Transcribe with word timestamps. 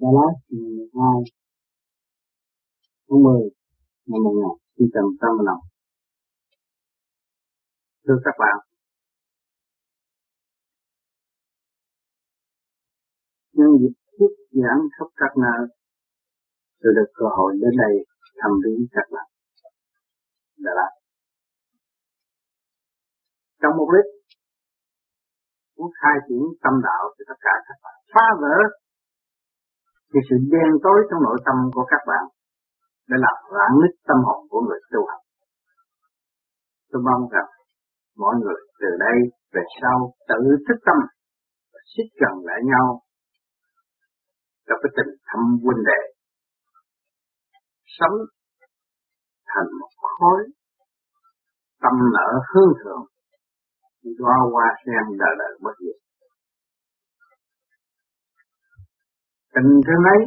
Dallas 0.00 0.34
ngày 0.48 0.70
12 0.78 1.22
tháng 3.08 3.22
10 3.22 3.42
năm 4.10 4.20
1985. 4.24 5.56
Thưa 8.04 8.18
các 8.24 8.36
bạn, 8.42 8.56
nhân 13.52 13.70
dịp 13.80 13.94
thuyết 14.18 14.32
giảng 14.50 14.80
khắp 14.94 15.08
các 15.16 15.32
nơi, 15.44 15.60
tôi 16.80 16.92
được 16.96 17.10
cơ 17.14 17.26
hội 17.36 17.52
đến 17.62 17.72
đây 17.82 17.94
thăm 18.40 18.50
viếng 18.64 18.86
các 18.90 19.06
bạn. 19.14 19.28
Dallas. 20.64 20.92
Trong 23.60 23.72
mục 23.78 23.88
đích 23.94 24.08
muốn 25.76 25.90
khai 26.00 26.16
triển 26.28 26.42
tâm 26.62 26.74
đạo 26.86 27.02
cho 27.16 27.22
tất 27.28 27.38
cả 27.46 27.54
các 27.66 27.78
bạn 27.84 27.96
phá 28.14 28.26
vỡ 28.42 28.56
thì 30.10 30.18
sự 30.28 30.36
đen 30.52 30.70
tối 30.84 30.98
trong 31.08 31.20
nội 31.26 31.38
tâm 31.46 31.56
của 31.74 31.84
các 31.92 32.02
bạn 32.10 32.24
để 33.08 33.16
làm 33.24 33.36
rạn 33.54 33.70
nứt 33.80 33.92
tâm 34.08 34.18
hồn 34.26 34.40
của 34.50 34.60
người 34.66 34.80
tu 34.92 35.00
học. 35.10 35.22
Tôi 36.90 37.00
mong 37.08 37.22
rằng 37.34 37.50
mọi 38.22 38.34
người 38.40 38.58
từ 38.80 38.88
đây 39.04 39.16
về 39.54 39.62
sau 39.80 39.96
tự 40.28 40.40
thức 40.66 40.78
tâm 40.86 40.98
và 41.72 41.80
xích 41.92 42.10
gần 42.20 42.34
lại 42.48 42.60
nhau 42.72 42.86
trong 44.66 44.78
cái 44.82 44.92
tình 44.96 45.12
thâm 45.28 45.42
huynh 45.64 45.82
đệ 45.90 46.00
sống 47.98 48.16
thành 49.50 49.70
một 49.80 49.92
khối 50.18 50.40
tâm 51.82 51.94
nở 52.14 52.28
hương 52.50 52.72
thượng 52.80 53.04
hoa 54.24 54.36
hoa 54.52 54.66
sen 54.84 55.04
đời 55.20 55.34
đời 55.38 55.52
bất 55.62 55.76
diệt 55.84 56.07
tình 59.54 59.70
thương 59.86 60.04
ấy 60.14 60.20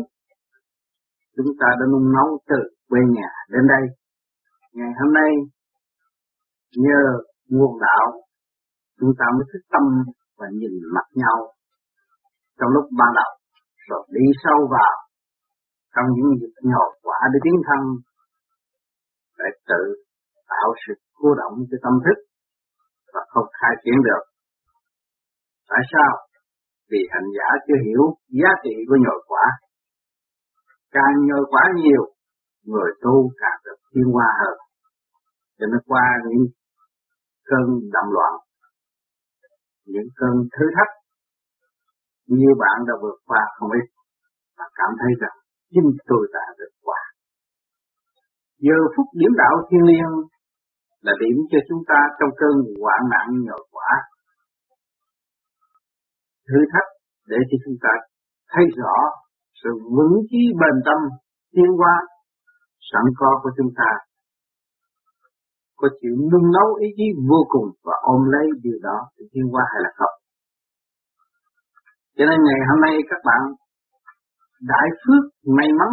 chúng 1.36 1.52
ta 1.60 1.68
đã 1.80 1.86
nung 1.92 2.14
nấu 2.16 2.30
từ 2.50 2.60
quê 2.90 3.00
nhà 3.16 3.30
đến 3.50 3.64
đây 3.68 3.84
ngày 4.74 4.92
hôm 5.00 5.14
nay, 5.14 5.32
nhờ 6.86 7.02
nguồn 7.50 7.74
đạo, 7.82 8.06
chúng 9.00 9.14
ta 9.20 9.26
mới 9.36 9.46
thức 9.54 9.64
tâm 9.74 9.84
và 10.38 10.48
nhìn 10.60 10.74
mặt 10.96 11.08
nhau 11.14 11.38
trong 12.60 12.70
lúc 12.76 12.86
ban 13.00 13.12
đầu, 13.16 13.32
rồi 13.90 14.08
đi 14.10 14.26
sâu 14.44 14.60
vào, 14.76 14.96
trong 15.96 16.06
những 16.16 16.30
việc 16.42 16.54
nhỏ 16.72 16.84
quả 17.04 17.20
để 17.34 17.40
tiến 17.44 17.58
thân, 17.68 17.82
để 19.40 19.50
tự 19.70 19.84
tạo 20.50 20.74
sự 20.88 20.94
cô 21.14 21.30
động 21.42 21.56
cho 21.72 21.78
tâm 21.84 21.94
thức 22.06 22.18
và 23.14 23.22
không 23.30 23.48
khai 23.60 23.74
triển 23.84 23.98
được. 24.08 24.24
Tại 25.70 25.82
sao? 25.92 26.12
Vì 26.92 27.02
hành 27.14 27.28
giả 27.38 27.48
chưa 27.68 27.80
hiểu 27.88 28.04
giá 28.40 28.52
trị 28.64 28.76
của 28.88 28.98
nhồi 29.06 29.20
quả. 29.28 29.46
Càng 30.92 31.16
nhồi 31.28 31.44
quả 31.50 31.64
nhiều, 31.76 32.04
người 32.66 32.92
tu 33.04 33.32
càng 33.42 33.60
được 33.66 33.80
thiên 33.92 34.08
hoa 34.14 34.30
hơn. 34.42 34.58
Cho 35.58 35.66
nên 35.72 35.82
qua 35.86 36.06
những 36.28 36.46
cơn 37.50 37.68
đậm 37.94 38.06
loạn, 38.16 38.34
những 39.86 40.10
cơn 40.16 40.36
thứ 40.56 40.66
thách, 40.76 40.94
như 42.28 42.50
bạn 42.60 42.78
đã 42.88 42.94
vượt 43.02 43.18
qua 43.26 43.42
không 43.58 43.72
ít, 43.72 43.86
và 44.58 44.66
cảm 44.76 44.92
thấy 45.00 45.12
rằng 45.22 45.38
chính 45.74 45.90
tôi 46.08 46.28
đã 46.34 46.46
vượt 46.58 46.74
qua. 46.82 47.02
Giờ 48.60 48.78
phút 48.96 49.06
điểm 49.20 49.34
đạo 49.38 49.56
thiên 49.70 49.84
liêng 49.90 50.14
là 51.02 51.14
điểm 51.20 51.38
cho 51.52 51.60
chúng 51.70 51.84
ta 51.88 52.00
trong 52.20 52.30
cơn 52.38 52.56
hoạn 52.82 53.02
nạn 53.12 53.28
nhồi 53.48 53.68
quả. 53.72 53.92
Thử 56.52 56.60
thách 56.74 56.90
để 57.28 57.38
cho 57.50 57.58
chúng 57.66 57.78
ta 57.84 57.94
thấy 58.52 58.66
rõ 58.82 58.96
sự 59.64 59.70
vững 59.96 60.16
chí 60.30 60.42
bền 60.62 60.76
tâm 60.86 61.00
tiến 61.54 61.70
hóa 61.80 61.96
sẵn 62.92 63.06
có 63.20 63.40
của 63.44 63.52
chúng 63.58 63.72
ta 63.80 63.92
có 65.80 65.88
chịu 66.02 66.16
nung 66.32 66.48
nấu 66.56 66.70
ý 66.86 66.88
chí 66.98 67.08
vô 67.30 67.40
cùng 67.54 67.68
và 67.84 67.96
ôm 68.14 68.22
lấy 68.34 68.46
điều 68.64 68.80
đó 68.88 68.98
để 69.18 69.26
tiến 69.32 69.46
hóa 69.52 69.64
hay 69.72 69.80
là 69.86 69.92
không. 70.00 70.16
Cho 72.18 72.24
nên 72.30 72.40
ngày 72.48 72.60
hôm 72.70 72.80
nay 72.86 72.96
các 73.10 73.22
bạn 73.28 73.42
đại 74.74 74.88
phước 75.02 75.24
may 75.58 75.70
mắn 75.80 75.92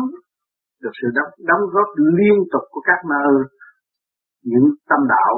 được 0.83 0.95
sự 1.03 1.09
đóng, 1.17 1.33
đóng 1.49 1.63
góp 1.73 1.89
liên 2.19 2.37
tục 2.53 2.65
của 2.71 2.83
các 2.85 3.01
nơi 3.13 3.33
những 4.51 4.67
tâm 4.89 5.01
đạo 5.15 5.33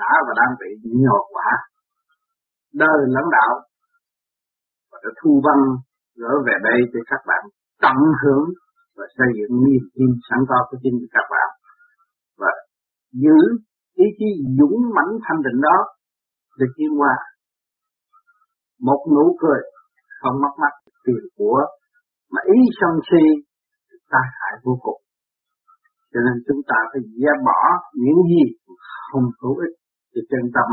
đã 0.00 0.12
và 0.26 0.32
đang 0.40 0.52
bị 0.60 0.70
nhồi 1.04 1.22
quả 1.34 1.50
đời 2.74 2.98
lẫn 3.14 3.24
đạo 3.38 3.52
đã 5.02 5.10
thu 5.20 5.42
văn 5.46 5.58
gỡ 6.20 6.32
về 6.46 6.54
đây 6.68 6.78
để 6.92 7.00
các 7.10 7.22
bạn 7.28 7.42
tận 7.84 7.98
hưởng 8.22 8.46
và 8.96 9.04
xây 9.18 9.28
dựng 9.38 9.54
niềm 9.64 9.84
tin 9.94 10.10
sẵn 10.28 10.40
có 10.48 10.58
của 10.68 10.78
chính 10.82 10.98
các 11.14 11.26
bạn 11.30 11.48
và 12.38 12.52
giữ 13.22 13.38
ý 14.04 14.06
chí 14.18 14.28
dũng 14.58 14.76
mãnh 14.96 15.12
thanh 15.24 15.42
định 15.46 15.60
đó 15.60 15.78
để 16.58 16.66
tiến 16.76 16.90
qua 17.00 17.14
một 18.80 19.00
nụ 19.16 19.36
cười 19.42 19.60
không 20.20 20.36
mất 20.42 20.54
mắt 20.62 20.74
tiền 21.04 21.24
của 21.36 21.60
mà 22.32 22.40
ý 22.44 22.58
sân 22.80 22.90
si 23.08 23.24
tai 24.10 24.26
hại 24.38 24.54
vô 24.64 24.78
cùng 24.82 25.02
cho 26.12 26.20
nên 26.26 26.36
chúng 26.46 26.62
ta 26.70 26.78
phải 26.90 27.02
dẹp 27.22 27.38
bỏ 27.48 27.60
những 28.04 28.20
gì 28.32 28.44
không 29.08 29.26
hữu 29.40 29.56
ích 29.66 29.74
cho 30.12 30.20
chân 30.30 30.44
tâm 30.56 30.68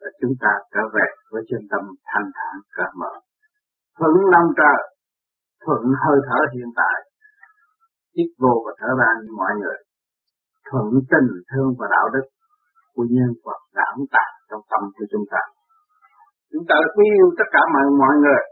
và 0.00 0.08
chúng 0.20 0.34
ta 0.42 0.52
trở 0.74 0.82
về 0.94 1.06
với 1.32 1.42
chân 1.50 1.62
tâm 1.70 1.82
thanh 2.10 2.28
thản 2.36 2.54
cởi 2.76 2.90
mở. 3.00 3.12
Thuận 3.98 4.14
lòng 4.34 4.48
trời, 4.60 4.78
thuận 5.64 5.82
hơi 6.02 6.18
thở 6.28 6.40
hiện 6.54 6.70
tại, 6.80 6.96
hít 8.16 8.30
vô 8.42 8.54
và 8.64 8.72
thở 8.80 8.90
ra 9.00 9.10
như 9.20 9.30
mọi 9.40 9.52
người. 9.60 9.78
Thuận 10.68 10.86
tình 11.10 11.28
thương 11.50 11.70
và 11.78 11.86
đạo 11.94 12.06
đức 12.14 12.26
của 12.94 13.06
nhân 13.14 13.30
vật 13.44 13.60
đảm 13.78 13.96
tạc 14.14 14.30
trong 14.48 14.62
tâm 14.70 14.82
của 14.96 15.06
chúng 15.12 15.26
ta. 15.32 15.42
Chúng 16.52 16.64
ta 16.68 16.76
quý 16.94 17.06
yêu 17.18 17.28
tất 17.38 17.48
cả 17.54 17.62
mọi 17.74 17.84
mọi 18.02 18.14
người 18.22 18.42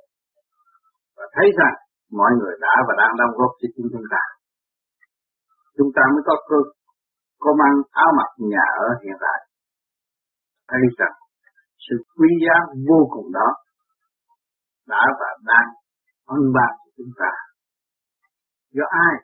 và 1.17 1.27
thấy 1.35 1.49
rằng 1.59 1.75
mọi 2.21 2.33
người 2.39 2.55
đã 2.61 2.75
và 2.87 2.95
đang 3.01 3.13
đóng 3.21 3.35
góp 3.39 3.53
cho 3.61 3.69
chính 3.75 3.89
chúng 3.93 4.09
ta 4.15 4.23
chúng 5.77 5.91
ta 5.97 6.03
mới 6.13 6.23
có 6.29 6.35
cơ 6.49 6.59
có 7.45 7.51
mang 7.61 7.77
áo 7.91 8.11
mặc 8.19 8.31
nhà 8.53 8.65
ở 8.87 8.89
hiện 9.03 9.17
tại 9.25 9.39
thấy 10.71 10.83
rằng 10.99 11.17
sự 11.85 11.97
quý 12.19 12.29
giá 12.45 12.57
vô 12.89 13.01
cùng 13.15 13.29
đó 13.39 13.49
đã 14.93 15.03
và 15.21 15.31
đang 15.51 15.69
ân 16.35 16.43
ban 16.57 16.73
cho 16.83 16.91
chúng 16.97 17.13
ta. 17.21 17.33
Do 18.77 18.85
ai? 19.07 19.15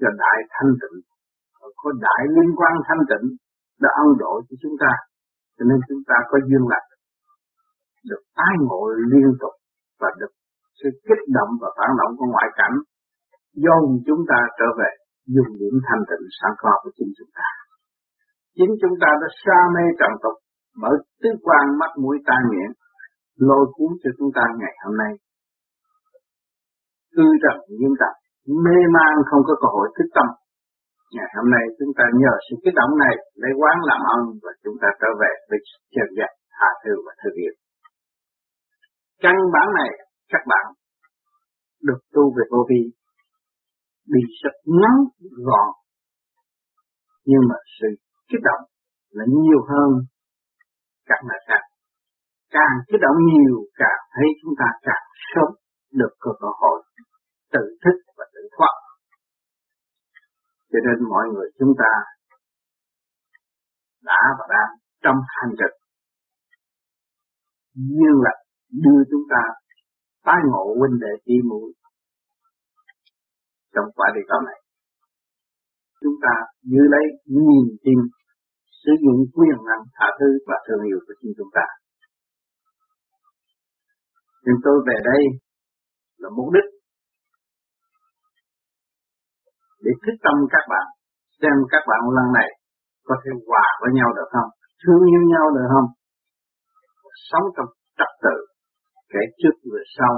Do 0.00 0.08
đại 0.22 0.38
thanh 0.54 0.72
tịnh. 0.80 0.96
Có 1.80 1.90
đại 2.06 2.22
liên 2.34 2.50
quan 2.58 2.74
thanh 2.88 3.02
tịnh 3.10 3.26
đã 3.82 3.90
ân 4.02 4.08
độ 4.22 4.32
cho 4.46 4.54
chúng 4.62 4.76
ta. 4.82 4.92
Cho 5.56 5.64
nên 5.68 5.78
chúng 5.88 6.02
ta 6.08 6.16
có 6.30 6.38
duyên 6.48 6.64
lành 6.72 6.86
được 8.10 8.22
tái 8.38 8.52
ngộ 8.66 8.82
liên 9.12 9.30
tục 9.40 9.54
và 10.00 10.08
được 10.20 10.32
sự 10.78 10.88
kích 11.06 11.24
động 11.36 11.50
và 11.60 11.68
phản 11.76 11.90
động 12.00 12.12
của 12.18 12.28
ngoại 12.32 12.48
cảnh 12.60 12.76
dồn 13.64 13.84
chúng 14.06 14.22
ta 14.30 14.38
trở 14.58 14.68
về 14.80 14.90
dùng 15.34 15.50
điểm 15.60 15.74
thanh 15.86 16.02
tịnh 16.08 16.24
sẵn 16.38 16.52
có 16.62 16.72
của 16.82 16.90
chính 16.96 17.10
chúng 17.18 17.32
ta. 17.38 17.48
Chính 18.56 18.72
chúng 18.80 18.96
ta 19.02 19.10
đã 19.22 19.28
xa 19.42 19.58
mê 19.74 19.84
trần 20.00 20.12
tục, 20.22 20.36
mở 20.80 20.92
tứ 21.22 21.30
quan 21.46 21.64
mắt 21.80 21.92
mũi 22.02 22.16
tai 22.26 22.40
miệng 22.50 22.72
lôi 23.36 23.64
cuốn 23.74 23.90
cho 24.02 24.10
chúng 24.18 24.30
ta 24.36 24.44
ngày 24.60 24.74
hôm 24.84 24.94
nay. 25.02 25.12
Tư 27.16 27.26
trần 27.42 27.56
nghiêm 27.78 27.94
tật, 28.00 28.14
mê 28.64 28.78
man 28.96 29.14
không 29.28 29.42
có 29.48 29.54
cơ 29.60 29.68
hội 29.76 29.88
thức 29.96 30.08
tâm. 30.16 30.28
Ngày 31.16 31.30
hôm 31.36 31.46
nay 31.54 31.64
chúng 31.78 31.92
ta 31.98 32.04
nhờ 32.22 32.32
sự 32.46 32.54
kích 32.62 32.76
động 32.80 32.92
này 33.04 33.14
lấy 33.42 33.52
quán 33.60 33.76
làm 33.90 34.00
ơn 34.16 34.22
và 34.42 34.52
chúng 34.64 34.76
ta 34.82 34.88
trở 35.00 35.10
về 35.20 35.32
với 35.48 35.58
chân 35.94 36.08
giác, 36.18 36.32
hạ 36.60 36.70
thư 36.82 36.92
và 37.06 37.12
thư 37.20 37.28
viện. 37.38 37.54
Căn 39.24 39.36
bản 39.54 39.66
này 39.78 39.90
các 40.32 40.42
bạn 40.46 40.66
được 41.82 42.00
tu 42.14 42.22
về 42.36 42.44
vô 42.52 42.60
vi 42.70 42.82
bị 44.12 44.20
sập 44.42 44.56
ngắn 44.64 44.94
gọn 45.46 45.68
nhưng 47.24 47.42
mà 47.48 47.56
sự 47.80 47.88
kích 48.28 48.40
động 48.44 48.62
là 49.10 49.24
nhiều 49.28 49.60
hơn 49.70 49.90
các 51.06 51.20
nơi 51.28 51.38
khác 51.48 51.62
càng 52.56 52.74
kích 52.88 53.02
động 53.04 53.18
nhiều 53.30 53.56
càng 53.80 54.00
thấy 54.14 54.28
chúng 54.40 54.54
ta 54.60 54.68
càng 54.86 55.04
sớm 55.30 55.50
được 56.00 56.12
cơ 56.20 56.30
hội 56.60 56.78
tự 57.54 57.64
thức 57.82 57.96
và 58.16 58.24
tự 58.34 58.42
thoát 58.56 58.74
cho 60.70 60.78
nên 60.86 61.08
mọi 61.12 61.24
người 61.32 61.48
chúng 61.58 61.74
ta 61.82 61.92
đã 64.10 64.20
và 64.38 64.44
đang 64.54 64.70
trong 65.04 65.18
hành 65.36 65.52
trình 65.60 65.76
duyên 67.74 68.14
là 68.26 68.34
đưa 68.84 69.00
chúng 69.10 69.24
ta 69.32 69.42
tái 70.26 70.40
ngộ 70.50 70.64
huynh 70.78 70.96
đệ 71.00 71.12
tỷ 71.24 71.34
muội 71.48 71.72
trong 73.76 73.88
quả 73.96 74.08
địa 74.14 74.26
cầu 74.30 74.40
này. 74.48 74.58
Chúng 76.02 76.16
ta 76.24 76.34
giữ 76.70 76.82
lấy 76.94 77.04
niềm 77.46 77.66
tin, 77.84 77.98
sử 78.82 78.92
dụng 79.02 79.20
quyền 79.36 79.58
năng 79.68 79.84
tha 79.96 80.06
thứ 80.18 80.28
và 80.48 80.56
thương 80.66 80.82
yêu 80.88 80.98
của 81.06 81.14
chính 81.20 81.32
chúng 81.38 81.52
ta. 81.56 81.66
Nhưng 84.46 84.58
tôi 84.64 84.76
về 84.88 84.96
đây 85.10 85.22
là 86.22 86.28
mục 86.36 86.48
đích 86.56 86.68
để 89.84 89.92
thích 90.02 90.18
tâm 90.24 90.36
các 90.54 90.64
bạn, 90.72 90.86
xem 91.40 91.56
các 91.72 91.82
bạn 91.90 92.00
lần 92.16 92.28
này 92.38 92.48
có 93.08 93.14
thể 93.22 93.30
hòa 93.48 93.66
với 93.82 93.90
nhau 93.98 94.08
được 94.16 94.28
không, 94.34 94.50
thương 94.82 95.02
yêu 95.12 95.22
nhau 95.32 95.46
được 95.56 95.68
không, 95.74 95.88
sống 97.30 97.46
trong 97.56 97.68
trật 97.98 98.12
tự 98.24 98.36
kẻ 99.12 99.22
trước 99.40 99.54
người 99.68 99.84
sau 99.98 100.12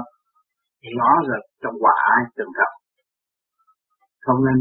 rõ 0.99 1.11
rệt 1.29 1.43
trong 1.61 1.75
hòa 1.81 1.95
ai 2.15 2.21
từng 2.37 2.51
gặp. 2.59 2.71
không 4.25 4.39
nên 4.45 4.57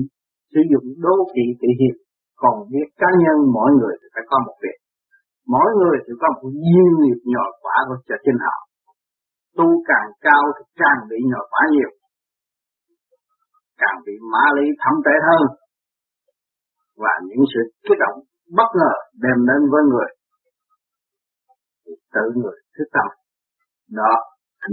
sử 0.53 0.61
dụng 0.73 0.87
đố 1.05 1.17
kỵ 1.35 1.45
tự 1.61 1.69
hiệp 1.81 1.97
còn 2.43 2.55
việc 2.73 2.89
cá 3.01 3.11
nhân 3.23 3.37
mỗi 3.57 3.71
người 3.79 3.95
thì 4.01 4.07
phải 4.15 4.25
có 4.31 4.37
một 4.47 4.57
việc 4.65 4.79
mỗi 5.55 5.71
người 5.81 5.97
thì 6.05 6.13
có 6.21 6.29
một 6.37 6.51
duyên 6.65 6.91
nghiệp 7.01 7.21
nhỏ 7.33 7.45
quả 7.63 7.77
của 7.89 7.99
cho 8.09 8.17
chính 8.25 8.39
họ 8.47 8.68
tu 9.59 9.69
càng 9.91 10.09
cao 10.27 10.43
thì 10.57 10.65
càng 10.83 11.01
bị 11.11 11.19
nhờ 11.31 11.41
quả 11.51 11.63
nhiều. 11.75 11.91
Càng 13.83 13.99
bị 14.07 14.15
mã 14.33 14.45
lý 14.57 14.67
thâm 14.83 14.95
tệ 15.07 15.17
hơn. 15.29 15.45
Và 17.03 17.15
những 17.29 17.45
sự 17.53 17.61
kích 17.85 17.99
động, 18.05 18.19
bất 18.59 18.71
ngờ 18.79 18.93
đem 19.25 19.39
đến 19.49 19.61
với 19.73 19.83
người. 19.91 20.11
Thì 21.85 21.93
tự 22.15 22.25
người 22.41 22.59
thức 22.75 22.89
tâm. 22.97 23.09
Đó 24.01 24.13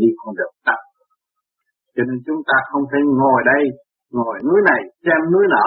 đi 0.01 0.07
con 0.19 0.35
đường 0.39 0.55
tắt. 0.67 0.79
Cho 1.95 2.03
nên 2.07 2.17
chúng 2.25 2.41
ta 2.49 2.57
không 2.71 2.83
thể 2.91 2.99
ngồi 3.21 3.39
đây, 3.51 3.63
ngồi 4.17 4.37
núi 4.47 4.59
này, 4.69 4.81
xem 5.03 5.19
núi 5.33 5.45
nọ. 5.53 5.65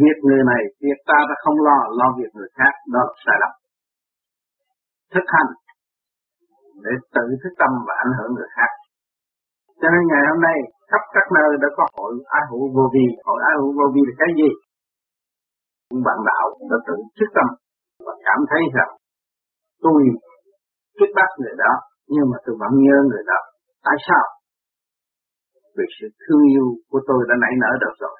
Việc 0.00 0.16
người 0.26 0.42
này, 0.52 0.62
việc 0.84 0.98
ta 1.08 1.18
đã 1.28 1.34
không 1.44 1.58
lo 1.66 1.78
lo 1.98 2.08
việc 2.18 2.30
người 2.34 2.50
khác, 2.58 2.72
đó 2.94 3.00
là 3.08 3.14
sai 3.24 3.36
lầm. 3.42 3.52
Thực 5.14 5.26
hành 5.34 5.50
để 6.84 6.92
tự 7.16 7.24
thức 7.42 7.52
tâm 7.60 7.72
và 7.86 7.94
ảnh 8.04 8.12
hưởng 8.16 8.32
người 8.34 8.50
khác. 8.56 8.70
Cho 9.80 9.88
nên 9.92 10.02
ngày 10.10 10.22
hôm 10.30 10.40
nay, 10.48 10.58
khắp 10.90 11.02
các 11.16 11.26
nơi 11.36 11.50
đã 11.62 11.68
có 11.76 11.84
hội 11.96 12.12
ái 12.38 12.42
hữu 12.50 12.64
vô 12.76 12.84
vi. 12.94 13.06
Hội 13.26 13.40
ái 13.48 13.54
hữu 13.60 13.70
vô 13.78 13.86
vi 13.94 14.02
là 14.08 14.14
cái 14.20 14.30
gì? 14.40 14.50
Những 15.88 16.02
bạn 16.06 16.18
đạo 16.28 16.46
đã 16.70 16.76
tự 16.86 16.96
thức 17.16 17.30
tâm 17.36 17.48
và 18.06 18.14
cảm 18.26 18.40
thấy 18.50 18.62
rằng, 18.76 18.90
tôi 19.84 19.98
kích 20.98 21.12
bắt 21.18 21.30
người 21.40 21.54
đó, 21.64 21.72
nhưng 22.14 22.26
mà 22.30 22.36
tôi 22.44 22.54
vẫn 22.62 22.72
nhớ 22.84 22.96
người 23.08 23.24
đó. 23.30 23.40
Tại 23.86 23.96
sao? 24.06 24.24
Vì 25.76 25.86
sự 25.96 26.06
thương 26.22 26.44
yêu 26.54 26.66
của 26.90 27.00
tôi 27.08 27.20
đã 27.28 27.34
nảy 27.42 27.54
nở 27.62 27.70
được 27.82 27.94
rồi. 28.04 28.16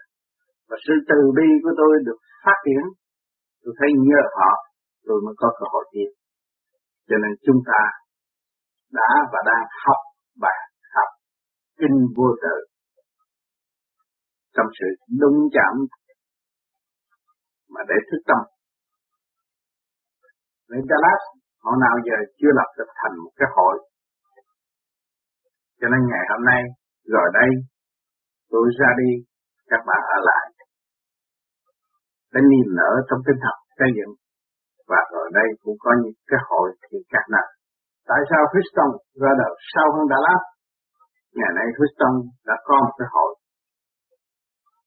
Và 0.68 0.76
sự 0.84 0.94
từ 1.10 1.18
bi 1.36 1.48
của 1.62 1.74
tôi 1.80 1.92
được 2.06 2.18
phát 2.44 2.58
triển. 2.64 2.82
Tôi 3.62 3.72
thấy 3.78 3.88
nhớ 4.06 4.20
họ, 4.38 4.50
tôi 5.06 5.18
mới 5.24 5.34
có 5.40 5.48
cơ 5.58 5.66
hội 5.72 5.84
tiếp 5.92 6.10
cho 7.10 7.16
nên 7.22 7.32
chúng 7.46 7.60
ta 7.70 7.80
đã 8.98 9.10
và 9.32 9.40
đang 9.46 9.66
học 9.84 10.00
và 10.42 10.54
học 10.94 11.10
kinh 11.78 11.96
vô 12.16 12.28
tự 12.42 12.56
trong 14.56 14.66
sự 14.78 14.87
đúng 15.20 15.38
chạm 15.56 15.75
mà 17.75 17.81
để 17.88 17.98
thức 18.08 18.22
tâm. 18.28 18.40
Nên 20.70 20.82
Dallas 20.90 21.22
họ 21.62 21.72
nào 21.84 21.96
giờ 22.06 22.16
chưa 22.38 22.52
lập 22.58 22.70
được 22.78 22.90
thành 23.00 23.14
một 23.22 23.32
cái 23.37 23.48
hội. 23.56 23.76
Cho 25.81 25.87
nên 25.92 26.00
ngày 26.10 26.25
hôm 26.31 26.42
nay, 26.50 26.62
rồi 27.14 27.28
đây, 27.40 27.50
tôi 28.50 28.64
ra 28.78 28.90
đi, 29.02 29.10
các 29.70 29.82
bạn 29.88 30.00
ở 30.16 30.19
lại. 30.31 30.46
Để 32.32 32.40
niềm 32.50 32.69
nở 32.78 32.92
trong 33.08 33.20
tinh 33.26 33.38
thần 33.44 33.56
xây 33.78 33.88
dựng. 33.96 34.12
Và 34.90 35.00
rồi 35.12 35.26
đây 35.38 35.48
cũng 35.62 35.76
có 35.84 35.90
những 36.02 36.19
cái 36.31 36.40
hội 36.48 36.69
thì 36.82 36.98
các 37.08 37.25
nào. 37.34 37.48
Tại 38.10 38.20
sao 38.30 38.42
Houston 38.52 38.90
ra 39.22 39.32
đời 39.40 39.52
sau 39.72 39.86
hơn 39.94 40.04
Dallas? 40.12 40.42
Ngày 41.38 41.52
nay 41.58 41.66
Houston 41.76 42.14
đã 42.48 42.56
có 42.68 42.76
một 42.84 42.94
cái 42.98 43.08
hội. 43.14 43.32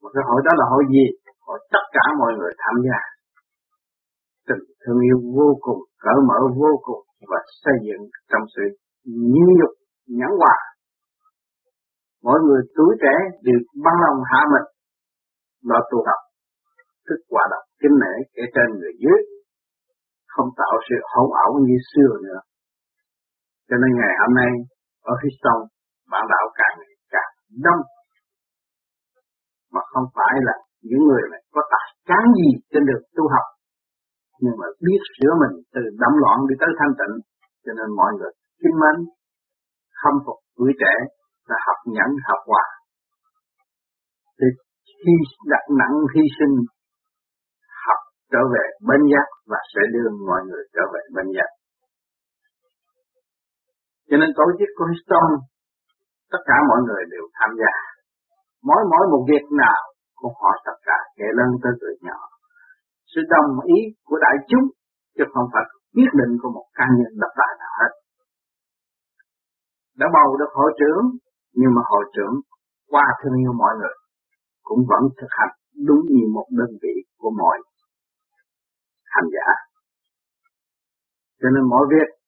Một 0.01 0.11
cái 0.15 0.23
hội 0.27 0.39
đó 0.47 0.51
là 0.59 0.65
hội 0.73 0.83
gì? 0.95 1.05
Hội 1.47 1.59
tất 1.73 1.85
cả 1.95 2.05
mọi 2.21 2.31
người 2.37 2.53
tham 2.63 2.75
gia. 2.85 2.99
Tình 4.47 4.63
thương 4.81 4.99
yêu 5.07 5.17
vô 5.37 5.49
cùng, 5.65 5.81
cởi 6.03 6.19
mở 6.29 6.39
vô 6.61 6.71
cùng 6.87 7.03
và 7.31 7.39
xây 7.63 7.77
dựng 7.87 8.03
trong 8.29 8.43
sự 8.55 8.65
nhịn 9.31 9.47
nhục, 9.57 9.73
nhẫn 10.19 10.31
hòa. 10.41 10.57
Mỗi 12.25 12.39
người 12.45 12.61
tuổi 12.75 12.91
trẻ 13.03 13.15
đều 13.47 13.59
băng 13.85 13.99
lòng 14.05 14.19
hạ 14.31 14.41
mình, 14.53 14.67
lo 15.69 15.79
tu 15.89 15.97
học, 16.07 16.21
thức 17.07 17.19
quả 17.31 17.43
độc 17.51 17.63
kính 17.81 17.95
nể 18.03 18.13
kể 18.35 18.43
trên 18.55 18.67
người 18.79 18.93
dưới, 19.03 19.19
không 20.33 20.49
tạo 20.59 20.75
sự 20.87 20.95
hỗn 21.13 21.29
ảo 21.43 21.51
như 21.67 21.77
xưa 21.91 22.11
nữa. 22.27 22.39
Cho 23.69 23.75
nên 23.81 23.91
ngày 23.99 24.13
hôm 24.21 24.31
nay 24.41 24.51
ở 25.11 25.13
phía 25.21 25.33
sau 25.43 25.57
bạn 26.11 26.23
đạo 26.33 26.45
càng 26.59 26.75
ngày 26.79 26.93
càng 27.13 27.31
đông, 27.65 27.81
mà 29.73 29.81
không 29.91 30.07
phải 30.17 30.33
là 30.47 30.55
những 30.89 31.03
người 31.07 31.23
này 31.31 31.41
có 31.55 31.61
tài 31.73 31.87
cán 32.09 32.25
gì 32.39 32.49
trên 32.71 32.83
đường 32.89 33.03
tu 33.17 33.23
học 33.35 33.47
nhưng 34.43 34.55
mà 34.61 34.67
biết 34.85 35.01
sửa 35.15 35.33
mình 35.41 35.55
từ 35.73 35.81
đậm 36.01 36.13
loạn 36.21 36.37
đi 36.49 36.55
tới 36.61 36.71
thanh 36.79 36.93
tịnh. 36.99 37.15
Cho 37.63 37.71
nên 37.77 37.87
mọi 37.99 38.11
người 38.17 38.31
kính 38.61 38.75
mến 38.81 38.95
khâm 40.01 40.15
phục 40.25 40.39
tuổi 40.57 40.71
trẻ 40.81 40.93
là 41.49 41.57
học 41.67 41.79
nhẫn 41.95 42.09
học 42.27 42.41
hòa 42.49 42.65
thì 44.39 44.47
khi 45.01 45.15
đặt 45.51 45.63
nặng 45.79 45.95
hy 46.13 46.23
sinh 46.37 46.53
học 47.85 48.01
trở 48.31 48.41
về 48.53 48.65
bên 48.89 49.01
giác 49.11 49.27
và 49.51 49.59
sẽ 49.73 49.81
đưa 49.93 50.07
mọi 50.29 50.41
người 50.47 50.63
trở 50.75 50.83
về 50.93 51.01
bên 51.15 51.27
giác 51.35 51.49
cho 54.13 54.19
nên 54.21 54.31
tổ 54.39 54.45
chức 54.59 54.69
của 54.77 54.85
Houston, 54.89 55.29
tất 56.33 56.41
cả 56.49 56.57
mọi 56.69 56.79
người 56.85 57.03
đều 57.13 57.25
tham 57.37 57.51
gia. 57.61 57.73
Mỗi 58.67 58.81
mỗi 58.91 59.03
một 59.11 59.21
việc 59.31 59.45
nào 59.63 59.81
cũng 60.19 60.33
hỏi 60.41 60.55
tất 60.67 60.77
cả 60.87 60.97
kẻ 61.17 61.27
lớn 61.37 61.49
tới 61.63 61.73
người 61.79 61.95
nhỏ. 62.07 62.19
Sự 63.11 63.21
đồng 63.35 63.51
ý 63.75 63.79
của 64.07 64.17
đại 64.25 64.35
chúng, 64.49 64.65
chứ 65.15 65.23
không 65.33 65.47
phải 65.53 65.65
quyết 65.95 66.11
định 66.19 66.31
của 66.41 66.51
một 66.55 66.67
cá 66.77 66.85
nhân 66.97 67.11
độc 67.21 67.33
tài 67.39 67.51
nào 67.61 67.73
hết. 67.79 67.91
Đã 69.99 70.07
bầu 70.15 70.27
được 70.39 70.51
hội 70.59 70.71
trưởng, 70.79 71.05
nhưng 71.59 71.71
mà 71.75 71.81
hội 71.91 72.05
trưởng 72.15 72.35
qua 72.91 73.05
thương 73.19 73.35
yêu 73.43 73.53
mọi 73.61 73.73
người, 73.79 73.95
cũng 74.67 74.81
vẫn 74.91 75.03
thực 75.19 75.31
hành 75.39 75.53
đúng 75.87 76.01
như 76.15 76.25
một 76.37 76.47
đơn 76.59 76.71
vị 76.83 76.95
của 77.17 77.31
mọi 77.41 77.57
hành 79.13 79.27
giả. 79.35 79.47
Cho 81.41 81.49
nên 81.53 81.63
mọi 81.73 81.85
việc 81.93 82.22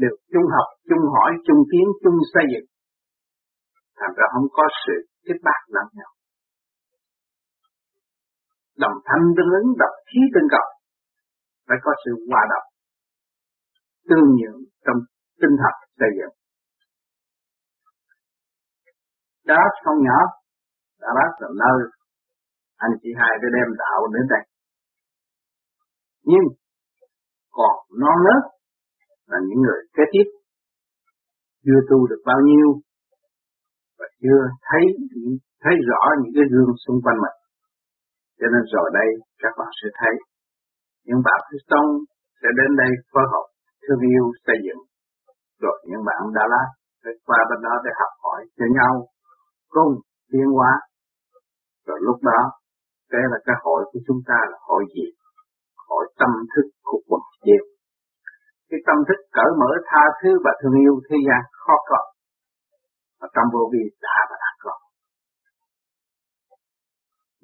đều 0.00 0.14
chung 0.32 0.46
học, 0.54 0.68
chung 0.88 1.04
hỏi, 1.14 1.30
chung 1.46 1.60
tiến 1.70 1.86
chung 2.02 2.18
xây 2.34 2.44
dựng. 2.52 2.66
Thành 3.98 4.14
ra 4.16 4.24
không 4.32 4.48
có 4.56 4.64
sự 4.86 4.96
kết 5.26 5.38
bạc 5.46 5.60
lẫn 5.74 5.86
nhau. 5.98 6.10
Đồng 8.82 8.96
thanh 9.04 9.24
tương 9.36 9.52
ứng 9.60 9.68
độc 9.82 9.94
khí 10.08 10.20
tương 10.34 10.48
cầu 10.50 10.66
phải 11.66 11.78
có 11.84 11.92
sự 12.04 12.10
hòa 12.30 12.42
đồng, 12.52 12.68
tương 14.08 14.28
nhượng 14.38 14.60
trong 14.84 14.98
tinh 15.40 15.54
thần 15.62 15.74
xây 15.98 16.10
dựng. 16.18 16.34
Đó, 19.44 19.60
không 19.84 19.98
nhỏ. 20.06 20.18
Đã 21.00 21.08
bác 21.18 21.30
là 21.40 21.48
nơi, 21.62 21.78
anh 22.76 22.90
chị 23.02 23.08
hai 23.20 23.32
đã 23.42 23.48
đem 23.56 23.68
đạo 23.78 24.00
đến 24.14 24.24
đây. 24.34 24.44
Nhưng, 26.22 26.46
còn 27.50 27.74
non 28.00 28.18
nớt 28.26 28.42
là 29.32 29.38
những 29.48 29.60
người 29.64 29.80
kế 29.96 30.04
tiếp 30.12 30.26
chưa 31.64 31.80
tu 31.90 31.98
được 32.10 32.22
bao 32.30 32.40
nhiêu 32.48 32.68
và 33.98 34.06
chưa 34.22 34.40
thấy 34.68 34.82
thấy 35.62 35.74
rõ 35.88 36.02
những 36.20 36.34
cái 36.36 36.46
gương 36.52 36.72
xung 36.84 36.98
quanh 37.04 37.18
mình 37.24 37.38
cho 38.38 38.46
nên 38.52 38.62
rồi 38.74 38.88
đây 38.98 39.08
các 39.42 39.52
bạn 39.58 39.70
sẽ 39.80 39.88
thấy 40.00 40.14
những 41.06 41.20
bạn 41.26 41.40
Christian 41.48 41.86
sẽ 42.40 42.48
đến 42.58 42.70
đây 42.82 42.90
phối 43.12 43.26
hợp, 43.32 43.46
thương 43.82 44.02
yêu, 44.12 44.24
xây 44.46 44.58
dựng. 44.66 44.80
Rồi 45.62 45.76
những 45.90 46.04
bạn 46.08 46.20
đã 46.36 46.44
lá 46.52 46.64
sẽ 47.02 47.10
qua 47.26 47.38
bên 47.50 47.60
đó 47.66 47.74
để 47.84 47.90
học 48.00 48.12
hỏi 48.24 48.40
cho 48.56 48.66
nhau 48.78 48.92
cùng 49.74 49.92
tiến 50.30 50.48
hóa. 50.56 50.72
Rồi 51.86 51.98
lúc 52.06 52.18
đó, 52.30 52.40
đây 53.12 53.22
là 53.32 53.38
cái 53.46 53.56
hội 53.64 53.82
của 53.90 54.00
chúng 54.06 54.20
ta 54.28 54.38
là 54.50 54.58
hội 54.68 54.82
gì? 54.94 55.06
Hội 55.88 56.04
tâm 56.20 56.30
thức 56.52 56.66
của 56.88 57.00
quần 57.08 57.22
đều. 57.46 57.64
Cái 58.72 58.80
tâm 58.88 58.98
thức 59.08 59.18
cởi 59.36 59.50
mở 59.60 59.70
tha 59.88 60.04
thứ 60.20 60.30
và 60.44 60.52
thương 60.60 60.76
yêu 60.84 60.94
thế 61.08 61.16
gian 61.26 61.40
khó 61.62 61.76
có. 61.90 62.00
Và 63.20 63.26
trong 63.34 63.48
vô 63.54 63.62
vi 63.72 63.82
đã 64.04 64.16
và 64.30 64.36
đã 64.44 64.50
có 64.64 64.74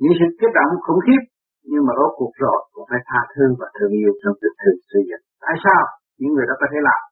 những 0.01 0.15
sự 0.19 0.27
kích 0.41 0.55
động 0.59 0.71
khủng 0.85 1.03
khiếp 1.07 1.23
nhưng 1.71 1.83
mà 1.87 1.93
rốt 2.01 2.13
cuộc 2.19 2.33
rồi 2.45 2.59
cũng 2.73 2.87
phải 2.91 3.01
tha 3.09 3.21
thứ 3.33 3.45
và 3.61 3.69
thương 3.77 3.93
yêu 4.01 4.13
trong 4.21 4.35
tình 4.41 4.57
thương 4.61 4.79
xây 4.91 5.03
dựng. 5.09 5.25
Tại 5.45 5.55
sao? 5.65 5.83
Những 6.19 6.33
người 6.33 6.47
đó 6.49 6.55
có 6.61 6.67
thể 6.73 6.81
làm, 6.89 7.03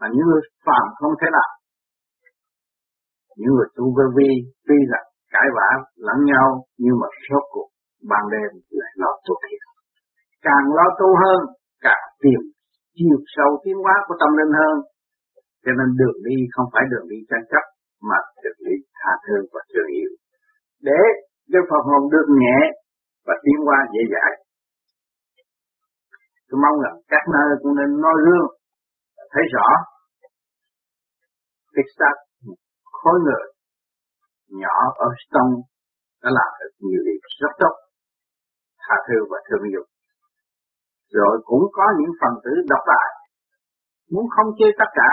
mà 0.00 0.06
những 0.12 0.26
người 0.28 0.42
phạm 0.66 0.84
không 1.00 1.14
thể 1.20 1.28
làm. 1.38 1.50
Những 3.38 3.52
người 3.54 3.68
tu 3.76 3.84
vô 3.96 4.06
vi 4.16 4.30
tuy 4.66 4.78
là 4.92 5.00
cãi 5.34 5.48
vã 5.56 5.70
lẫn 6.06 6.18
nhau 6.30 6.48
nhưng 6.82 6.96
mà 7.00 7.08
rốt 7.28 7.44
cuộc 7.52 7.68
ban 8.10 8.24
đêm 8.34 8.50
lại 8.78 8.92
lo 9.02 9.10
tu 9.26 9.34
thiền. 9.44 9.62
Càng 10.46 10.64
lo 10.76 10.86
tu 11.00 11.08
hơn, 11.22 11.40
càng 11.86 12.04
tìm 12.22 12.40
chiều 12.96 13.18
sâu 13.34 13.50
tiến 13.64 13.76
hóa 13.84 13.94
của 14.06 14.16
tâm 14.22 14.30
linh 14.38 14.52
hơn. 14.60 14.76
Cho 15.64 15.72
nên 15.78 15.88
đường 16.00 16.18
đi 16.28 16.36
không 16.54 16.68
phải 16.72 16.84
đường 16.92 17.06
đi 17.12 17.18
tranh 17.30 17.44
chấp, 17.52 17.64
mà 18.08 18.18
đường 18.42 18.60
đi 18.68 18.76
tha 18.98 19.12
thứ 19.24 19.36
và 19.52 19.60
thương 19.70 19.90
yêu. 19.98 20.10
Để 20.88 21.00
cho 21.52 21.60
phần 21.68 21.82
hồn 21.88 22.02
được 22.14 22.26
nhẹ 22.42 22.58
và 23.26 23.34
tiến 23.44 23.58
qua 23.66 23.78
dễ 23.94 24.02
dãi. 24.14 24.32
Tôi 26.48 26.58
mong 26.64 26.76
rằng 26.84 26.96
các 27.12 27.24
nơi 27.34 27.48
cũng 27.62 27.74
nên 27.78 27.90
nói 28.04 28.16
gương, 28.26 28.48
thấy 29.32 29.44
rõ 29.54 29.68
cái 31.74 31.84
xác 31.98 32.16
khối 32.84 33.16
người 33.24 33.44
nhỏ 34.60 34.76
ở 34.94 35.08
trong 35.32 35.48
đã 36.22 36.30
làm 36.38 36.50
được 36.60 36.72
nhiều 36.78 37.00
việc 37.06 37.20
rất 37.40 37.52
tốt 37.60 37.74
tha 38.82 38.96
thứ 39.08 39.18
và 39.30 39.38
thương 39.46 39.64
yêu 39.72 39.84
rồi 41.18 41.34
cũng 41.44 41.64
có 41.76 41.86
những 41.98 42.12
phần 42.20 42.32
tử 42.44 42.52
độc 42.70 42.82
tài 42.90 43.08
muốn 44.12 44.24
không 44.34 44.48
chơi 44.58 44.70
tất 44.80 44.90
cả, 45.00 45.10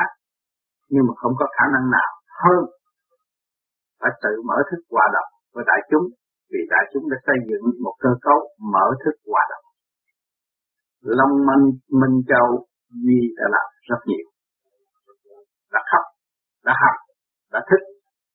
nhưng 0.92 1.04
mà 1.08 1.14
không 1.22 1.34
có 1.40 1.46
khả 1.56 1.66
năng 1.74 1.86
nào 1.96 2.12
hơn. 2.44 2.62
Phải 4.00 4.12
tự 4.24 4.34
mở 4.48 4.58
thức 4.70 4.82
hòa 4.92 5.06
đồng 5.16 5.32
với 5.54 5.64
đại 5.72 5.82
chúng, 5.90 6.06
vì 6.52 6.62
đại 6.74 6.84
chúng 6.92 7.04
đã 7.12 7.18
xây 7.28 7.38
dựng 7.48 7.64
một 7.86 7.96
cơ 8.04 8.12
cấu 8.26 8.40
mở 8.74 8.88
thức 9.04 9.16
hòa 9.32 9.44
đồng. 9.52 9.66
Long 11.20 11.34
Minh 11.48 11.66
Minh 12.00 12.18
Châu 12.32 12.48
Duy 13.04 13.20
đã 13.38 13.46
làm 13.56 13.68
rất 13.90 14.02
nhiều. 14.10 14.28
Đã 15.74 15.82
khóc, 15.92 16.06
đã 16.66 16.74
học 16.84 16.98
đã 17.54 17.60
thích 17.70 17.84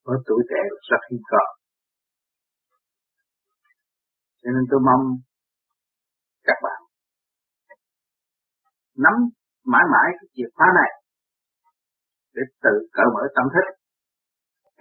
với 0.04 0.18
tuổi 0.26 0.42
trẻ 0.50 0.60
rất 0.90 1.00
hiếm 1.10 1.20
có. 1.30 1.44
Cho 4.42 4.50
nên 4.54 4.64
tôi 4.70 4.80
mong 4.88 5.02
các 6.44 6.58
bạn 6.62 6.83
nắm 9.04 9.16
mãi 9.72 9.84
mãi 9.92 10.08
cái 10.18 10.28
chìa 10.34 10.48
khóa 10.54 10.68
này 10.80 10.90
để 12.34 12.42
tự 12.64 12.74
cởi 12.96 13.08
mở 13.14 13.22
tâm 13.36 13.46
thức. 13.54 13.66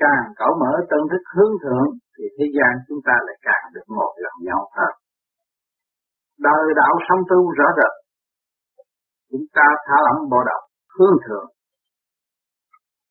Càng 0.04 0.24
cởi 0.40 0.54
mở 0.62 0.72
tâm 0.90 1.02
thức 1.12 1.24
hướng 1.36 1.54
thượng 1.64 1.88
thì 2.16 2.24
thế 2.36 2.46
gian 2.56 2.72
chúng 2.88 3.02
ta 3.08 3.16
lại 3.26 3.38
càng 3.48 3.66
được 3.74 3.86
ngồi 3.96 4.12
gần 4.24 4.36
nhau 4.48 4.62
hơn. 4.78 4.94
Đời 6.48 6.64
đạo 6.82 6.94
song 7.06 7.22
tu 7.30 7.40
rõ 7.58 7.68
rệt, 7.78 7.94
chúng 9.32 9.46
ta 9.58 9.68
thả 9.86 9.98
lỏng 10.06 10.30
bộ 10.32 10.40
động 10.50 10.66
hướng 10.96 11.18
thượng. 11.26 11.50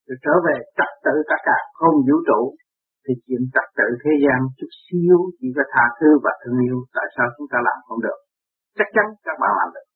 Để 0.07 0.15
trở 0.25 0.35
về 0.47 0.57
trật 0.77 0.91
tự 1.05 1.15
tất 1.31 1.41
cả 1.49 1.59
không 1.79 1.97
vũ 2.07 2.17
trụ 2.29 2.41
thì 3.05 3.13
chuyện 3.27 3.43
trật 3.55 3.69
tự 3.79 3.89
thế 4.03 4.13
gian 4.25 4.39
chút 4.59 4.71
xíu 4.85 5.19
chỉ 5.39 5.49
có 5.57 5.63
tha 5.73 5.85
thứ 5.99 6.09
và 6.25 6.33
thương 6.41 6.59
yêu, 6.67 6.79
tại 6.95 7.07
sao 7.15 7.27
chúng 7.37 7.49
ta 7.53 7.59
làm 7.69 7.79
không 7.87 8.01
được? 8.07 8.19
Chắc 8.79 8.89
chắn 8.95 9.07
các 9.27 9.37
bạn 9.41 9.53
làm 9.61 9.69
được 9.75 9.87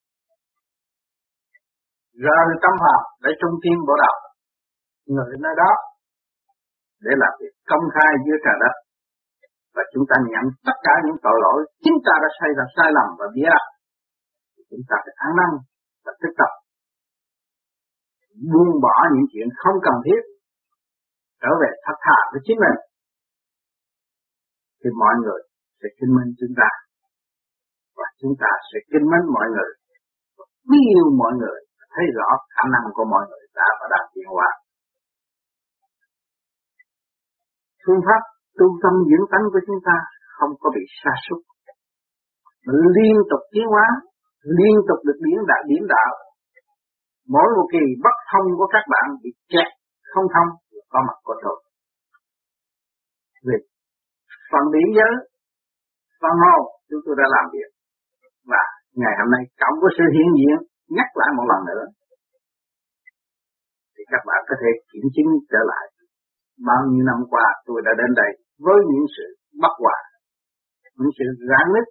rời 2.24 2.46
tâm 2.64 2.74
hồn 2.82 3.02
để 3.24 3.30
trung 3.40 3.54
thiên 3.62 3.78
bộ 3.86 3.94
đạo. 4.02 4.16
Người 5.14 5.32
nơi 5.44 5.54
đó 5.62 5.70
để 7.04 7.12
làm 7.22 7.32
việc 7.40 7.54
công 7.70 7.84
khai 7.94 8.10
dưới 8.24 8.38
trời 8.44 8.56
đất. 8.62 8.74
Và 9.74 9.82
chúng 9.92 10.04
ta 10.10 10.16
nhận 10.32 10.44
tất 10.66 10.76
cả 10.86 10.94
những 11.04 11.18
tội 11.24 11.38
lỗi 11.44 11.60
chúng 11.84 11.98
ta 12.06 12.14
đã 12.22 12.28
sai 12.38 12.50
ra 12.58 12.64
sai 12.76 12.88
lầm 12.96 13.08
và 13.18 13.26
biết 13.36 13.60
chúng 14.70 14.84
ta 14.88 14.96
phải 15.04 15.14
ăn 15.24 15.30
năn 15.38 15.50
và 16.04 16.12
tiếp 16.20 16.32
tập 16.40 16.52
buông 18.52 18.72
bỏ 18.84 18.96
những 19.14 19.26
chuyện 19.32 19.48
không 19.60 19.76
cần 19.86 19.96
thiết, 20.04 20.20
trở 21.42 21.52
về 21.60 21.70
thật 21.84 21.96
thà 22.04 22.18
với 22.32 22.40
chính 22.46 22.58
mình. 22.64 22.78
Thì 24.80 24.88
mọi 25.02 25.14
người 25.22 25.40
sẽ 25.80 25.88
kính 25.98 26.12
minh 26.16 26.30
chúng 26.40 26.54
ta 26.60 26.70
và 27.96 28.06
chúng 28.20 28.34
ta 28.42 28.50
sẽ 28.68 28.78
kính 28.92 29.06
mến 29.10 29.22
mọi 29.36 29.46
người. 29.54 29.70
Và 30.38 30.44
yêu 30.70 31.04
mọi 31.22 31.32
người 31.40 31.60
thấy 31.96 32.06
rõ 32.18 32.28
khả 32.54 32.64
năng 32.74 32.86
của 32.96 33.06
mọi 33.12 33.24
người 33.28 33.44
đã 33.58 33.68
và 33.80 33.86
đang 33.92 34.06
tiến 34.12 34.26
hóa. 34.34 34.48
Phương 37.84 38.02
pháp 38.06 38.20
tu 38.58 38.66
tâm 38.82 38.94
dưỡng 39.08 39.26
tánh 39.32 39.44
của 39.52 39.62
chúng 39.66 39.80
ta 39.88 39.96
không 40.38 40.52
có 40.60 40.68
bị 40.76 40.84
sa 41.00 41.12
sút. 41.26 41.40
Liên 42.96 43.16
tục 43.30 43.42
tiến 43.52 43.66
hóa, 43.74 43.86
liên 44.58 44.76
tục 44.88 44.98
được 45.06 45.18
biến 45.24 45.38
đạo 45.50 45.62
biến 45.68 45.82
đạo. 45.94 46.12
Mỗi 47.34 47.48
một 47.56 47.66
kỳ 47.72 47.84
bất 48.04 48.16
thông 48.30 48.46
của 48.58 48.68
các 48.74 48.84
bạn 48.92 49.06
bị 49.22 49.30
kẹt, 49.52 49.68
không 50.12 50.26
thông, 50.34 50.50
có 50.92 50.98
mặt 51.08 51.18
của 51.26 51.36
tôi. 51.44 51.56
Vì 53.46 53.58
phần 54.50 54.64
điểm 54.74 54.88
giới, 54.98 55.14
phần 56.20 56.34
hồn 56.42 56.62
chúng 56.88 57.02
tôi 57.04 57.14
đã 57.20 57.26
làm 57.36 57.46
việc. 57.54 57.70
Và 58.50 58.62
ngày 59.00 59.14
hôm 59.20 59.28
nay, 59.34 59.42
cộng 59.62 59.76
với 59.82 59.90
sự 59.98 60.04
hiện 60.16 60.30
diện 60.38 60.58
nhắc 60.96 61.08
lại 61.20 61.30
một 61.36 61.46
lần 61.50 61.60
nữa. 61.70 61.84
Thì 63.94 64.02
các 64.12 64.22
bạn 64.28 64.40
có 64.48 64.54
thể 64.60 64.70
kiểm 64.90 65.06
chứng 65.14 65.30
trở 65.52 65.60
lại. 65.72 65.84
Bao 66.68 66.80
nhiêu 66.88 67.04
năm 67.10 67.18
qua 67.32 67.46
tôi 67.66 67.78
đã 67.86 67.92
đến 68.00 68.10
đây 68.20 68.30
với 68.64 68.78
những 68.90 69.06
sự 69.16 69.26
bất 69.62 69.74
hòa 69.82 69.98
những 70.98 71.12
sự 71.18 71.26
rạn 71.50 71.66
nứt, 71.74 71.86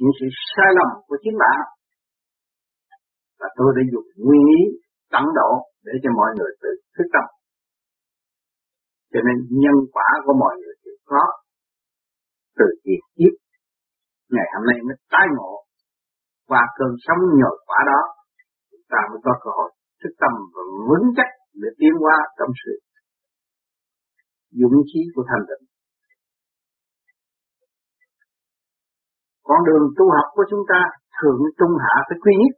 những 0.00 0.12
sự 0.18 0.26
sai 0.50 0.70
lầm 0.78 0.90
của 1.06 1.16
chính 1.22 1.36
bạn. 1.42 1.58
Và 3.40 3.48
tôi 3.58 3.68
đã 3.76 3.82
dùng 3.92 4.08
nguyên 4.24 4.44
ý 4.58 4.62
tận 5.12 5.24
độ 5.38 5.50
để 5.86 5.94
cho 6.02 6.10
mọi 6.18 6.30
người 6.36 6.52
tự 6.62 6.70
thức 6.94 7.06
tâm. 7.14 7.26
Cho 9.12 9.20
nên 9.26 9.36
nhân 9.62 9.76
quả 9.94 10.08
của 10.24 10.34
mọi 10.42 10.54
người 10.60 10.74
thì 10.82 10.90
có 11.10 11.22
từ 12.58 12.66
việc 12.84 13.02
kiếp. 13.16 13.34
Ngày 14.34 14.48
hôm 14.54 14.62
nay 14.68 14.76
mới 14.86 14.96
tái 15.12 15.26
ngộ 15.36 15.52
qua 16.48 16.62
cơn 16.78 16.90
sống 17.06 17.22
nhờ 17.38 17.50
quả 17.68 17.80
đó, 17.90 18.00
chúng 18.70 18.86
ta 18.92 19.00
mới 19.10 19.20
có 19.26 19.32
cơ 19.42 19.50
hội 19.58 19.70
thức 20.00 20.12
tâm 20.22 20.32
và 20.54 20.62
vững 20.88 21.06
chắc 21.16 21.30
để 21.62 21.68
tiến 21.78 21.92
qua 22.04 22.16
trong 22.38 22.52
sự. 22.62 22.74
Dũng 24.60 24.78
khí 24.88 25.00
của 25.14 25.24
thành 25.30 25.44
tịnh. 25.48 25.64
Con 29.48 29.60
đường 29.68 29.84
tu 29.98 30.04
học 30.16 30.28
của 30.36 30.46
chúng 30.50 30.64
ta 30.70 30.80
thượng 31.18 31.40
trung 31.58 31.74
hạ 31.84 31.94
phải 32.08 32.18
quy 32.24 32.34
nhất. 32.40 32.54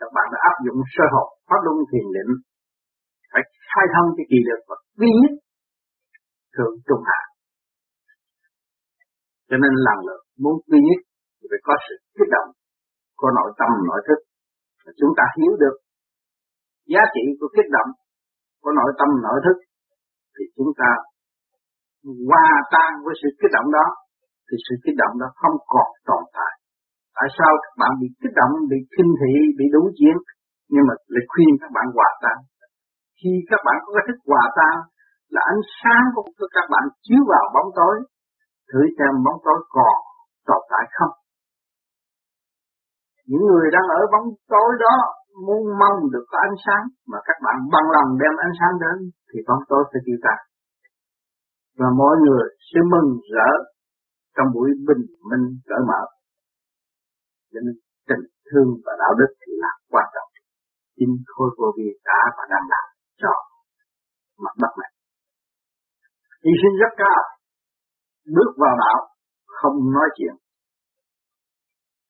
Các 0.00 0.10
bạn 0.14 0.26
đã 0.32 0.38
áp 0.50 0.56
dụng 0.64 0.80
sơ 0.94 1.04
học 1.14 1.28
pháp 1.48 1.60
luân 1.64 1.76
thiền 1.90 2.06
định, 2.16 2.32
phải 3.32 3.42
khai 3.70 3.86
thông 3.94 4.08
cái 4.16 4.26
kỳ 4.30 4.38
lực 4.48 4.60
và 4.68 4.76
quy 4.98 5.10
nhất 5.20 5.34
thượng 6.54 6.74
trung 6.86 7.02
hạ. 7.10 7.20
Cho 9.48 9.56
nên 9.62 9.72
lần 9.86 9.98
lượt 10.06 10.22
muốn 10.42 10.54
quy 10.68 10.78
nhất 10.88 11.00
thì 11.36 11.44
phải 11.50 11.60
có 11.66 11.74
sự 11.86 11.94
kích 12.16 12.30
động 12.36 12.50
của 13.20 13.30
nội 13.38 13.50
tâm, 13.58 13.70
nội 13.88 14.00
thức. 14.06 14.18
Chúng 15.00 15.12
ta 15.18 15.24
hiểu 15.36 15.52
được 15.62 15.76
giá 16.92 17.02
trị 17.14 17.24
của 17.38 17.48
kích 17.56 17.70
động. 17.76 17.90
Của 18.62 18.72
nội 18.80 18.92
tâm, 18.98 19.08
nội 19.26 19.38
thức. 19.44 19.56
Thì 20.34 20.44
chúng 20.56 20.72
ta 20.80 20.90
hòa 22.28 22.50
tan 22.72 22.90
với 23.04 23.14
sự 23.20 23.28
kích 23.40 23.52
động 23.56 23.68
đó. 23.76 23.86
Thì 24.46 24.56
sự 24.66 24.74
kích 24.84 24.96
động 25.02 25.14
đó 25.20 25.28
không 25.40 25.56
còn 25.72 25.88
tồn 26.08 26.22
tại. 26.36 26.52
Tại 27.16 27.28
sao 27.36 27.50
các 27.62 27.74
bạn 27.80 27.92
bị 28.00 28.08
kích 28.20 28.34
động, 28.40 28.52
bị 28.70 28.78
kinh 28.94 29.10
thị, 29.20 29.34
bị 29.58 29.66
đủ 29.74 29.82
chuyện 29.98 30.16
nhưng 30.72 30.84
mà 30.88 30.94
lại 31.14 31.24
khuyên 31.32 31.52
các 31.60 31.70
bạn 31.76 31.86
hòa 31.96 32.10
tan. 32.22 32.38
Khi 33.18 33.32
các 33.50 33.60
bạn 33.66 33.76
có 33.84 33.90
cái 33.96 34.04
thức 34.08 34.18
hòa 34.30 34.44
tan, 34.58 34.74
là 35.34 35.42
ánh 35.52 35.62
sáng 35.80 36.04
của 36.14 36.24
các 36.56 36.66
bạn 36.72 36.84
chiếu 37.04 37.22
vào 37.32 37.44
bóng 37.54 37.70
tối. 37.78 37.96
Thử 38.70 38.80
xem 38.96 39.12
bóng 39.26 39.38
tối 39.46 39.58
còn 39.76 39.96
tồn 40.48 40.62
tại 40.70 40.84
không? 40.96 41.14
Những 43.30 43.44
người 43.48 43.66
đang 43.74 43.86
ở 43.98 44.02
bóng 44.12 44.26
tối 44.52 44.70
đó 44.84 44.96
muốn 45.46 45.62
mong 45.80 45.98
được 46.12 46.24
có 46.30 46.38
ánh 46.48 46.56
sáng, 46.64 46.84
mà 47.10 47.18
các 47.28 47.36
bạn 47.44 47.56
bằng 47.72 47.88
lòng 47.96 48.10
đem 48.20 48.34
ánh 48.46 48.54
sáng 48.60 48.74
đến, 48.84 48.96
thì 49.28 49.38
bóng 49.48 49.62
tối 49.70 49.82
sẽ 49.90 49.98
tiêu 50.06 50.18
tan. 50.24 50.38
Và 51.78 51.88
mọi 52.00 52.14
người 52.24 52.46
sẽ 52.68 52.80
mừng 52.92 53.10
rỡ 53.34 53.50
trong 54.36 54.48
buổi 54.54 54.68
bình 54.88 55.04
minh 55.28 55.44
cởi 55.68 55.82
mở. 55.90 56.02
Cho 57.52 57.60
nên 57.64 57.74
tình 58.08 58.24
thương 58.48 58.68
và 58.84 58.92
đạo 59.02 59.12
đức 59.20 59.30
là 59.62 59.72
quan 59.92 60.06
trọng. 60.14 60.30
Chính 60.96 61.14
khôi 61.32 61.50
vô 61.58 61.68
vi 61.76 61.88
đã 62.08 62.20
và 62.36 62.44
đang 62.52 62.66
làm 62.72 62.86
cho 63.22 63.32
mặt 64.44 64.54
đất 64.62 64.72
này. 64.80 64.92
Hy 66.44 66.52
sinh 66.62 66.74
rất 66.82 66.92
cao. 67.02 67.22
Bước 68.36 68.50
vào 68.62 68.74
đạo, 68.84 69.00
không 69.46 69.76
nói 69.96 70.08
chuyện 70.16 70.34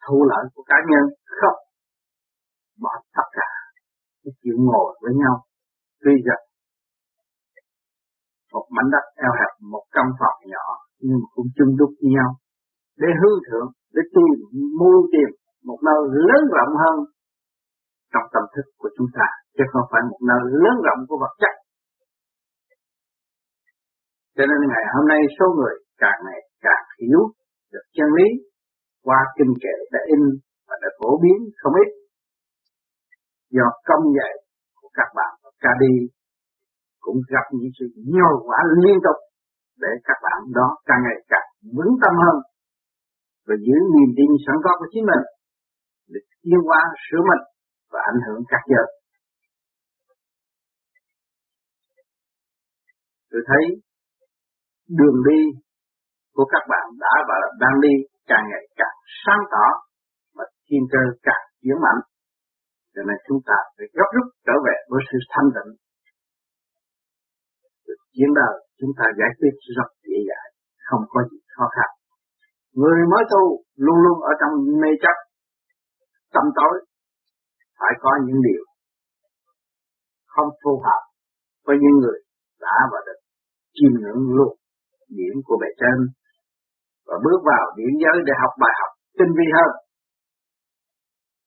thu 0.05 0.17
lợi 0.31 0.45
của 0.55 0.65
cá 0.71 0.79
nhân 0.91 1.05
không? 1.39 1.59
Bỏ 2.83 2.93
tất 3.17 3.29
cả. 3.39 3.51
Cái 4.23 4.33
chịu 4.43 4.57
ngồi 4.59 4.99
với 5.03 5.13
nhau. 5.23 5.35
Tuy 6.03 6.15
rằng 6.27 6.43
một 8.53 8.67
mảnh 8.77 8.89
đất 8.95 9.05
eo 9.25 9.33
hẹp, 9.41 9.53
một 9.73 9.85
căn 9.95 10.07
phòng 10.21 10.39
nhỏ, 10.53 10.67
nhưng 11.07 11.21
cũng 11.35 11.47
chung 11.57 11.73
đúc 11.79 11.91
với 12.01 12.11
nhau. 12.17 12.31
Để 13.03 13.09
hư 13.21 13.31
thượng, 13.47 13.69
để 13.95 14.03
tìm 14.15 14.33
mưu 14.81 14.99
tìm 15.13 15.29
một 15.69 15.79
nơi 15.89 16.01
lớn 16.29 16.43
rộng 16.57 16.73
hơn 16.83 16.97
trong 18.13 18.27
tâm 18.33 18.45
thức 18.55 18.67
của 18.81 18.91
chúng 18.97 19.11
ta, 19.19 19.27
chứ 19.57 19.65
không 19.73 19.87
phải 19.91 20.03
một 20.11 20.21
nơi 20.31 20.43
lớn 20.63 20.77
rộng 20.87 21.01
của 21.09 21.19
vật 21.23 21.35
chất. 21.43 21.55
Cho 24.37 24.45
nên 24.51 24.59
ngày 24.71 24.85
hôm 24.95 25.05
nay 25.13 25.21
số 25.39 25.47
người 25.57 25.75
càng 26.03 26.19
ngày 26.27 26.41
càng 26.67 26.85
hiểu 27.01 27.23
được 27.73 27.87
chân 27.97 28.09
lý 28.19 28.29
qua 29.07 29.19
kinh 29.37 29.53
kệ 29.63 29.77
đã 29.93 30.01
in 30.15 30.23
và 30.69 30.77
đã 30.83 30.89
phổ 30.99 31.11
biến 31.23 31.39
không 31.61 31.75
ít 31.85 31.91
do 33.57 33.67
công 33.89 34.05
dạy 34.17 34.33
của 34.79 34.91
các 34.99 35.09
bạn 35.19 35.33
và 35.43 35.51
ca 35.61 35.73
đi 35.83 35.93
cũng 37.05 37.19
gặp 37.35 37.47
những 37.59 37.73
sự 37.79 37.87
nhồi 38.15 38.35
quả 38.47 38.59
liên 38.83 38.99
tục 39.07 39.19
để 39.83 39.93
các 40.09 40.19
bạn 40.27 40.39
đó 40.59 40.69
càng 40.89 41.03
ngày 41.05 41.19
càng 41.33 41.49
vững 41.77 41.95
tâm 42.03 42.15
hơn 42.25 42.37
và 43.47 43.55
giữ 43.67 43.77
niềm 43.95 44.11
tin 44.17 44.31
sẵn 44.45 44.57
có 44.65 44.73
của 44.79 44.89
chính 44.93 45.05
mình 45.11 45.23
để 46.13 46.21
tiến 46.43 46.61
hóa, 46.67 46.81
sửa 47.05 47.23
mình 47.31 47.43
và 47.93 48.01
ảnh 48.13 48.21
hưởng 48.27 48.43
các 48.53 48.63
giờ. 48.73 48.83
Tôi 53.31 53.43
thấy 53.49 53.63
đường 54.99 55.19
đi 55.29 55.41
của 56.35 56.47
các 56.53 56.65
bạn 56.73 56.87
đã 57.01 57.15
và 57.29 57.37
đang 57.61 57.77
đi 57.81 57.95
càng 58.31 58.45
ngày 58.51 58.65
càng 58.81 58.97
sáng 59.23 59.43
tỏ 59.53 59.67
và 60.37 60.45
thiên 60.67 60.83
cơ 60.93 61.03
càng 61.27 61.45
chuyển 61.63 61.79
mạnh. 61.85 62.01
Cho 62.95 63.03
nên 63.09 63.19
chúng 63.27 63.41
ta 63.49 63.57
phải 63.75 63.87
gấp 63.99 64.09
rút 64.15 64.27
trở 64.47 64.57
về 64.67 64.77
với 64.91 65.01
sự 65.09 65.19
thanh 65.33 65.49
tịnh. 65.55 65.71
Chiến 68.15 68.31
đời 68.41 68.55
chúng 68.81 68.93
ta 68.99 69.05
giải 69.19 69.31
quyết 69.39 69.55
rất 69.77 69.89
dễ 70.09 70.19
dàng, 70.29 70.49
không 70.89 71.05
có 71.13 71.21
gì 71.31 71.39
khó 71.57 71.67
khăn. 71.77 71.91
Người 72.81 73.01
mới 73.13 73.23
tu 73.33 73.43
luôn 73.85 73.99
luôn 74.05 74.17
ở 74.31 74.33
trong 74.41 74.53
mê 74.83 74.91
chấp, 75.03 75.17
tâm 76.35 76.45
tối, 76.59 76.75
phải 77.81 77.93
có 78.03 78.11
những 78.27 78.41
điều 78.49 78.65
không 80.35 80.49
phù 80.63 80.83
hợp 80.87 81.03
với 81.67 81.77
những 81.83 81.97
người 82.03 82.19
đã 82.61 82.77
và 82.93 82.99
được 83.07 83.21
chiêm 83.77 83.93
ngưỡng 84.01 84.23
luôn 84.37 84.53
điểm 85.09 85.35
của 85.45 85.57
bề 85.63 85.69
trên 85.81 85.99
và 87.11 87.17
bước 87.27 87.41
vào 87.51 87.65
điển 87.79 87.93
giới 88.03 88.17
để 88.29 88.35
học 88.43 88.53
bài 88.63 88.75
học 88.81 88.93
tinh 89.19 89.33
vi 89.39 89.47
hơn. 89.57 89.71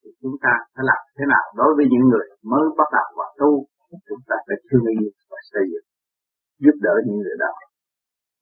Thì 0.01 0.09
chúng 0.21 0.35
ta 0.43 0.53
phải 0.73 0.83
làm 0.89 1.01
thế 1.15 1.25
nào 1.33 1.45
đối 1.59 1.71
với 1.77 1.85
những 1.91 2.05
người 2.11 2.27
mới 2.51 2.65
bắt 2.79 2.89
đầu 2.97 3.07
vào 3.19 3.31
tu? 3.41 3.51
Chúng 4.09 4.23
ta 4.29 4.35
phải 4.45 4.57
thương 4.67 4.85
yêu 4.95 5.09
và 5.31 5.39
xây 5.51 5.63
dựng, 5.71 5.87
giúp 6.63 6.75
đỡ 6.85 6.95
những 7.05 7.19
người 7.23 7.37
đó. 7.43 7.51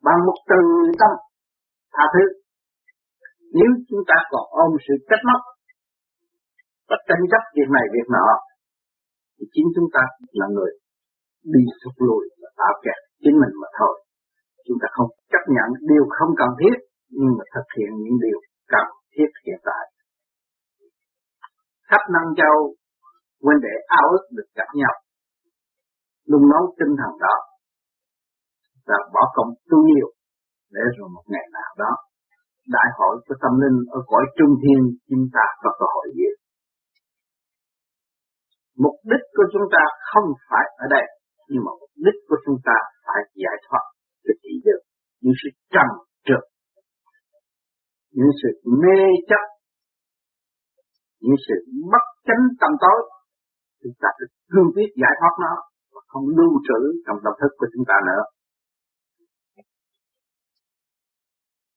Bằng 0.05 0.19
một 0.27 0.37
từ 0.49 0.59
tâm 1.01 1.11
tha 1.95 2.05
thứ. 2.13 2.25
Nếu 3.57 3.71
chúng 3.89 4.03
ta 4.09 4.17
còn 4.31 4.45
ôm 4.63 4.71
sự 4.85 4.93
trách 5.09 5.23
móc 5.29 5.41
và 6.89 6.97
tranh 7.07 7.23
chấp 7.31 7.43
việc 7.57 7.69
này, 7.75 7.85
việc 7.95 8.07
nọ, 8.15 8.27
thì 9.35 9.45
chính 9.53 9.67
chúng 9.75 9.89
ta 9.95 10.03
là 10.39 10.47
người 10.55 10.71
đi 11.53 11.63
sụp 11.81 11.95
lùi 12.07 12.23
và 12.41 12.49
tạo 12.59 12.73
kẹt 12.83 12.99
chính 13.23 13.35
mình 13.41 13.53
mà 13.61 13.67
thôi. 13.79 13.93
Chúng 14.67 14.77
ta 14.81 14.87
không 14.95 15.09
chấp 15.31 15.43
nhận 15.55 15.69
điều 15.89 16.05
không 16.17 16.31
cần 16.41 16.51
thiết 16.59 16.75
nhưng 17.19 17.31
mà 17.37 17.43
thực 17.55 17.67
hiện 17.77 17.91
những 18.03 18.17
điều 18.25 18.39
cần 18.73 18.87
thiết 19.13 19.29
hiện 19.45 19.59
tại. 19.67 19.83
Khắp 21.89 22.01
năm 22.13 22.25
Châu 22.39 22.57
huynh 23.43 23.61
đệ 23.65 23.75
ao 23.99 24.05
ước 24.13 24.25
được 24.37 24.49
gặp 24.59 24.69
nhau, 24.81 24.93
luôn 26.29 26.43
nấu 26.51 26.63
tinh 26.79 26.93
thần 26.99 27.13
đó 27.25 27.35
và 28.87 28.97
bỏ 29.13 29.23
công 29.35 29.49
tu 29.69 29.77
nhiều 29.89 30.09
để 30.75 30.83
rồi 30.97 31.09
một 31.15 31.25
ngày 31.27 31.45
nào 31.57 31.71
đó 31.77 31.91
đại 32.75 32.89
hội 32.97 33.15
của 33.25 33.35
tâm 33.43 33.53
linh 33.61 33.77
ở 33.97 33.99
cõi 34.11 34.23
trung 34.37 34.53
thiên 34.61 34.81
chúng 35.09 35.25
ta 35.35 35.45
có 35.61 35.69
cơ 35.79 35.85
hội 35.95 36.07
gì 36.17 36.29
mục 38.83 38.97
đích 39.11 39.25
của 39.37 39.47
chúng 39.53 39.67
ta 39.75 39.83
không 40.11 40.27
phải 40.49 40.65
ở 40.83 40.85
đây, 40.95 41.05
nhưng 41.51 41.63
mà 41.65 41.71
mục 41.81 41.93
đích 42.05 42.17
của 42.27 42.37
chúng 42.45 42.59
ta 42.67 42.77
phải 43.05 43.21
giải 43.43 43.57
thoát 43.65 43.83
cái 44.23 44.35
thị 44.41 44.53
giới 44.65 44.79
những 45.21 45.37
sự 45.41 45.49
trầm 45.73 45.89
những 48.17 48.33
sự 48.41 48.49
mê 48.81 48.99
chấp, 49.29 49.43
những 51.25 51.39
sự 51.47 51.55
mất 51.91 52.05
chánh 52.27 52.43
tâm 52.61 52.71
tối, 52.83 52.99
chúng 53.81 53.95
ta 54.01 54.09
phải 54.17 54.27
cương 54.51 54.69
quyết 54.73 54.89
giải 55.01 55.13
thoát 55.19 55.33
nó 55.45 55.53
và 55.93 56.01
không 56.11 56.25
lưu 56.37 56.53
trữ 56.67 56.79
trong 57.05 57.17
tâm 57.23 57.33
thức 57.41 57.51
của 57.59 57.67
chúng 57.73 57.85
ta 57.89 57.97
nữa 58.09 58.23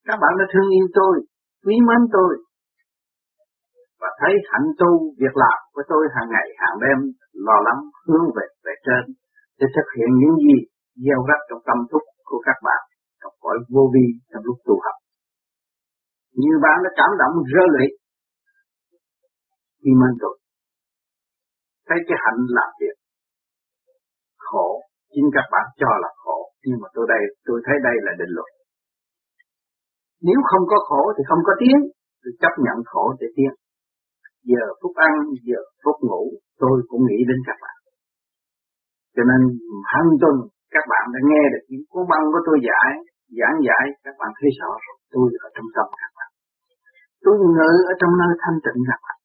các 0.09 0.17
bạn 0.23 0.33
đã 0.41 0.45
thương 0.53 0.69
yêu 0.77 0.87
tôi, 0.99 1.15
quý 1.65 1.75
mến 1.89 2.03
tôi 2.17 2.33
và 4.01 4.11
thấy 4.21 4.33
hạnh 4.51 4.69
tu 4.81 4.91
việc 5.21 5.35
làm 5.45 5.59
của 5.75 5.85
tôi 5.93 6.03
hàng 6.15 6.29
ngày, 6.35 6.47
hàng 6.63 6.77
đêm, 6.85 6.99
lo 7.47 7.57
lắng, 7.67 7.81
hướng 8.07 8.27
về 8.37 8.47
về 8.65 8.75
trên 8.87 9.03
để 9.59 9.67
thực 9.77 9.89
hiện 9.97 10.11
những 10.21 10.37
gì 10.47 10.57
gieo 11.05 11.21
rắc 11.29 11.41
trong 11.49 11.63
tâm 11.69 11.79
thức 11.91 12.05
của 12.29 12.41
các 12.47 12.59
bạn 12.67 12.83
trong 13.21 13.35
cõi 13.45 13.57
vô 13.75 13.85
vi 13.95 14.07
trong 14.31 14.43
lúc 14.49 14.57
tu 14.67 14.75
học. 14.85 14.97
Nhiều 16.41 16.57
bạn 16.65 16.77
đã 16.85 16.91
cảm 17.01 17.11
động 17.21 17.35
rơi 17.53 17.69
lệ. 17.77 17.87
Khi 19.81 19.91
mình 20.03 20.17
rồi 20.23 20.37
thấy 21.87 21.99
cái 22.09 22.17
hạnh 22.25 22.41
làm 22.59 22.71
việc 22.81 22.97
khổ. 24.49 24.69
Chính 25.15 25.29
các 25.37 25.47
bạn 25.55 25.67
cho 25.81 25.91
là 26.05 26.11
khổ, 26.23 26.39
nhưng 26.67 26.79
mà 26.83 26.89
tôi 26.95 27.05
đây, 27.13 27.23
tôi 27.47 27.59
thấy 27.67 27.77
đây 27.89 27.97
là 28.07 28.13
định 28.21 28.33
luật. 28.37 28.51
Nếu 30.29 30.39
không 30.51 30.65
có 30.73 30.79
khổ 30.89 31.03
thì 31.17 31.23
không 31.29 31.43
có 31.49 31.53
tiếng. 31.63 31.81
Tôi 32.23 32.33
chấp 32.43 32.55
nhận 32.65 32.79
khổ 32.91 33.05
để 33.21 33.27
tiếng. 33.37 33.55
Giờ 34.51 34.65
phút 34.81 34.95
ăn, 35.09 35.15
giờ 35.49 35.61
phút 35.83 35.97
ngủ, 36.09 36.23
tôi 36.63 36.77
cũng 36.91 37.03
nghĩ 37.09 37.19
đến 37.31 37.39
các 37.49 37.59
bạn. 37.65 37.77
Cho 39.15 39.23
nên 39.31 39.41
hàng 39.93 40.11
tuần 40.21 40.37
các 40.75 40.85
bạn 40.93 41.05
đã 41.15 41.21
nghe 41.31 41.43
được 41.53 41.65
những 41.71 41.85
cuốn 41.91 42.05
băng 42.11 42.25
của 42.33 42.43
tôi 42.47 42.57
giải, 42.69 42.91
giảng 43.39 43.59
giải, 43.67 43.85
các 44.05 44.15
bạn 44.21 44.31
thấy 44.39 44.51
rõ 44.59 44.71
rồi, 44.85 44.97
tôi 45.13 45.27
ở 45.45 45.49
trong 45.55 45.69
tâm. 45.77 45.87
các 46.03 46.13
tôi 47.25 47.35
ngự 47.55 47.73
ở 47.91 47.95
trong 48.01 48.13
nơi 48.21 48.33
thanh 48.43 48.59
tịnh 48.65 48.81
gặp 48.91 49.01
bạn 49.07 49.19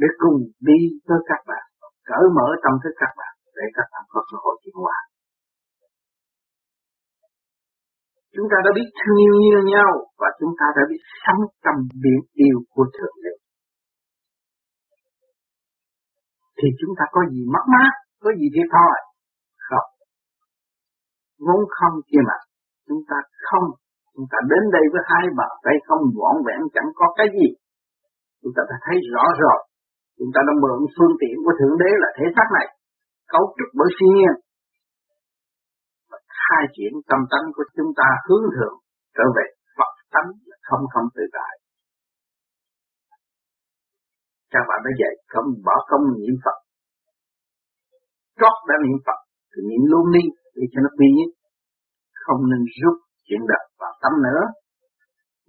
để 0.00 0.08
cùng 0.22 0.38
đi 0.68 0.78
với 1.08 1.20
các 1.30 1.40
bạn, 1.50 1.64
cởi 2.08 2.24
mở 2.36 2.46
tâm 2.64 2.74
thức 2.82 2.94
các 3.02 3.12
bạn, 3.18 3.34
để 3.56 3.64
các 3.76 3.86
bạn 3.92 4.04
có 4.12 4.20
cơ 4.28 4.36
hội 4.44 4.54
chuyển 4.62 4.76
hóa. 4.82 4.98
Chúng 8.34 8.48
ta 8.52 8.58
đã 8.64 8.70
biết 8.78 8.88
thương 9.00 9.34
yêu 9.48 9.60
nhau 9.74 9.90
và 10.20 10.28
chúng 10.40 10.52
ta 10.60 10.66
đã 10.76 10.82
biết 10.90 11.02
sống 11.22 11.40
trong 11.64 11.78
biển 12.02 12.20
yêu 12.44 12.56
của 12.74 12.86
thượng 12.96 13.16
đế. 13.24 13.34
Thì 16.58 16.68
chúng 16.80 16.92
ta 16.98 17.04
có 17.14 17.20
gì 17.32 17.42
mất 17.54 17.64
mát, 17.74 17.92
có 18.22 18.30
gì 18.38 18.46
thiệt 18.54 18.68
thòi? 18.74 18.98
Không. 19.68 19.88
Vốn 21.46 21.60
không 21.76 21.94
kia 22.08 22.22
mà, 22.28 22.38
chúng 22.88 23.02
ta 23.08 23.16
không 23.48 23.66
chúng 24.16 24.28
ta 24.32 24.38
đến 24.52 24.62
đây 24.76 24.84
với 24.92 25.02
hai 25.10 25.24
bàn 25.38 25.52
tay 25.64 25.76
không 25.86 26.02
vỏn 26.18 26.36
vẹn, 26.46 26.60
chẳng 26.74 26.90
có 26.98 27.06
cái 27.18 27.28
gì. 27.36 27.48
Chúng 28.40 28.52
ta 28.56 28.62
đã 28.70 28.76
thấy 28.84 28.96
rõ 29.12 29.24
rồi. 29.42 29.58
Chúng 30.18 30.30
ta 30.34 30.40
đã 30.48 30.52
mượn 30.62 30.78
phương 30.94 31.14
tiện 31.20 31.36
của 31.44 31.54
thượng 31.58 31.76
đế 31.82 31.90
là 32.02 32.08
thể 32.16 32.26
xác 32.36 32.48
này. 32.58 32.66
Cấu 33.32 33.44
trúc 33.56 33.68
bởi 33.78 33.88
siêu 33.96 34.10
nhiên. 34.16 34.34
Và 36.10 36.18
khai 36.40 36.64
triển 36.76 36.92
tâm 37.10 37.20
tánh 37.32 37.46
của 37.54 37.66
chúng 37.76 37.90
ta 38.00 38.08
hướng 38.26 38.46
thượng 38.54 38.76
trở 39.16 39.26
về 39.36 39.46
Phật 39.78 39.92
tánh 40.14 40.28
là 40.48 40.56
không 40.68 40.84
không 40.92 41.08
tự 41.16 41.24
tại. 41.36 41.54
Các 44.52 44.64
bạn 44.68 44.78
đã 44.86 44.90
dạy 45.00 45.14
không 45.32 45.48
bỏ 45.66 45.76
công 45.90 46.04
niệm 46.16 46.34
Phật. 46.44 46.58
Trót 48.40 48.56
đã 48.68 48.74
niệm 48.84 48.98
Phật, 49.06 49.18
thì 49.50 49.60
niệm 49.70 49.82
luôn 49.92 50.06
đi 50.16 50.24
để 50.56 50.64
cho 50.72 50.78
nó 50.84 50.90
quy 50.98 51.08
nhất. 51.16 51.30
Không 52.24 52.40
nên 52.50 52.62
rút 52.80 53.05
chuyện 53.26 53.42
đời 53.52 53.64
vào 53.80 53.92
tâm 54.02 54.12
nữa. 54.26 54.42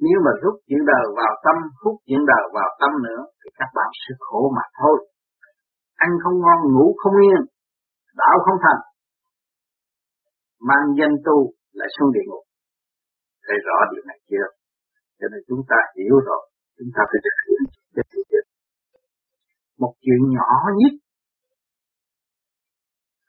Nếu 0.06 0.18
mà 0.26 0.32
rút 0.42 0.56
chuyện 0.68 0.82
đời 0.92 1.06
vào 1.20 1.34
tâm, 1.46 1.58
hút 1.82 1.96
chuyện 2.08 2.22
đời 2.32 2.46
vào 2.58 2.70
tâm 2.82 2.92
nữa, 3.08 3.22
thì 3.40 3.50
các 3.60 3.70
bạn 3.78 3.90
sẽ 4.02 4.12
khổ 4.26 4.42
mà 4.58 4.66
thôi. 4.80 4.98
Ăn 6.06 6.10
không 6.24 6.38
ngon, 6.44 6.60
ngủ 6.74 6.88
không 7.02 7.16
yên 7.28 7.42
đạo 8.22 8.36
không 8.46 8.60
thành. 8.66 8.82
Mang 10.70 10.86
danh 11.00 11.16
tu 11.26 11.38
lại 11.80 11.90
xuống 11.96 12.10
địa 12.16 12.26
ngục. 12.28 12.46
Thấy 13.46 13.58
rõ 13.68 13.78
điều 13.92 14.04
này 14.10 14.20
chưa? 14.30 14.48
Cho 15.20 15.28
nên 15.32 15.42
chúng 15.48 15.64
ta 15.70 15.80
hiểu 15.98 16.16
rồi. 16.30 16.44
Chúng 16.78 16.92
ta 16.96 17.02
phải 17.10 17.20
thực 17.26 17.38
hiện 17.46 17.62
cái 17.96 18.04
một 19.82 19.94
chuyện 20.04 20.22
nhỏ 20.36 20.52
nhất. 20.80 20.94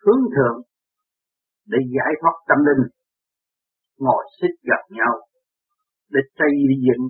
Hướng 0.03 0.23
thượng 0.35 0.59
để 1.67 1.79
giải 1.95 2.13
thoát 2.21 2.35
tâm 2.49 2.59
linh 2.69 2.83
ngồi 4.05 4.23
xích 4.41 4.57
gặp 4.71 4.83
nhau 4.99 5.13
để 6.11 6.21
xây 6.39 6.51
dựng 6.87 7.03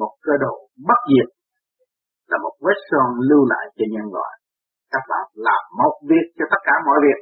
một 0.00 0.12
cơ 0.24 0.32
đồ 0.44 0.54
bất 0.88 1.00
diệt 1.10 1.28
là 2.30 2.36
một 2.44 2.54
vết 2.64 2.78
son 2.90 3.08
lưu 3.28 3.42
lại 3.52 3.64
cho 3.76 3.84
nhân 3.94 4.06
loại. 4.16 4.34
Các 4.92 5.04
bạn 5.10 5.24
làm 5.46 5.62
một 5.82 5.94
việc 6.10 6.26
cho 6.36 6.44
tất 6.52 6.60
cả 6.68 6.74
mọi 6.86 6.98
việc. 7.06 7.20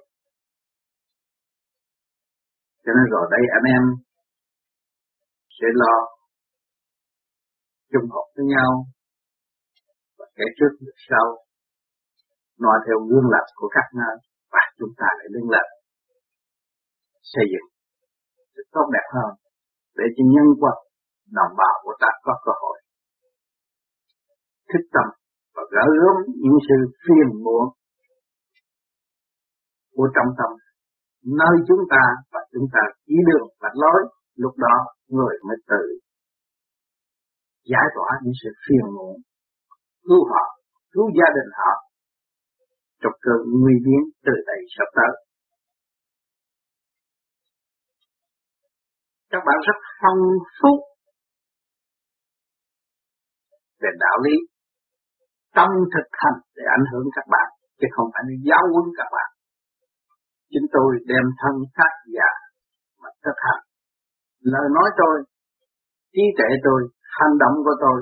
Cho 2.84 2.92
nên 2.96 3.06
rồi 3.12 3.24
đây 3.34 3.42
anh 3.58 3.66
em 3.76 3.84
sẽ 5.56 5.66
lo 5.82 5.96
chung 7.92 8.06
họp 8.12 8.26
với 8.36 8.44
nhau 8.54 8.70
và 10.18 10.26
kẻ 10.36 10.44
trước 10.58 10.72
được 10.80 10.98
sau, 11.08 11.26
nói 12.64 12.76
theo 12.86 12.98
gương 13.08 13.28
lập 13.34 13.46
của 13.54 13.68
các 13.76 13.86
nơi 14.00 14.16
và 14.52 14.62
chúng 14.78 14.92
ta 15.00 15.08
lại 15.18 15.28
liên 15.34 15.46
lạc 15.54 15.68
xây 17.32 17.44
dựng 17.52 17.75
tốt 18.76 18.86
đẹp 18.96 19.06
hơn, 19.16 19.32
để 19.98 20.06
cho 20.14 20.22
nhân 20.32 20.48
quật 20.60 20.78
đồng 21.38 21.52
bào 21.60 21.74
của 21.84 21.94
ta 22.02 22.10
có 22.26 22.34
cơ 22.44 22.52
hội. 22.62 22.76
Thích 24.70 24.86
tâm 24.94 25.06
và 25.54 25.62
gỡ 25.74 25.84
gớm 26.00 26.16
những 26.42 26.58
sự 26.68 26.78
phiền 27.02 27.28
muộn 27.44 27.66
của 29.96 30.08
trong 30.14 30.30
tâm, 30.38 30.50
nơi 31.40 31.54
chúng 31.68 31.82
ta 31.90 32.02
và 32.32 32.40
chúng 32.52 32.66
ta 32.74 32.82
chỉ 33.06 33.16
đường 33.28 33.48
và 33.60 33.70
lối, 33.82 34.00
lúc 34.42 34.54
đó 34.64 34.76
người 35.08 35.34
mới 35.46 35.56
tự 35.70 35.82
giải 37.72 37.86
tỏa 37.94 38.10
những 38.22 38.36
sự 38.42 38.50
phiền 38.64 38.86
muộn, 38.96 39.16
cứu 40.08 40.22
họ, 40.30 40.44
cứu 40.92 41.06
gia 41.18 41.28
đình 41.36 41.50
họ, 41.60 41.72
trong 43.02 43.16
cơn 43.20 43.40
nguy 43.60 43.74
biến 43.84 44.02
từ 44.26 44.32
đây 44.46 44.60
sắp 44.78 44.88
tới. 44.96 45.25
Các 49.36 49.44
bạn 49.48 49.58
rất 49.68 49.78
phong 50.00 50.20
phú 50.58 50.72
về 53.82 53.90
đạo 54.04 54.16
lý 54.24 54.36
trong 55.56 55.72
thực 55.94 56.08
hành 56.22 56.38
để 56.56 56.64
ảnh 56.78 56.86
hưởng 56.90 57.06
các 57.16 57.26
bạn, 57.34 57.48
chứ 57.78 57.86
không 57.94 58.08
phải 58.14 58.22
giáo 58.48 58.64
huấn 58.72 58.86
các 58.98 59.08
bạn. 59.16 59.28
Chúng 60.52 60.68
tôi 60.76 60.90
đem 61.10 61.24
thân 61.40 61.54
xác 61.76 61.92
già 62.14 62.30
mà 63.02 63.08
thực 63.24 63.38
hành. 63.46 63.62
Lời 64.40 64.66
nói 64.76 64.88
tôi, 65.00 65.14
trí 66.12 66.24
tuệ 66.38 66.50
tôi, 66.66 66.80
hành 67.18 67.34
động 67.42 67.56
của 67.64 67.76
tôi, 67.84 67.98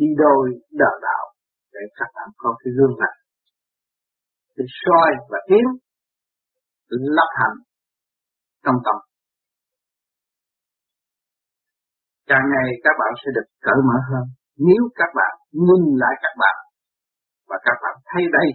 đi 0.00 0.06
đôi 0.22 0.44
đờ 0.80 0.92
đạo 1.08 1.24
để 1.72 1.80
các 1.98 2.08
bạn 2.14 2.28
có 2.36 2.50
cái 2.60 2.70
gương 2.76 2.96
mặt 3.00 3.14
để 4.56 4.64
soi 4.82 5.10
và 5.30 5.38
tiến 5.48 5.64
lập 6.90 7.30
hành 7.40 7.56
trong 8.64 8.76
tâm. 8.84 9.11
Càng 12.30 12.46
ngày 12.52 12.68
các 12.84 12.94
bạn 13.00 13.12
sẽ 13.20 13.28
được 13.36 13.48
cởi 13.66 13.80
mở 13.88 13.98
hơn. 14.10 14.24
Nếu 14.68 14.82
các 15.00 15.10
bạn 15.18 15.32
nhìn 15.66 15.84
lại 16.02 16.14
các 16.24 16.34
bạn 16.42 16.56
và 17.48 17.56
các 17.66 17.76
bạn 17.82 17.94
thấy 18.10 18.22
đây 18.38 18.48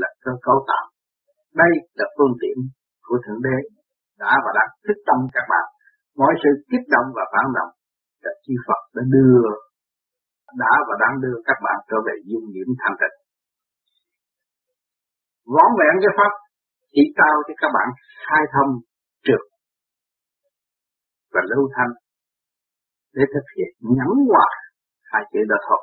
là 0.00 0.08
cơ 0.24 0.32
cấu 0.46 0.58
tạo, 0.70 0.84
đây 1.62 1.72
là 1.98 2.06
phương 2.16 2.34
tiện 2.40 2.56
của 3.06 3.18
thượng 3.24 3.42
đế 3.46 3.58
đã 4.22 4.32
và 4.44 4.50
đang 4.58 4.70
thức 4.84 4.98
tâm 5.08 5.18
các 5.36 5.46
bạn. 5.52 5.66
Mọi 6.20 6.32
sự 6.42 6.50
kích 6.70 6.86
động 6.94 7.08
và 7.16 7.24
phản 7.32 7.46
động 7.58 7.72
là 8.24 8.32
chi 8.44 8.54
Phật 8.66 8.82
đã 8.96 9.02
đưa, 9.14 9.42
đã 10.62 10.72
và 10.88 10.94
đang 11.02 11.14
đưa 11.24 11.36
các 11.48 11.58
bạn 11.64 11.78
trở 11.88 11.98
về 12.06 12.14
dung 12.30 12.46
điểm 12.54 12.68
thanh 12.80 12.96
tịnh. 13.00 13.16
Vón 15.54 15.70
vẹn 15.78 15.94
cái 16.02 16.12
pháp 16.18 16.32
chỉ 16.92 17.02
cao 17.20 17.34
cho 17.46 17.54
các 17.62 17.70
bạn 17.76 17.88
khai 18.26 18.42
thông 18.54 18.70
trực 19.26 19.42
và 21.34 21.40
lưu 21.50 21.64
thanh 21.76 21.92
để 23.18 23.24
thực 23.34 23.46
hiện 23.54 23.70
nhẫn 23.96 24.14
hòa 24.30 24.48
hai 25.10 25.22
chữ 25.32 25.40
đó 25.50 25.58
thôi. 25.66 25.82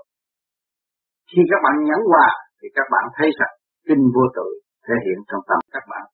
Khi 1.30 1.42
các 1.52 1.60
bạn 1.64 1.76
nhẫn 1.88 2.02
hòa 2.12 2.28
thì 2.60 2.68
các 2.78 2.88
bạn 2.94 3.06
thấy 3.16 3.30
rằng 3.40 3.54
kinh 3.88 4.04
vô 4.16 4.24
tự 4.38 4.48
thể 4.86 4.96
hiện 5.06 5.20
trong 5.30 5.44
tâm 5.50 5.60
các 5.76 5.86
bạn. 5.92 6.06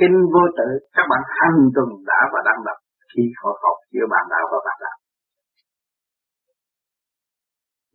Kinh 0.00 0.16
vô 0.32 0.44
tự 0.58 0.68
các 0.96 1.06
bạn 1.10 1.22
hành 1.38 1.60
tuần 1.74 1.88
đã 2.10 2.20
và 2.32 2.40
đang 2.48 2.60
đọc 2.66 2.78
khi 3.10 3.22
họ 3.40 3.50
học 3.62 3.76
giữa 3.92 4.06
bạn 4.12 4.24
đạo 4.32 4.44
và 4.52 4.58
bạn 4.66 4.78
đạo. 4.84 4.98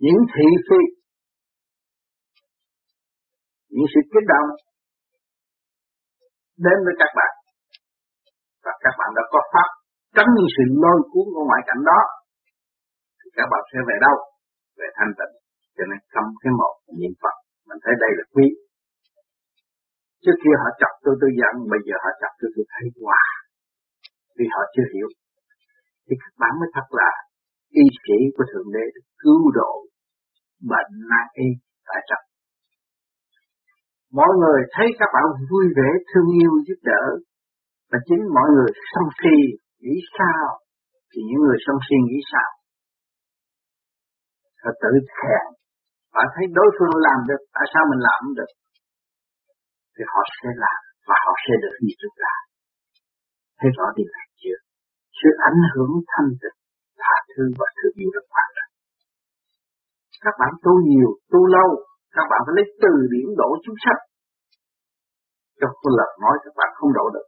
Những 0.04 0.20
thị 0.34 0.48
phi, 0.68 0.82
những 3.74 3.88
sự 3.94 4.02
kích 4.12 4.28
động 4.34 4.50
đến 6.66 6.78
với 6.86 6.96
các 7.02 7.12
bạn 7.20 7.43
và 8.66 8.74
các 8.84 8.94
bạn 9.00 9.10
đã 9.18 9.24
có 9.34 9.40
pháp 9.54 9.70
tránh 10.16 10.30
những 10.36 10.50
sự 10.56 10.64
lôi 10.84 11.00
cuốn 11.12 11.26
của 11.34 11.44
ngoại 11.50 11.62
cảnh 11.68 11.82
đó. 11.90 12.00
Thì 13.20 13.28
các 13.38 13.48
bạn 13.52 13.62
sẽ 13.70 13.80
về 13.88 13.96
đâu? 14.06 14.16
Về 14.80 14.88
thanh 14.98 15.12
tịnh. 15.20 15.34
Cho 15.76 15.84
nên 15.90 16.00
trong 16.14 16.28
cái 16.42 16.52
một 16.60 16.74
niệm 17.00 17.14
phật. 17.22 17.36
Mình 17.68 17.80
thấy 17.84 17.94
đây 18.04 18.12
là 18.18 18.26
quý. 18.34 18.48
Trước 20.24 20.38
kia 20.44 20.56
họ 20.62 20.70
chọc 20.82 20.94
tôi 21.04 21.16
tôi 21.22 21.32
giận. 21.40 21.54
Bây 21.74 21.82
giờ 21.88 21.96
họ 22.04 22.12
chọc 22.22 22.34
tôi 22.40 22.50
tôi 22.56 22.66
thấy 22.74 22.86
wow 23.04 23.34
vì 24.38 24.46
họ 24.54 24.62
chưa 24.74 24.88
hiểu. 24.94 25.08
Thì 26.06 26.14
các 26.24 26.34
bạn 26.42 26.52
mới 26.60 26.70
thật 26.76 26.88
là 27.02 27.12
y 27.82 27.86
sĩ 28.04 28.18
của 28.36 28.46
thượng 28.52 28.70
đế 28.76 28.86
cứu 29.24 29.42
độ 29.60 29.74
bệnh 30.72 30.92
nan 31.10 31.26
y 31.46 31.50
tại 31.88 32.02
trận 32.10 32.24
mọi 34.20 34.32
người 34.42 34.60
thấy 34.76 34.88
các 35.00 35.10
bạn 35.14 35.26
vui 35.50 35.66
vẻ, 35.78 35.90
thương 36.10 36.30
yêu, 36.42 36.52
giúp 36.68 36.80
đỡ 36.90 37.04
và 37.94 38.00
chính 38.08 38.22
mọi 38.38 38.48
người 38.54 38.72
sân 38.92 39.06
si 39.20 39.36
nghĩ 39.84 39.96
sao 40.18 40.48
thì 41.10 41.20
những 41.28 41.42
người 41.46 41.60
sân 41.66 41.78
si 41.86 41.98
nghĩ 42.08 42.20
sao? 42.32 42.50
Họ 44.62 44.72
tự 44.84 44.92
thèm 45.18 45.46
họ 46.16 46.24
thấy 46.34 46.46
đối 46.58 46.70
phương 46.76 46.96
làm 47.08 47.20
được, 47.30 47.42
tại 47.56 47.66
sao 47.72 47.84
mình 47.92 48.02
làm 48.08 48.18
không 48.24 48.36
được? 48.40 48.52
Thì 49.94 50.04
họ 50.12 50.22
sẽ 50.40 50.50
làm, 50.64 50.80
và 51.08 51.16
họ 51.26 51.34
sẽ 51.46 51.54
được 51.64 51.76
như 51.84 51.94
chúng 52.02 52.16
ta 52.24 52.34
thấy 53.60 53.70
rõ 53.78 53.86
điều 53.98 54.10
này 54.16 54.28
chưa? 54.42 54.60
Sự 55.20 55.30
ảnh 55.50 55.62
hưởng 55.72 55.94
thanh 56.12 56.32
tịnh 56.42 56.58
tha 57.02 57.16
thứ 57.32 57.44
và 57.60 57.68
thương 57.78 57.96
yêu 58.02 58.10
rất 58.16 58.26
quan 58.34 58.48
trọng. 58.56 58.72
Các 60.26 60.36
bạn 60.40 60.52
tu 60.64 60.74
nhiều, 60.90 61.10
tu 61.32 61.42
lâu, 61.56 61.70
các 62.16 62.26
bạn 62.32 62.40
phải 62.46 62.54
lấy 62.58 62.66
từ 62.84 62.92
điển 63.14 63.28
độ 63.40 63.50
chúng 63.64 63.80
sách. 63.86 64.02
Cho 65.60 65.68
con 65.82 65.92
lời 66.00 66.12
nói 66.24 66.36
các 66.44 66.54
bạn 66.60 66.70
không 66.78 66.92
độ 66.98 67.06
được 67.16 67.28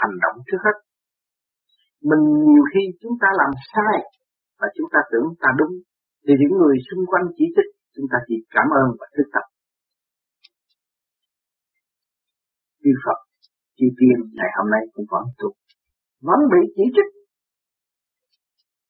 hành 0.00 0.14
động 0.24 0.36
trước 0.48 0.60
hết. 0.66 0.76
Mình 2.10 2.22
nhiều 2.52 2.64
khi 2.72 2.82
chúng 3.02 3.16
ta 3.22 3.28
làm 3.40 3.52
sai 3.72 3.96
và 4.60 4.68
chúng 4.76 4.88
ta 4.92 5.00
tưởng 5.10 5.28
ta 5.42 5.48
đúng 5.60 5.74
thì 6.24 6.32
những 6.40 6.54
người 6.60 6.76
xung 6.88 7.04
quanh 7.10 7.26
chỉ 7.36 7.44
trích 7.56 7.70
chúng 7.94 8.08
ta 8.12 8.18
chỉ 8.26 8.36
cảm 8.54 8.68
ơn 8.80 8.88
và 8.98 9.06
thức 9.14 9.28
tập. 9.34 9.46
Chư 12.82 12.92
Phật, 13.04 13.18
chư 13.76 13.86
Tiên 13.98 14.16
ngày 14.38 14.50
hôm 14.56 14.66
nay 14.74 14.82
cũng 14.94 15.06
vẫn 15.12 15.24
tu, 15.38 15.48
vẫn 16.28 16.40
bị 16.52 16.62
chỉ 16.76 16.84
trích. 16.96 17.10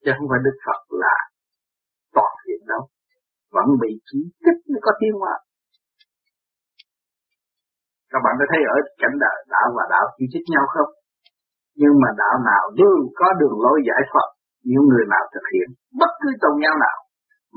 Chứ 0.03 0.11
không 0.17 0.29
phải 0.31 0.41
Đức 0.47 0.57
Phật 0.65 0.81
là 1.03 1.17
toàn 2.17 2.33
thiện 2.43 2.61
đâu, 2.73 2.83
vẫn 3.57 3.69
bị 3.83 3.91
chỉ 4.09 4.21
trích 4.45 4.61
mới 4.71 4.81
có 4.87 4.93
tiếng 5.01 5.17
hoa. 5.23 5.35
Các 8.17 8.25
bạn 8.27 8.35
có 8.41 8.47
thấy 8.53 8.63
ở 8.75 8.77
cảnh 9.03 9.17
đạo 9.25 9.37
đạo 9.55 9.69
và 9.77 9.85
đạo 9.95 10.05
chỉ 10.17 10.25
thích 10.33 10.47
nhau 10.55 10.65
không? 10.75 10.91
Nhưng 11.81 11.95
mà 12.03 12.11
đạo 12.23 12.37
nào 12.51 12.63
đều 12.81 12.97
có 13.19 13.27
đường 13.41 13.57
lối 13.65 13.79
giải 13.89 14.03
thoát. 14.11 14.29
Những 14.71 14.85
người 14.91 15.05
nào 15.13 15.25
thực 15.35 15.45
hiện 15.53 15.69
bất 16.01 16.13
cứ 16.21 16.29
tôn 16.43 16.55
giáo 16.63 16.75
nào 16.85 16.99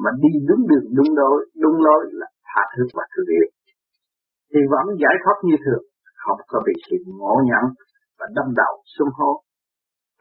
mà 0.04 0.10
đi 0.24 0.32
đúng 0.50 0.62
đường 0.70 0.88
đúng 0.98 1.12
lối, 1.20 1.38
đúng 1.64 1.78
lối 1.86 2.02
là 2.20 2.28
tha 2.50 2.62
thứ 2.74 2.84
và 2.98 3.04
thương 3.12 3.30
yêu. 3.38 3.48
Thì 4.52 4.60
vẫn 4.74 4.86
giải 5.04 5.16
thoát 5.24 5.38
như 5.48 5.56
thường, 5.64 5.84
không 6.24 6.40
có 6.52 6.58
bị 6.68 6.74
sự 6.88 6.96
ngộ 7.20 7.36
nhận 7.50 7.66
và 8.20 8.26
đâm 8.36 8.48
đầu 8.62 8.74
xung 8.96 9.12
hô, 9.18 9.32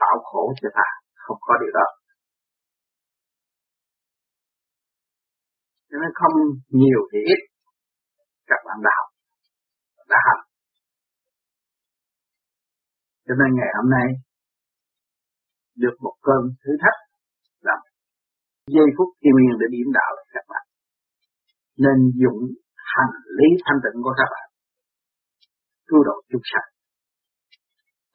tạo 0.03 0.17
khổ 0.29 0.45
cho 0.61 0.69
ta, 0.79 0.89
không 1.25 1.39
có 1.47 1.55
điều 1.63 1.73
đó. 1.79 1.87
Cho 5.91 5.97
nên 6.03 6.11
không 6.21 6.35
nhiều 6.81 7.01
thì 7.11 7.19
ít, 7.35 7.41
các 8.51 8.61
bạn 8.67 8.79
đạo 8.91 9.05
đã 10.13 10.19
học. 10.29 10.41
Cho 13.27 13.35
nên 13.41 13.51
ngày 13.59 13.71
hôm 13.77 13.89
nay, 13.97 14.09
được 15.83 15.97
một 16.05 16.17
cơn 16.27 16.43
thử 16.63 16.73
thách 16.83 16.99
là 17.67 17.77
giây 18.75 18.89
phút 18.97 19.09
kim 19.23 19.37
yên 19.43 19.55
để 19.61 19.67
điểm 19.75 19.89
đạo 19.99 20.13
các 20.35 20.45
bạn. 20.53 20.65
Nên 21.85 21.99
dụng 22.23 22.41
hành 22.95 23.15
lý 23.39 23.49
thanh 23.65 23.79
tịnh 23.85 23.99
của 24.05 24.15
các 24.19 24.29
bạn. 24.35 24.49
Cứu 25.89 26.01
độ 26.09 26.17
chúng 26.31 26.47
sanh. 26.51 26.69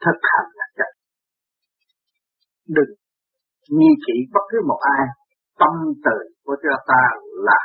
Thực 0.03 0.17
hành 0.32 0.49
là 0.60 0.67
chắc. 0.77 0.91
Đừng 2.75 2.91
nghi 3.77 3.91
kỵ 4.06 4.15
bất 4.34 4.45
cứ 4.51 4.58
một 4.69 4.79
ai. 4.97 5.06
Tâm 5.62 5.73
từ 6.06 6.17
của 6.45 6.56
chúng 6.62 6.84
ta 6.91 7.01
là 7.47 7.60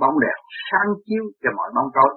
bóng 0.00 0.16
đèn 0.24 0.38
sáng 0.66 0.90
chiếu 1.04 1.24
cho 1.42 1.50
mọi 1.56 1.68
bóng 1.76 1.90
tối 1.96 2.12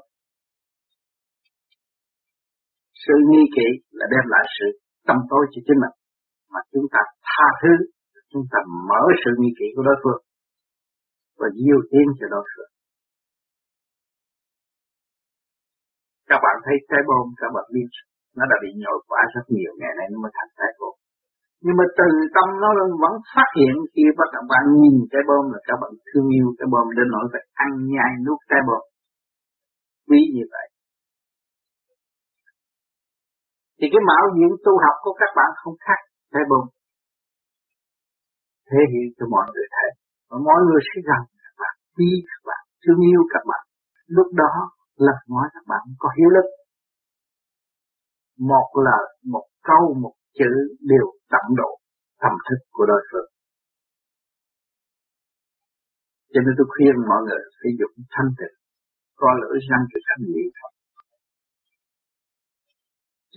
sự 3.07 3.15
nghi 3.29 3.43
kỵ 3.57 3.67
là 3.99 4.05
đem 4.13 4.25
lại 4.33 4.45
sự 4.57 4.67
tâm 5.07 5.17
tối 5.29 5.43
cho 5.51 5.59
chính 5.65 5.79
mình. 5.83 5.95
Mà 6.53 6.59
chúng 6.73 6.87
ta 6.93 7.01
tha 7.29 7.47
thứ, 7.61 7.73
chúng 8.31 8.45
ta 8.51 8.59
mở 8.89 9.01
sự 9.23 9.31
nghi 9.39 9.51
kỵ 9.59 9.67
của 9.75 9.83
đối 9.89 9.97
phương 10.03 10.21
và 11.39 11.47
diêu 11.59 11.79
tiến 11.91 12.07
cho 12.19 12.27
đối 12.35 12.45
phương. 12.51 12.71
Các 16.29 16.39
bạn 16.45 16.55
thấy 16.65 16.75
trái 16.89 17.01
bom 17.09 17.25
các 17.41 17.49
bạn 17.55 17.65
biết 17.75 17.89
nó 18.37 18.43
đã 18.51 18.57
bị 18.63 18.69
nhồi 18.83 18.97
quá 19.09 19.21
rất 19.35 19.45
nhiều, 19.55 19.71
ngày 19.79 19.93
nay 19.97 20.07
nó 20.11 20.17
mới 20.23 20.31
thành 20.37 20.51
trái 20.57 20.71
bom. 20.79 20.95
Nhưng 21.63 21.77
mà 21.79 21.85
từ 21.99 22.07
tâm 22.35 22.47
nó 22.63 22.69
vẫn 23.03 23.13
phát 23.33 23.49
hiện 23.59 23.75
khi 23.91 24.03
các 24.33 24.43
bạn 24.51 24.63
nhìn 24.81 24.95
trái 25.11 25.23
bom 25.29 25.43
là 25.53 25.59
các 25.67 25.77
bạn 25.81 25.91
thương 26.07 26.27
yêu 26.37 26.47
trái 26.57 26.67
bom 26.73 26.85
đến 26.97 27.07
nỗi 27.13 27.25
phải 27.31 27.43
ăn 27.65 27.71
nhai 27.93 28.11
nuốt 28.25 28.39
trái 28.49 28.61
bom. 28.67 28.83
Quý 30.07 30.19
như 30.35 30.45
vậy 30.53 30.67
thì 33.77 33.85
cái 33.93 34.01
mạo 34.09 34.23
diện 34.35 34.51
tu 34.65 34.73
học 34.85 34.95
của 35.03 35.15
các 35.21 35.31
bạn 35.37 35.49
không 35.61 35.75
khác 35.85 35.99
thế 36.33 36.41
bùng 36.51 36.67
thể 38.69 38.81
hiện 38.91 39.07
cho 39.17 39.25
mọi 39.35 39.45
người 39.53 39.67
thấy. 39.75 39.89
Và 40.29 40.37
mọi 40.47 40.59
người 40.65 40.81
sẽ 40.89 40.97
gần 41.09 41.21
các 41.43 41.53
bạn 41.61 41.75
quý 41.95 42.09
các 42.29 42.41
bạn 42.49 42.63
thương 42.83 43.01
yêu 43.11 43.21
các 43.33 43.43
bạn. 43.51 43.63
Lúc 44.17 44.29
đó 44.43 44.53
là 45.05 45.15
nói 45.33 45.45
các 45.53 45.65
bạn 45.71 45.83
có 46.01 46.07
hiếu 46.17 46.29
lực. 46.35 46.47
Một 48.51 48.67
lời, 48.87 49.05
một 49.33 49.45
câu, 49.69 49.83
một 50.03 50.15
chữ 50.39 50.51
đều 50.91 51.05
tận 51.31 51.45
độ 51.61 51.71
tâm 52.21 52.33
thức 52.47 52.59
của 52.75 52.85
đối 52.91 53.01
phương. 53.09 53.29
Cho 56.33 56.39
nên 56.45 56.53
tôi 56.57 56.67
khuyên 56.73 56.95
mọi 57.09 57.21
người 57.25 57.41
sử 57.59 57.69
dụng 57.79 57.93
thanh 58.13 58.31
tịnh, 58.39 58.55
coi 59.21 59.33
lưỡi 59.41 59.57
răng 59.69 59.83
cho 59.91 59.99
thanh 60.07 60.21
nhị 60.31 60.43
thôi. 60.57 60.71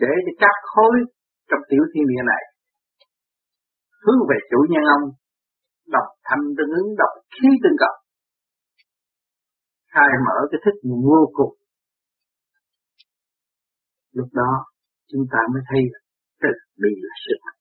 Để 0.03 0.13
cho 0.25 0.33
các 0.43 0.57
khối 0.73 0.95
trong 1.49 1.63
tiểu 1.71 1.83
thiên 1.93 2.05
địa 2.11 2.25
này 2.33 2.43
hướng 4.05 4.21
về 4.31 4.39
chủ 4.51 4.61
nhân 4.73 4.85
ông, 4.97 5.07
đọc 5.95 6.09
thanh 6.27 6.45
tương 6.57 6.73
ứng, 6.81 6.89
đọc 7.03 7.13
khí 7.35 7.49
tương 7.63 7.79
cộng. 7.83 7.99
Khai 9.93 10.11
mở 10.27 10.37
cái 10.51 10.61
thức 10.65 10.77
vô 11.09 11.21
cùng. 11.39 11.55
Lúc 14.13 14.29
đó, 14.33 14.51
chúng 15.11 15.25
ta 15.33 15.39
mới 15.53 15.63
thấy 15.69 15.83
từ 16.43 16.49
bi 16.81 16.91
là 17.07 17.15
sự 17.25 17.35
thật. 17.43 17.57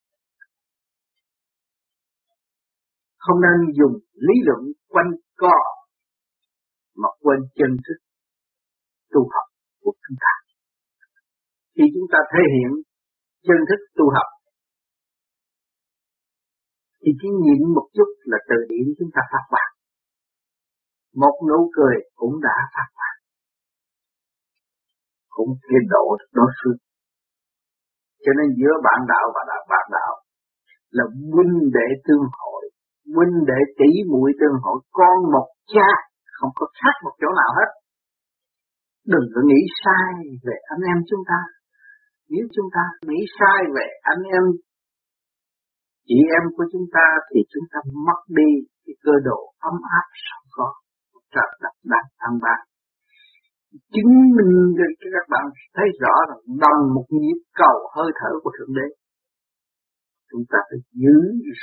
Không 3.18 3.40
nên 3.46 3.58
dùng 3.80 3.96
lý 4.14 4.36
luận 4.48 4.62
quanh 4.88 5.12
co 5.38 5.58
mà 6.96 7.10
quên 7.20 7.40
chân 7.56 7.78
thức 7.86 8.00
tu 9.12 9.22
học 9.34 9.48
của 9.82 9.94
chúng 10.08 10.18
ta 10.20 10.49
khi 11.80 11.86
chúng 11.94 12.08
ta 12.14 12.20
thể 12.34 12.44
hiện 12.56 12.72
chân 13.48 13.60
thức 13.70 13.82
tu 13.98 14.06
học, 14.16 14.30
thì 17.02 17.12
chỉ 17.20 17.30
nhìn 17.46 17.62
một 17.76 17.88
chút 17.96 18.10
là 18.32 18.38
từ 18.50 18.56
điển 18.70 18.86
chúng 18.98 19.12
ta 19.16 19.22
phát 19.32 19.46
bạc. 19.54 19.70
Một 21.22 21.36
nụ 21.50 21.72
cười 21.78 21.96
cũng 22.16 22.36
đã 22.42 22.58
phát 22.76 22.90
bạc. 23.00 23.16
Cũng 25.30 25.52
thể 25.64 25.78
độ 25.94 26.06
đối 26.34 26.52
phương 26.60 26.80
cho 28.24 28.32
nên 28.38 28.48
giữa 28.60 28.76
bạn 28.86 29.00
đạo 29.12 29.26
và 29.36 29.42
đạo, 29.50 29.62
bạn 29.74 29.86
đạo 29.98 30.14
là 30.98 31.06
huynh 31.34 31.56
đệ 31.78 31.88
tương 32.06 32.26
hội, 32.40 32.64
huynh 33.16 33.36
đệ 33.50 33.60
tỷ 33.80 33.90
muội 34.12 34.32
tương 34.40 34.58
hội. 34.64 34.78
Con 34.98 35.18
một 35.34 35.48
cha 35.74 35.90
không 36.38 36.52
có 36.56 36.66
khác 36.80 36.96
một 37.04 37.14
chỗ 37.22 37.30
nào 37.40 37.52
hết. 37.58 37.70
Đừng 39.14 39.26
có 39.34 39.42
nghĩ 39.46 39.62
sai 39.84 40.12
về 40.46 40.56
anh 40.74 40.84
em 40.92 40.98
chúng 41.10 41.24
ta 41.30 41.40
nếu 42.34 42.46
chúng 42.56 42.70
ta 42.76 42.84
nghĩ 43.08 43.20
sai 43.38 43.60
về 43.76 43.88
anh 44.14 44.24
em, 44.38 44.44
chị 46.08 46.20
em 46.38 46.44
của 46.56 46.66
chúng 46.72 46.88
ta 46.96 47.08
thì 47.30 47.40
chúng 47.54 47.68
ta 47.72 47.80
mất 48.08 48.22
đi 48.40 48.50
cái 48.86 48.96
cơ 49.06 49.16
độ 49.30 49.40
ấm 49.70 49.76
áp 50.00 50.08
sẵn 50.26 50.42
có 50.58 50.68
trời 51.34 51.52
đất 51.64 51.76
đang 51.84 52.08
thăng 52.20 52.38
ban 52.44 52.60
chứng 53.94 54.14
minh 54.38 54.56
cho 55.00 55.08
các 55.16 55.26
bạn 55.34 55.46
thấy 55.76 55.88
rõ 56.02 56.16
rằng 56.30 56.42
bằng 56.64 56.80
một 56.96 57.08
nhịp 57.22 57.40
cầu 57.62 57.78
hơi 57.96 58.10
thở 58.20 58.32
của 58.44 58.52
thượng 58.58 58.74
đế. 58.78 58.88
Chúng 60.32 60.44
ta 60.52 60.60
phải 60.70 60.80
giữ 61.02 61.18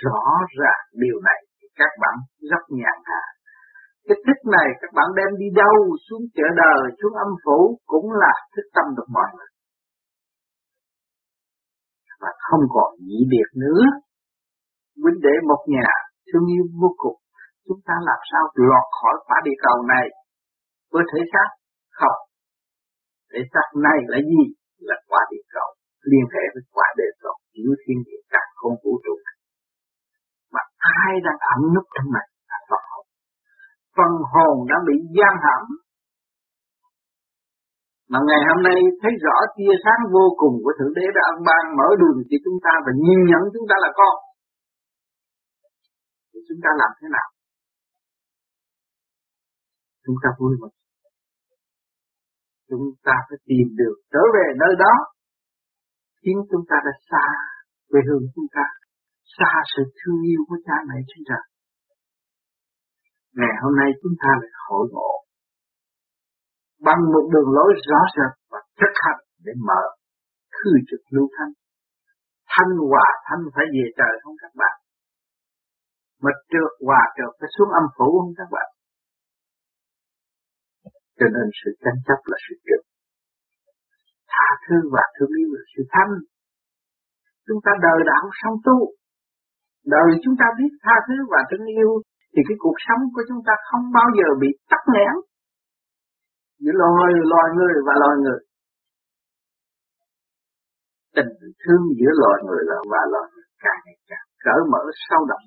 rõ 0.05 0.23
ràng 0.61 0.83
điều 1.05 1.19
này 1.29 1.41
thì 1.59 1.67
các 1.81 1.93
bạn 2.03 2.17
rất 2.51 2.63
nhàn 2.79 2.99
hạ. 3.11 3.23
Cái 4.07 4.19
thức 4.27 4.41
này 4.57 4.69
các 4.81 4.91
bạn 4.97 5.09
đem 5.19 5.31
đi 5.43 5.49
đâu, 5.63 5.77
xuống 6.07 6.25
chợ 6.37 6.47
đời, 6.63 6.83
xuống 6.99 7.15
âm 7.25 7.31
phủ 7.45 7.61
cũng 7.93 8.09
là 8.23 8.35
thức 8.55 8.67
tâm 8.77 8.87
được 8.97 9.09
mọi 9.17 9.29
người 9.35 9.51
và 12.23 12.31
không 12.47 12.65
còn 12.75 12.91
nhị 13.07 13.19
biệt 13.33 13.49
nữa. 13.65 13.83
Huynh 15.03 15.21
đệ 15.27 15.35
một 15.51 15.63
nhà 15.75 15.89
thương 16.29 16.47
yêu 16.55 16.65
vô 16.81 16.91
cùng. 17.03 17.19
Chúng 17.67 17.81
ta 17.87 17.95
làm 18.09 18.21
sao 18.31 18.43
lọt 18.71 18.87
khỏi 18.99 19.17
quả 19.27 19.39
địa 19.47 19.59
cầu 19.67 19.77
này? 19.95 20.07
Với 20.93 21.03
thể 21.11 21.21
xác? 21.33 21.49
Không. 21.99 22.19
Thể 23.31 23.41
xác 23.53 23.67
này 23.87 23.99
là 24.13 24.19
gì? 24.31 24.43
Là 24.89 24.97
quả 25.09 25.21
địa 25.31 25.47
cầu. 25.55 25.69
Liên 26.11 26.27
hệ 26.35 26.45
với 26.55 26.63
quả 26.75 26.89
địa 26.99 27.13
cầu. 27.23 27.37
Giữa 27.63 27.75
thiên 27.83 27.99
địa 28.07 28.21
cả 28.33 28.43
không 28.61 28.77
vũ 28.85 28.93
trụ 29.05 29.17
mà 30.57 30.63
ai 31.03 31.13
đang 31.27 31.39
ẩn 31.55 31.61
nút 31.75 31.87
trong 31.95 32.09
này? 32.17 32.27
Là 32.51 32.59
Phật 32.71 32.83
hồn. 32.91 33.07
Phần 33.97 34.13
hồn 34.33 34.55
đã 34.71 34.77
bị 34.89 34.97
giam 35.17 35.35
hãm 35.45 35.65
mà 38.13 38.19
ngày 38.29 38.43
hôm 38.49 38.61
nay 38.69 38.79
thấy 39.01 39.13
rõ 39.25 39.37
tia 39.57 39.75
sáng 39.85 40.01
vô 40.15 40.25
cùng 40.41 40.55
của 40.63 40.73
Thượng 40.79 40.95
Đế 40.97 41.07
đã 41.17 41.23
ân 41.33 41.39
ban 41.49 41.63
mở 41.79 41.89
đường 42.01 42.19
cho 42.29 42.37
chúng 42.45 42.59
ta 42.65 42.73
và 42.85 42.93
nhìn 43.05 43.21
nhận 43.31 43.43
chúng 43.55 43.67
ta 43.71 43.77
là 43.85 43.91
con. 43.99 44.15
Thì 46.31 46.39
chúng 46.49 46.61
ta 46.65 46.71
làm 46.81 46.91
thế 46.99 47.07
nào? 47.17 47.29
Chúng 50.05 50.19
ta 50.23 50.29
vui 50.39 50.53
mừng. 50.61 50.77
Chúng 52.69 52.87
ta 53.07 53.15
phải 53.27 53.39
tìm 53.49 53.67
được 53.81 53.97
trở 54.13 54.23
về 54.35 54.47
nơi 54.63 54.73
đó. 54.85 54.95
Khiến 56.21 56.37
chúng 56.51 56.65
ta 56.71 56.77
đã 56.87 56.93
xa 57.11 57.27
quê 57.89 58.01
hương 58.09 58.25
chúng 58.35 58.49
ta, 58.57 58.67
xa 59.37 59.53
sự 59.73 59.83
thương 59.99 60.21
yêu 60.31 60.41
của 60.49 60.59
cha 60.67 60.77
mẹ 60.89 60.99
chúng 61.11 61.25
ta. 61.31 61.39
Ngày 63.39 63.55
hôm 63.63 63.73
nay 63.81 63.89
chúng 64.03 64.17
ta 64.23 64.31
lại 64.43 64.53
hội 64.67 64.85
ngộ 64.93 65.26
bằng 66.87 67.01
một 67.13 67.25
đường 67.33 67.51
lối 67.57 67.71
rõ 67.89 68.01
rệt 68.17 68.33
và 68.51 68.61
thực 68.81 68.95
hành 69.05 69.21
để 69.45 69.53
mở 69.69 69.83
khư 70.57 70.71
trực 70.89 71.03
lưu 71.15 71.29
thanh. 71.37 71.53
Thanh 72.53 72.73
hòa, 72.91 73.09
thanh 73.27 73.43
phải 73.55 73.67
về 73.75 73.87
trời 73.99 74.15
không 74.23 74.37
các 74.43 74.53
bạn? 74.61 74.77
Mà 76.23 76.31
trượt 76.51 76.73
hòa 76.87 77.03
trượt 77.17 77.33
phải 77.39 77.49
xuống 77.57 77.71
âm 77.81 77.85
phủ 77.97 78.09
không 78.21 78.35
các 78.41 78.49
bạn? 78.57 78.69
Cho 81.19 81.27
nên 81.35 81.47
sự 81.61 81.71
tranh 81.83 81.99
chấp 82.07 82.21
là 82.31 82.37
sự 82.45 82.55
trượt. 82.67 82.83
Tha 84.33 84.49
thứ 84.65 84.77
và 84.95 85.05
thương 85.15 85.33
yêu 85.41 85.51
là 85.57 85.65
sự 85.73 85.83
thanh. 85.95 86.13
Chúng 87.47 87.61
ta 87.65 87.73
đời 87.87 88.01
đạo 88.11 88.25
sống 88.41 88.57
tu. 88.67 88.79
Đời 89.95 90.09
chúng 90.23 90.37
ta 90.41 90.47
biết 90.59 90.73
tha 90.85 90.97
thứ 91.07 91.17
và 91.33 91.41
thương 91.49 91.67
yêu, 91.77 91.91
thì 92.33 92.41
cái 92.49 92.57
cuộc 92.65 92.79
sống 92.87 93.03
của 93.15 93.25
chúng 93.29 93.43
ta 93.47 93.55
không 93.69 93.85
bao 93.99 94.09
giờ 94.19 94.29
bị 94.43 94.51
tắc 94.71 94.83
nghẽn 94.93 95.15
giữa 96.63 96.75
loài 96.83 97.11
loài 97.33 97.49
người 97.57 97.75
và 97.87 97.95
loài 98.03 98.17
người. 98.23 98.41
Tình 101.17 101.31
thương 101.63 101.85
giữa 101.99 102.13
loài 102.23 102.39
người 102.47 102.63
và 102.93 103.01
loài 103.13 103.27
người 103.33 103.47
càng 103.65 103.81
ngày 103.85 103.99
càng 104.11 104.29
cởi 104.45 104.61
mở, 104.73 104.83
sâu 105.09 105.23
đậm. 105.31 105.43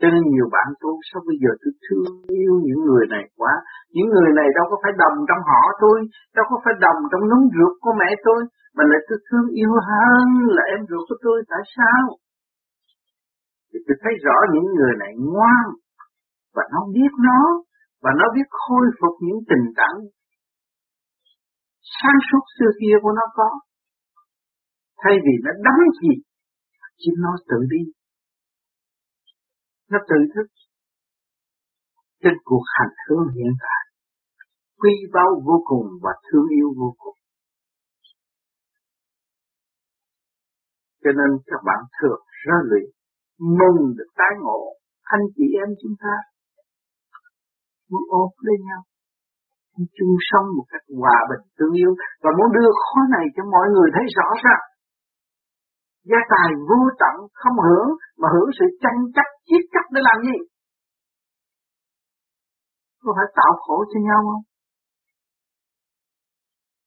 Cho 0.00 0.08
nên 0.12 0.22
nhiều 0.32 0.48
bạn 0.54 0.68
tôi 0.82 0.94
sao 1.08 1.20
bây 1.28 1.36
giờ 1.42 1.50
tôi 1.62 1.72
thương 1.84 2.06
yêu 2.40 2.52
những 2.66 2.82
người 2.88 3.04
này 3.14 3.24
quá. 3.38 3.52
Những 3.94 4.08
người 4.14 4.30
này 4.38 4.48
đâu 4.56 4.66
có 4.70 4.76
phải 4.82 4.92
đồng 5.02 5.16
trong 5.28 5.42
họ 5.50 5.62
tôi, 5.82 5.98
đâu 6.36 6.44
có 6.50 6.56
phải 6.64 6.74
đồng 6.84 7.00
trong 7.10 7.24
núng 7.30 7.44
ruột 7.54 7.72
của 7.84 7.94
mẹ 8.00 8.10
tôi, 8.26 8.40
mà 8.76 8.82
lại 8.90 9.00
tôi 9.08 9.18
thương 9.26 9.48
yêu 9.60 9.72
hơn 9.88 10.26
là 10.56 10.62
em 10.74 10.80
ruột 10.88 11.04
của 11.08 11.18
tôi, 11.24 11.38
tại 11.52 11.62
sao? 11.76 12.02
Thì 13.68 13.78
tôi 13.86 13.96
thấy 14.02 14.12
rõ 14.24 14.36
những 14.54 14.68
người 14.76 14.94
này 15.02 15.12
ngoan 15.30 15.66
và 16.56 16.64
nó 16.72 16.80
biết 16.94 17.12
nó 17.28 17.42
và 18.02 18.10
nó 18.18 18.24
biết 18.34 18.48
khôi 18.50 18.86
phục 19.00 19.14
những 19.26 19.40
tình 19.50 19.66
cảm 19.76 19.96
sáng 22.00 22.18
suốt 22.28 22.44
xưa 22.56 22.70
kia 22.80 22.96
của 23.02 23.12
nó 23.18 23.26
có. 23.34 23.48
Thay 25.02 25.14
vì 25.24 25.34
nó 25.44 25.50
đắm 25.64 25.78
chìm 26.00 26.18
chỉ 26.98 27.10
nó 27.18 27.32
tự 27.48 27.56
đi, 27.72 27.82
nó 29.90 29.98
tự 30.08 30.16
thức. 30.34 30.46
Trên 32.22 32.34
cuộc 32.44 32.64
hành 32.76 32.94
hương 33.08 33.28
hiện 33.34 33.52
tại 33.60 33.82
quy 34.80 34.94
báu 35.12 35.42
vô 35.46 35.62
cùng 35.64 35.86
và 36.02 36.10
thương 36.26 36.48
yêu 36.58 36.68
vô 36.78 36.94
cùng. 36.98 37.18
Cho 41.02 41.10
nên 41.18 41.30
các 41.46 41.60
bạn 41.66 41.80
thường 42.00 42.20
ra 42.46 42.56
luyện 42.64 42.90
mừng 43.38 43.78
được 43.96 44.10
tái 44.16 44.32
ngộ. 44.42 44.60
Anh 45.02 45.20
chị 45.36 45.44
em 45.62 45.68
chúng 45.82 45.94
ta 46.00 46.14
muốn 47.90 48.02
ôm 48.20 48.28
lên 48.48 48.58
nhau. 48.68 48.82
Chung 49.96 50.14
sống 50.30 50.46
một 50.56 50.66
cách 50.72 50.84
hòa 51.00 51.18
bình 51.30 51.44
tương 51.56 51.74
yêu, 51.80 51.92
và 52.22 52.30
muốn 52.38 52.48
đưa 52.56 52.70
khó 52.82 53.00
này 53.16 53.26
cho 53.34 53.42
mọi 53.54 53.66
người 53.74 53.88
thấy 53.94 54.04
rõ 54.18 54.28
ràng. 54.44 54.64
Gia 56.10 56.20
tài 56.32 56.48
vô 56.68 56.80
tận, 57.02 57.14
không 57.40 57.56
hưởng, 57.66 57.88
mà 58.20 58.28
hưởng 58.34 58.50
sự 58.58 58.66
tranh 58.82 59.00
chấp 59.16 59.28
chiết 59.46 59.62
chấp 59.72 59.84
để 59.94 60.00
làm 60.08 60.18
gì? 60.28 60.36
Có 63.02 63.10
phải 63.16 63.28
tạo 63.38 63.52
khổ 63.62 63.76
cho 63.90 63.98
nhau 64.08 64.20
không? 64.28 64.44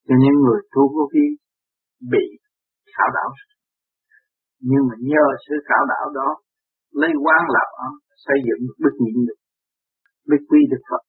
Cho 0.07 0.15
những 0.23 0.37
người 0.43 0.59
tu 0.73 0.83
vô 0.93 1.03
vi 1.13 1.25
bị 2.13 2.25
khảo 2.95 3.09
đảo. 3.17 3.29
Nhưng 4.69 4.83
mà 4.89 4.95
nhờ 5.11 5.25
sự 5.45 5.55
khảo 5.67 5.83
đảo 5.93 6.05
đó, 6.19 6.29
lấy 7.01 7.11
quan 7.25 7.43
lập 7.55 7.69
xây 8.25 8.37
dựng 8.47 8.61
được 8.67 8.77
đức 8.83 8.95
nhịn 9.03 9.17
được 9.27 9.38
mới 10.27 10.39
quy 10.49 10.59
được 10.71 10.83
Phật. 10.89 11.03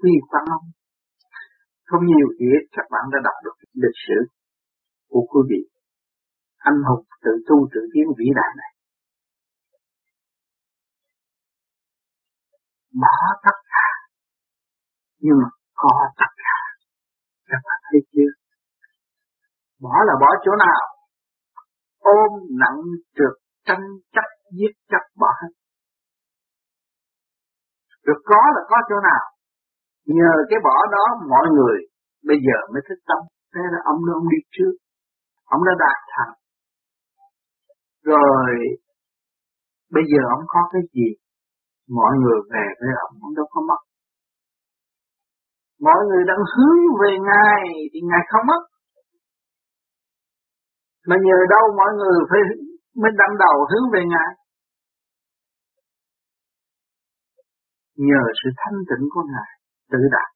Quy 0.00 0.10
quan 0.30 0.44
long 0.48 0.66
không 1.88 2.06
nhiều 2.06 2.28
thì 2.38 2.46
các 2.76 2.86
bạn 2.90 3.04
đã 3.12 3.18
đọc 3.24 3.36
được 3.44 3.56
lịch 3.72 3.98
sử 4.06 4.18
của 5.08 5.22
quý 5.30 5.40
vị. 5.50 5.62
Anh 6.56 6.78
hùng 6.88 7.04
tự 7.24 7.32
tu 7.48 7.56
tự 7.72 7.80
tiến 7.92 8.06
vĩ 8.18 8.26
đại 8.38 8.50
này. 8.60 8.70
Bỏ 13.02 13.16
tất 13.44 13.56
cả. 13.72 13.88
Nhưng 15.18 15.36
mà 15.42 15.48
có 15.74 15.92
tất 16.20 16.30
cả. 16.44 16.56
Các 17.50 17.60
bạn 17.66 17.80
thấy 17.90 18.00
chưa? 18.12 18.30
Bỏ 19.80 19.94
là 20.06 20.14
bỏ 20.20 20.30
chỗ 20.44 20.52
nào? 20.66 20.80
Ôm 21.98 22.30
nặng 22.60 22.80
trượt 23.16 23.34
tranh 23.66 23.84
chấp, 24.14 24.28
giết 24.58 24.72
chấp 24.90 25.04
bỏ 25.20 25.26
hết 25.42 25.52
được 28.06 28.20
có 28.30 28.42
là 28.54 28.62
có 28.70 28.76
chỗ 28.88 28.96
nào. 29.10 29.24
Nhờ 30.18 30.32
cái 30.50 30.58
bỏ 30.66 30.76
đó 30.94 31.04
mọi 31.32 31.46
người 31.56 31.78
bây 32.28 32.38
giờ 32.46 32.56
mới 32.72 32.82
thức 32.88 32.98
tâm. 33.08 33.20
Thế 33.54 33.62
là 33.72 33.78
ông 33.92 34.00
đó 34.06 34.12
ông 34.20 34.28
đi 34.34 34.40
trước. 34.54 34.74
Ông 35.54 35.62
đã 35.68 35.72
đạt 35.84 35.98
thành. 36.14 36.34
Rồi, 38.12 38.50
bây 39.94 40.04
giờ 40.10 40.20
ông 40.36 40.44
có 40.54 40.60
cái 40.72 40.82
gì? 40.94 41.08
Mọi 41.98 42.12
người 42.22 42.38
về 42.52 42.66
với 42.80 42.94
ông 43.06 43.14
ông 43.26 43.34
đâu 43.38 43.46
có 43.50 43.60
mất. 43.68 43.80
Mọi 45.80 46.00
người 46.08 46.22
đang 46.30 46.42
hướng 46.54 46.80
về 47.02 47.12
ngài 47.28 47.60
thì 47.92 48.00
ngài 48.10 48.22
không 48.30 48.46
mất. 48.50 48.62
Mà 51.08 51.16
nhờ 51.26 51.38
đâu 51.54 51.64
mọi 51.80 51.90
người 51.98 52.18
phải 52.30 52.40
mới 53.02 53.10
đâm 53.20 53.30
đầu 53.44 53.56
hướng 53.70 53.86
về 53.94 54.02
ngài? 54.12 54.30
Nhờ 58.08 58.22
sự 58.40 58.48
thanh 58.60 58.78
tịnh 58.88 59.04
của 59.12 59.24
ngài 59.32 59.52
tự 59.92 60.00
đạt 60.14 60.30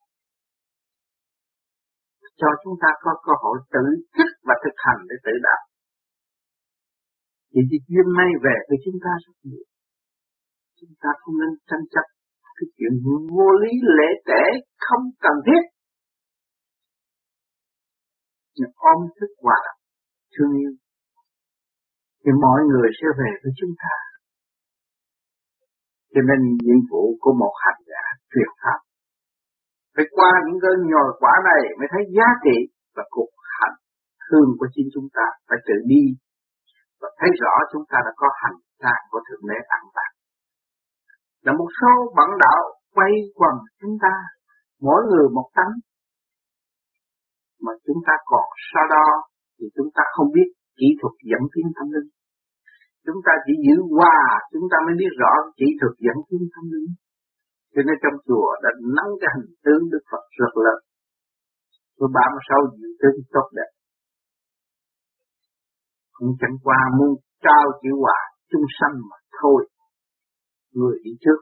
cho 2.41 2.49
chúng 2.63 2.77
ta 2.83 2.91
có 3.05 3.13
cơ 3.27 3.33
hội 3.43 3.57
tự 3.75 3.85
thức 4.17 4.31
và 4.47 4.55
thực 4.63 4.77
hành 4.85 5.01
để 5.09 5.17
tự 5.25 5.35
đạt 5.47 5.61
thì 7.51 7.61
cái 7.71 7.81
duyên 7.89 8.09
may 8.19 8.31
về 8.45 8.57
với 8.69 8.79
chúng 8.85 8.99
ta 9.05 9.13
rất 9.25 9.37
nhiều. 9.49 9.67
Chúng 10.79 10.95
ta 11.03 11.11
không 11.21 11.35
nên 11.41 11.53
tranh 11.69 11.85
chấp 11.95 12.07
cái 12.57 12.67
chuyện 12.77 12.93
vô 13.35 13.49
lý, 13.63 13.73
lễ 13.99 14.11
tể, 14.29 14.45
không 14.87 15.05
cần 15.25 15.37
thiết. 15.47 15.63
Nhưng 18.57 18.73
ôm 18.93 19.01
thức 19.19 19.31
hòa 19.43 19.63
thương 20.35 20.53
yêu. 20.63 20.73
Thì 22.23 22.31
mọi 22.45 22.61
người 22.71 22.89
sẽ 22.99 23.07
về 23.21 23.31
với 23.43 23.53
chúng 23.61 23.75
ta 23.83 23.95
cho 26.13 26.21
nên 26.29 26.41
nhiệm 26.65 26.81
vụ 26.91 27.05
của 27.23 27.35
một 27.43 27.55
hành 27.65 27.81
giả 27.91 28.05
truyền 28.33 28.51
pháp 28.61 28.79
phải 29.95 30.07
qua 30.17 30.31
những 30.47 30.59
cơn 30.65 30.79
nhồi 30.93 31.11
quả 31.21 31.35
này 31.51 31.63
mới 31.79 31.89
thấy 31.93 32.03
giá 32.17 32.29
trị 32.45 32.57
và 32.97 33.05
cuộc 33.15 33.33
hành 33.59 33.77
thương 34.25 34.49
của 34.59 34.69
chính 34.75 34.89
chúng 34.95 35.09
ta 35.17 35.27
phải 35.49 35.59
tự 35.67 35.77
đi. 35.93 36.05
Và 37.01 37.09
thấy 37.19 37.31
rõ 37.43 37.55
chúng 37.73 37.85
ta 37.91 37.99
đã 38.07 38.13
có 38.21 38.29
hành 38.43 38.59
trang 38.83 39.03
của 39.11 39.21
thượng 39.27 39.45
đế 39.51 39.59
ăn 39.79 39.83
bạc 39.97 40.13
là 41.45 41.53
một 41.59 41.71
số 41.81 41.93
bản 42.17 42.31
đạo 42.45 42.63
quay 42.97 43.13
quần 43.39 43.55
chúng 43.81 43.97
ta, 44.05 44.15
mỗi 44.81 45.01
người 45.09 45.29
một 45.37 45.49
tánh. 45.57 45.75
Mà 47.65 47.73
chúng 47.87 48.01
ta 48.07 48.15
còn 48.25 48.47
so 48.69 48.81
đo 48.95 49.07
thì 49.59 49.67
chúng 49.77 49.91
ta 49.97 50.03
không 50.15 50.29
biết 50.35 50.49
kỹ 50.79 50.87
thuật 51.01 51.15
dẫn 51.31 51.43
tiến 51.53 51.67
tâm 51.77 51.87
linh 51.95 52.09
chúng 53.07 53.21
ta 53.27 53.33
chỉ 53.45 53.53
giữ 53.67 53.77
hòa, 53.97 54.21
chúng 54.53 54.67
ta 54.73 54.77
mới 54.87 54.95
biết 55.01 55.13
rõ 55.23 55.33
chỉ 55.59 55.67
thực 55.81 55.95
dẫn 56.07 56.17
tiến 56.29 56.43
tâm 56.55 56.65
linh 56.75 56.93
cho 57.75 57.81
nên 57.87 57.97
trong 58.03 58.17
chùa 58.27 58.49
đã 58.65 58.71
nắng 58.97 59.13
cái 59.21 59.31
hình 59.35 59.51
tướng 59.65 59.83
Đức 59.93 60.03
Phật 60.11 60.25
rất 60.41 60.53
lớn 60.65 60.79
với 61.99 62.09
ba 62.17 62.25
mươi 62.33 62.43
sáu 62.49 62.61
dự 62.79 62.89
tướng 63.01 63.19
tốt 63.35 63.47
đẹp. 63.59 63.71
Cũng 66.17 66.33
chẳng 66.41 66.57
qua 66.65 66.81
muốn 66.99 67.11
trao 67.45 67.65
chữ 67.83 67.91
hòa 68.03 68.21
chung 68.51 68.67
sanh 68.79 68.97
mà 69.11 69.19
thôi. 69.39 69.61
Người 70.77 70.97
đi 71.05 71.13
trước 71.25 71.41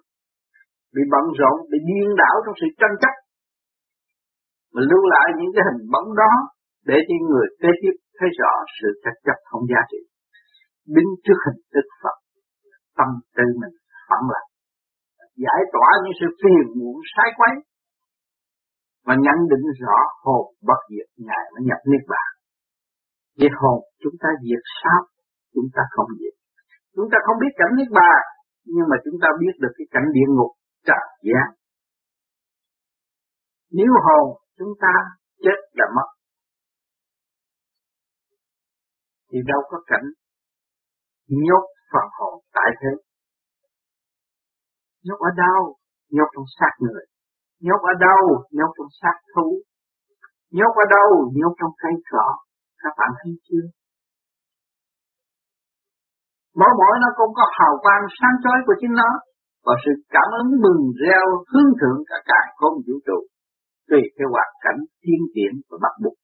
bị 0.94 1.02
bận 1.12 1.24
rộn 1.38 1.56
bị 1.70 1.78
điên 1.88 2.08
đảo 2.22 2.36
trong 2.44 2.56
sự 2.60 2.68
tranh 2.80 2.96
chấp. 3.02 3.14
Mà 4.72 4.80
lưu 4.90 5.02
lại 5.14 5.26
những 5.38 5.52
cái 5.54 5.64
hình 5.68 5.82
bóng 5.94 6.08
đó 6.22 6.32
để 6.90 6.96
cho 7.08 7.16
người 7.28 7.46
kế 7.62 7.70
tiếp 7.80 7.94
thấy 8.18 8.28
rõ 8.40 8.52
sự 8.78 8.88
tranh 9.04 9.18
chấp 9.26 9.38
không 9.50 9.64
giá 9.70 9.80
trị 9.90 10.00
đứng 10.96 11.10
trước 11.24 11.38
hình 11.46 11.60
thức 11.72 11.86
Phật. 12.02 12.16
Tâm 12.98 13.08
tư 13.36 13.44
mình 13.60 13.74
phẳng 14.08 14.26
lại 14.34 14.46
giải 15.44 15.60
tỏa 15.74 15.88
những 16.02 16.16
sự 16.20 16.28
phiền 16.40 16.64
muộn, 16.78 16.96
sai 17.14 17.28
quấy. 17.38 17.54
Và 19.06 19.14
nhận 19.24 19.38
định 19.50 19.66
rõ 19.82 19.98
hồn 20.24 20.44
bất 20.68 20.80
diệt, 20.90 21.08
ngài 21.26 21.44
mới 21.52 21.62
nhập 21.68 21.80
niết 21.90 22.04
bàn. 22.12 22.30
Diệt 23.40 23.54
hồn, 23.60 23.78
chúng 24.02 24.16
ta 24.22 24.28
diệt 24.44 24.62
sao 24.80 25.00
chúng 25.54 25.68
ta 25.74 25.82
không 25.94 26.10
diệt. 26.18 26.34
Chúng 26.94 27.08
ta 27.12 27.18
không 27.26 27.38
biết 27.42 27.52
cảnh 27.60 27.72
niết 27.78 27.90
bàn, 28.00 28.22
nhưng 28.74 28.86
mà 28.90 28.96
chúng 29.04 29.18
ta 29.22 29.28
biết 29.40 29.54
được 29.62 29.72
cái 29.76 29.86
cảnh 29.94 30.06
địa 30.16 30.28
ngục 30.36 30.52
trần 30.86 31.04
gian. 31.28 31.48
Nếu 33.76 33.90
hồn 34.06 34.26
chúng 34.58 34.72
ta 34.82 34.94
chết 35.44 35.58
là 35.78 35.86
mất, 35.96 36.08
thì 39.28 39.38
đâu 39.50 39.60
có 39.70 39.78
cảnh 39.86 40.06
nhốt 41.28 41.64
phần 41.92 42.06
hồn 42.18 42.34
tại 42.54 42.70
thế. 42.80 42.92
Nhốt 45.04 45.18
ở 45.28 45.30
đâu? 45.44 45.76
Nhốt 46.10 46.28
trong 46.34 46.48
xác 46.58 46.72
người. 46.80 47.04
Nhốt 47.60 47.80
ở 47.92 47.94
đâu? 48.06 48.22
Nhốt 48.56 48.70
trong 48.76 48.90
xác 49.00 49.16
thú. 49.34 49.46
Nhốt 50.50 50.72
ở 50.84 50.86
đâu? 50.96 51.10
Nhốt 51.38 51.52
trong 51.60 51.72
cây 51.82 51.94
cỏ. 52.10 52.28
Các 52.82 52.92
bạn 52.98 53.10
thấy 53.18 53.32
chưa? 53.48 53.66
Mỗi 56.58 56.72
mỗi 56.78 56.94
nó 57.02 57.08
cũng 57.18 57.32
có 57.38 57.44
hào 57.58 57.74
quang 57.82 58.04
sáng 58.18 58.36
chói 58.44 58.58
của 58.66 58.74
chính 58.80 58.94
nó. 59.00 59.10
Và 59.64 59.74
sự 59.84 59.92
cảm 60.14 60.28
ứng 60.42 60.50
mừng 60.64 60.82
reo 61.02 61.26
hướng 61.50 61.70
thượng 61.78 62.00
cả 62.08 62.18
cả 62.30 62.40
không 62.56 62.76
vũ 62.86 62.94
trụ. 63.06 63.18
Tùy 63.88 64.00
theo 64.16 64.28
hoàn 64.34 64.50
cảnh 64.64 64.80
thiên 65.02 65.22
tiện 65.34 65.52
và 65.68 65.76
bắt 65.82 65.94
buộc. 66.02 66.16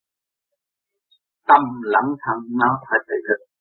Tâm 1.49 1.63
lặng 1.83 2.11
thầm 2.23 2.39
nó 2.61 2.71
phải 2.89 3.01
tự 3.09 3.17
thực 3.29 3.54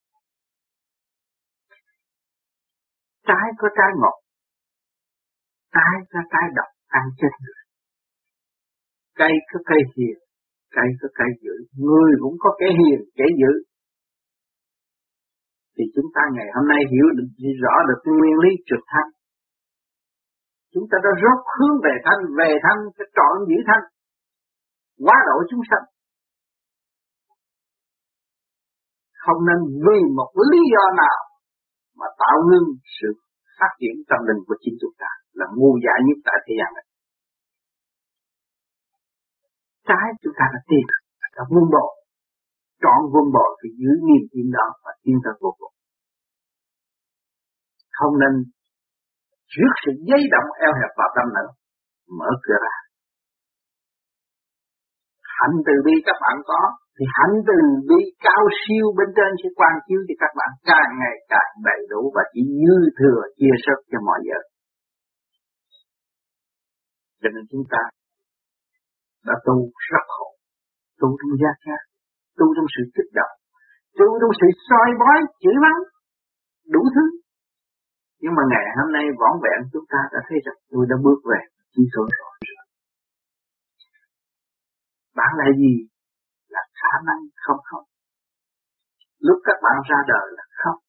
trái 3.29 3.47
có 3.59 3.67
trái 3.77 3.91
ngọt, 4.01 4.17
trái 5.75 5.95
có 6.11 6.19
trái 6.31 6.45
độc, 6.57 6.69
ăn 6.87 7.05
chết 7.19 7.33
người. 7.43 7.61
Cây 9.19 9.33
có 9.49 9.59
cây 9.69 9.81
hiền, 9.95 10.17
cây 10.75 10.87
có 11.01 11.07
cây 11.19 11.29
dữ. 11.43 11.55
Người 11.85 12.11
cũng 12.21 12.35
có 12.39 12.49
kẻ 12.59 12.67
hiền, 12.79 12.99
kẻ 13.17 13.25
dữ. 13.41 13.53
Thì 15.75 15.83
chúng 15.95 16.09
ta 16.15 16.21
ngày 16.35 16.47
hôm 16.55 16.65
nay 16.67 16.81
hiểu 16.91 17.07
được 17.17 17.29
rõ 17.63 17.75
được 17.87 17.99
nguyên 18.05 18.37
lý 18.43 18.51
trực 18.69 18.83
thanh 18.93 19.09
chúng 20.73 20.85
ta 20.91 20.97
đã 21.05 21.11
rốt 21.21 21.39
hướng 21.55 21.75
về 21.85 21.93
thanh 22.05 22.21
về 22.39 22.51
thanh, 22.65 22.79
cái 22.97 23.07
trọn 23.17 23.33
giữ 23.49 23.57
thanh. 23.69 23.83
Quá 25.05 25.17
độ 25.27 25.37
chúng 25.49 25.63
sanh. 25.69 25.85
Không 29.23 29.39
nên 29.47 29.59
vì 29.85 29.99
một 30.17 30.31
lý 30.51 30.61
do 30.73 30.85
nào 31.03 31.19
mà 31.99 32.07
tạo 32.21 32.37
ngưng 32.47 32.67
sự 32.97 33.09
phát 33.57 33.71
triển 33.79 33.95
tâm 34.09 34.19
linh 34.27 34.41
của 34.47 34.57
chính 34.63 34.75
chúng 34.81 34.95
ta 35.01 35.11
là 35.39 35.45
ngu 35.57 35.71
dại 35.85 35.99
nhất 36.05 36.17
tại 36.27 36.37
thế 36.45 36.53
gian 36.59 36.69
này. 36.77 36.85
Trái 39.89 40.07
chúng 40.21 40.35
ta 40.39 40.45
là 40.53 40.59
tiền, 40.69 40.85
là 41.35 41.43
quân 41.51 41.65
bồi, 41.73 41.91
Chọn 42.83 42.99
quân 43.13 43.25
bồi 43.35 43.51
thì 43.59 43.69
giữ 43.79 43.91
niềm 44.07 44.23
tin 44.31 44.45
đó 44.57 44.67
và 44.83 44.91
tin 45.03 45.15
thật 45.23 45.35
vô 45.43 45.51
cùng. 45.59 45.73
Không 47.97 48.13
nên 48.21 48.33
trước 49.53 49.71
sự 49.83 49.91
dây 50.09 50.21
động 50.33 50.49
eo 50.65 50.73
hẹp 50.79 50.91
vào 50.99 51.09
tâm 51.15 51.27
nữa, 51.37 51.49
mở 52.19 52.29
cửa 52.43 52.59
ra. 52.65 52.75
Hạnh 55.39 55.57
từ 55.67 55.75
bi 55.85 55.95
các 56.07 56.17
bạn 56.23 56.37
có, 56.49 56.61
thì 56.95 57.05
hạnh 57.17 57.35
từ 57.47 57.57
bi 57.89 58.01
cao 58.27 58.43
siêu 58.61 58.85
bên 58.97 59.09
trên 59.17 59.31
sẽ 59.41 59.49
quan 59.59 59.73
chiếu 59.85 60.01
cho 60.07 60.15
các 60.23 60.31
bạn 60.39 60.51
càng 60.71 60.91
ngày 61.01 61.15
càng 61.33 61.51
đầy 61.69 61.81
đủ 61.91 62.01
và 62.15 62.23
chỉ 62.33 62.41
dư 62.63 62.77
thừa 62.99 63.21
chia 63.39 63.55
sớt 63.65 63.79
cho 63.91 63.99
mọi 64.07 64.19
giờ. 64.27 64.39
Cho 67.21 67.29
nên 67.33 67.43
chúng 67.51 67.65
ta 67.73 67.81
đã 69.27 69.35
tu 69.47 69.55
rất 69.91 70.05
khổ, 70.15 70.29
tu 70.99 71.07
trong 71.19 71.33
gia 71.41 71.53
khác, 71.65 71.81
tu 72.37 72.45
trong 72.55 72.67
sự 72.75 72.83
kích 72.95 73.11
động, 73.19 73.33
tu 73.99 74.07
trong 74.19 74.33
sự 74.39 74.47
soi 74.67 74.89
bói, 75.01 75.19
chỉ 75.41 75.51
mắng, 75.63 75.79
đủ 76.73 76.81
thứ. 76.95 77.05
Nhưng 78.21 78.33
mà 78.37 78.43
ngày 78.51 78.65
hôm 78.77 78.89
nay 78.95 79.05
võn 79.19 79.33
vẹn 79.43 79.59
chúng 79.73 79.87
ta 79.93 79.99
đã 80.13 80.19
thấy 80.27 80.37
rằng 80.45 80.59
tôi 80.71 80.83
đã 80.91 80.95
bước 81.05 81.19
về 81.31 81.41
chi 81.73 81.83
số 81.93 82.03
rồi. 82.17 82.33
Bạn 85.19 85.31
là 85.39 85.47
gì? 85.61 85.73
Là 86.53 86.63
khả 86.79 86.93
năng 87.07 87.21
không 87.43 87.61
không. 87.69 87.85
Lúc 89.27 89.37
các 89.47 89.57
bạn 89.63 89.75
ra 89.89 89.99
đời 90.13 90.27
là 90.37 90.45
không. 90.61 90.79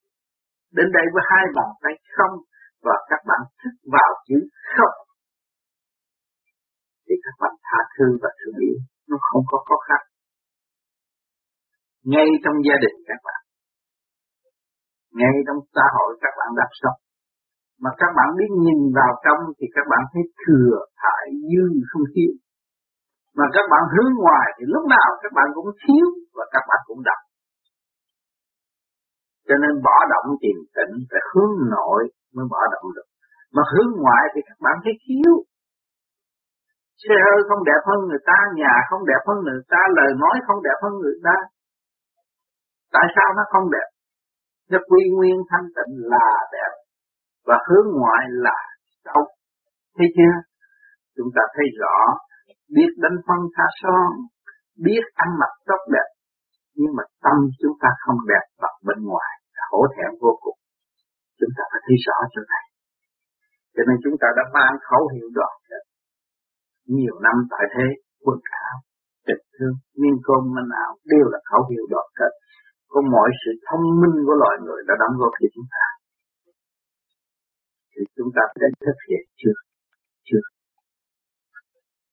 Đến 0.77 0.89
đây 0.97 1.07
với 1.13 1.23
hai 1.31 1.45
bàn 1.57 1.71
tay 1.83 1.95
không 2.17 2.35
và 2.87 2.97
các 3.11 3.21
bạn 3.29 3.41
thức 3.61 3.75
vào 3.95 4.11
chữ 4.29 4.39
không 4.77 4.97
thì 7.07 7.15
các 7.25 7.35
bạn 7.43 7.55
tha 7.67 7.81
thứ 7.95 8.07
và 8.23 8.31
thương 8.39 8.59
yêu 8.67 8.79
nó 9.09 9.17
không 9.29 9.45
có 9.51 9.59
khó 9.69 9.77
khăn 9.89 10.03
ngay 12.13 12.29
trong 12.45 12.57
gia 12.67 12.77
đình 12.85 12.97
các 13.09 13.21
bạn, 13.27 13.43
ngay 15.19 15.35
trong 15.47 15.61
xã 15.75 15.85
hội 15.97 16.11
các 16.23 16.33
bạn 16.39 16.51
đang 16.59 16.75
sống, 16.81 16.99
mà 17.83 17.91
các 18.01 18.11
bạn 18.19 18.29
biết 18.39 18.51
nhìn 18.65 18.81
vào 18.99 19.13
trong 19.25 19.41
thì 19.59 19.67
các 19.77 19.87
bạn 19.93 20.03
thấy 20.13 20.23
thừa 20.43 20.77
thải 21.03 21.27
dư 21.51 21.65
không 21.91 22.05
thiếu 22.15 22.33
mà 23.39 23.45
các 23.55 23.65
bạn 23.73 23.83
hướng 23.93 24.13
ngoài 24.23 24.47
thì 24.57 24.65
lúc 24.75 24.85
nào 24.95 25.09
các 25.23 25.33
bạn 25.37 25.47
cũng 25.57 25.69
thiếu 25.83 26.07
và 26.37 26.45
các 26.55 26.65
bạn 26.71 26.81
cũng 26.89 27.03
đậm 27.09 27.21
cho 29.49 29.55
nên 29.63 29.73
bỏ 29.87 29.97
động 30.13 30.29
tìm 30.43 30.59
tĩnh 30.77 30.95
phải 31.11 31.23
hướng 31.31 31.55
nội 31.75 32.03
mới 32.35 32.47
bỏ 32.53 32.63
động 32.75 32.87
được. 32.97 33.09
Mà 33.55 33.63
hướng 33.73 33.91
ngoại 34.01 34.25
thì 34.33 34.41
các 34.49 34.59
bạn 34.65 34.77
thấy 34.85 34.95
thiếu. 35.05 35.33
Xe 37.03 37.17
hơi 37.27 37.41
không 37.49 37.63
đẹp 37.71 37.83
hơn 37.89 37.99
người 38.09 38.23
ta, 38.31 38.39
nhà 38.61 38.75
không 38.89 39.03
đẹp 39.11 39.23
hơn 39.29 39.39
người 39.45 39.63
ta, 39.73 39.81
lời 39.99 40.11
nói 40.23 40.37
không 40.47 40.61
đẹp 40.67 40.79
hơn 40.83 40.93
người 41.03 41.19
ta. 41.27 41.37
Tại 42.95 43.07
sao 43.15 43.29
nó 43.37 43.43
không 43.53 43.67
đẹp? 43.77 43.89
Nó 44.71 44.79
quy 44.89 45.03
nguyên 45.15 45.37
thanh 45.51 45.67
tịnh 45.77 45.93
là 46.13 46.29
đẹp 46.53 46.73
và 47.49 47.57
hướng 47.69 47.87
ngoại 47.99 48.25
là 48.45 48.59
xấu 49.05 49.23
thấy 49.97 50.07
chưa? 50.17 50.35
Chúng 51.17 51.31
ta 51.37 51.43
thấy 51.55 51.67
rõ 51.81 51.97
biết 52.77 52.91
đánh 53.03 53.19
phân 53.27 53.41
tha 53.55 53.67
son, 53.83 54.11
biết 54.87 55.03
ăn 55.15 55.29
mặc 55.41 55.53
tóc 55.69 55.81
đẹp, 55.95 56.09
nhưng 56.79 56.93
mà 56.97 57.05
tâm 57.25 57.37
chúng 57.61 57.77
ta 57.83 57.89
không 58.05 58.19
đẹp 58.33 58.45
bằng 58.63 58.79
bên 58.87 58.99
ngoài, 59.11 59.33
hổ 59.71 59.83
thẹn 59.95 60.11
vô 60.23 60.33
cùng. 60.43 60.59
Chúng 61.39 61.53
ta 61.57 61.63
phải 61.71 61.81
thấy 61.87 61.97
rõ 62.07 62.17
chỗ 62.33 62.43
này. 62.53 62.65
Cho 63.75 63.83
nên 63.89 63.97
chúng 64.05 64.17
ta 64.21 64.29
đã 64.37 64.43
mang 64.57 64.75
khẩu 64.89 65.05
hiệu 65.15 65.29
đoàn 65.39 65.55
nhiều 66.87 67.15
năm 67.27 67.37
tại 67.51 67.65
thế 67.75 67.87
quân 68.25 68.39
áo, 68.67 68.77
tình 69.27 69.45
thương 69.55 69.77
nguyên 69.97 70.17
côn 70.27 70.43
minh 70.55 70.71
ảo 70.85 70.93
đều 71.13 71.27
là 71.33 71.39
khẩu 71.51 71.63
hiệu 71.71 71.85
đoàn 71.91 72.09
kết 72.19 72.33
có 72.89 73.01
mọi 73.15 73.31
sự 73.43 73.53
thông 73.69 73.85
minh 74.01 74.17
của 74.27 74.37
loài 74.43 74.57
người 74.65 74.81
đã 74.89 74.95
đóng 75.03 75.15
góp 75.21 75.33
cho 75.41 75.49
chúng 75.55 75.69
ta. 75.75 75.85
Thì 77.93 78.03
chúng 78.17 78.31
ta 78.37 78.43
đã 78.61 78.69
thực 78.87 78.99
hiện 79.09 79.25
chưa? 79.41 79.57
Chưa 80.29 80.45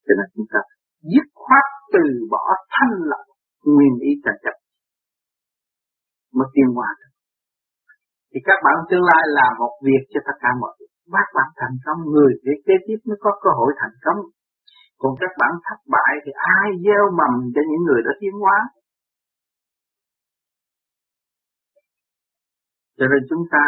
cho 0.06 0.14
nên 0.18 0.28
chúng 0.34 0.48
ta 0.54 0.60
dứt 1.12 1.28
khoát 1.44 1.68
từ 1.94 2.04
bỏ 2.34 2.46
thanh 2.74 2.96
lọc 3.12 3.26
nguyên 3.72 3.94
ý 4.10 4.12
trần 4.24 4.36
chấp. 4.44 4.56
Mới 6.38 6.48
tiến 6.54 6.70
hóa. 6.76 6.90
Được 7.00 7.12
thì 8.32 8.40
các 8.48 8.60
bạn 8.66 8.78
tương 8.90 9.06
lai 9.12 9.24
làm 9.38 9.52
một 9.62 9.74
việc 9.88 10.04
cho 10.12 10.20
tất 10.28 10.38
cả 10.44 10.50
mọi 10.62 10.74
người. 10.76 10.90
Các 11.16 11.30
bạn 11.38 11.50
thành 11.60 11.76
công, 11.86 12.00
người 12.14 12.32
để 12.46 12.54
kế 12.66 12.76
tiếp 12.86 13.00
mới 13.08 13.18
có 13.26 13.32
cơ 13.44 13.50
hội 13.60 13.72
thành 13.80 13.96
công. 14.06 14.20
Còn 15.02 15.12
các 15.22 15.32
bạn 15.40 15.54
thất 15.66 15.80
bại 15.94 16.14
thì 16.24 16.32
ai 16.58 16.68
gieo 16.86 17.04
mầm 17.20 17.34
cho 17.54 17.62
những 17.70 17.84
người 17.88 18.02
đã 18.08 18.12
tiến 18.22 18.36
hóa? 18.44 18.58
Cho 22.98 23.06
nên 23.12 23.22
chúng 23.30 23.44
ta 23.54 23.64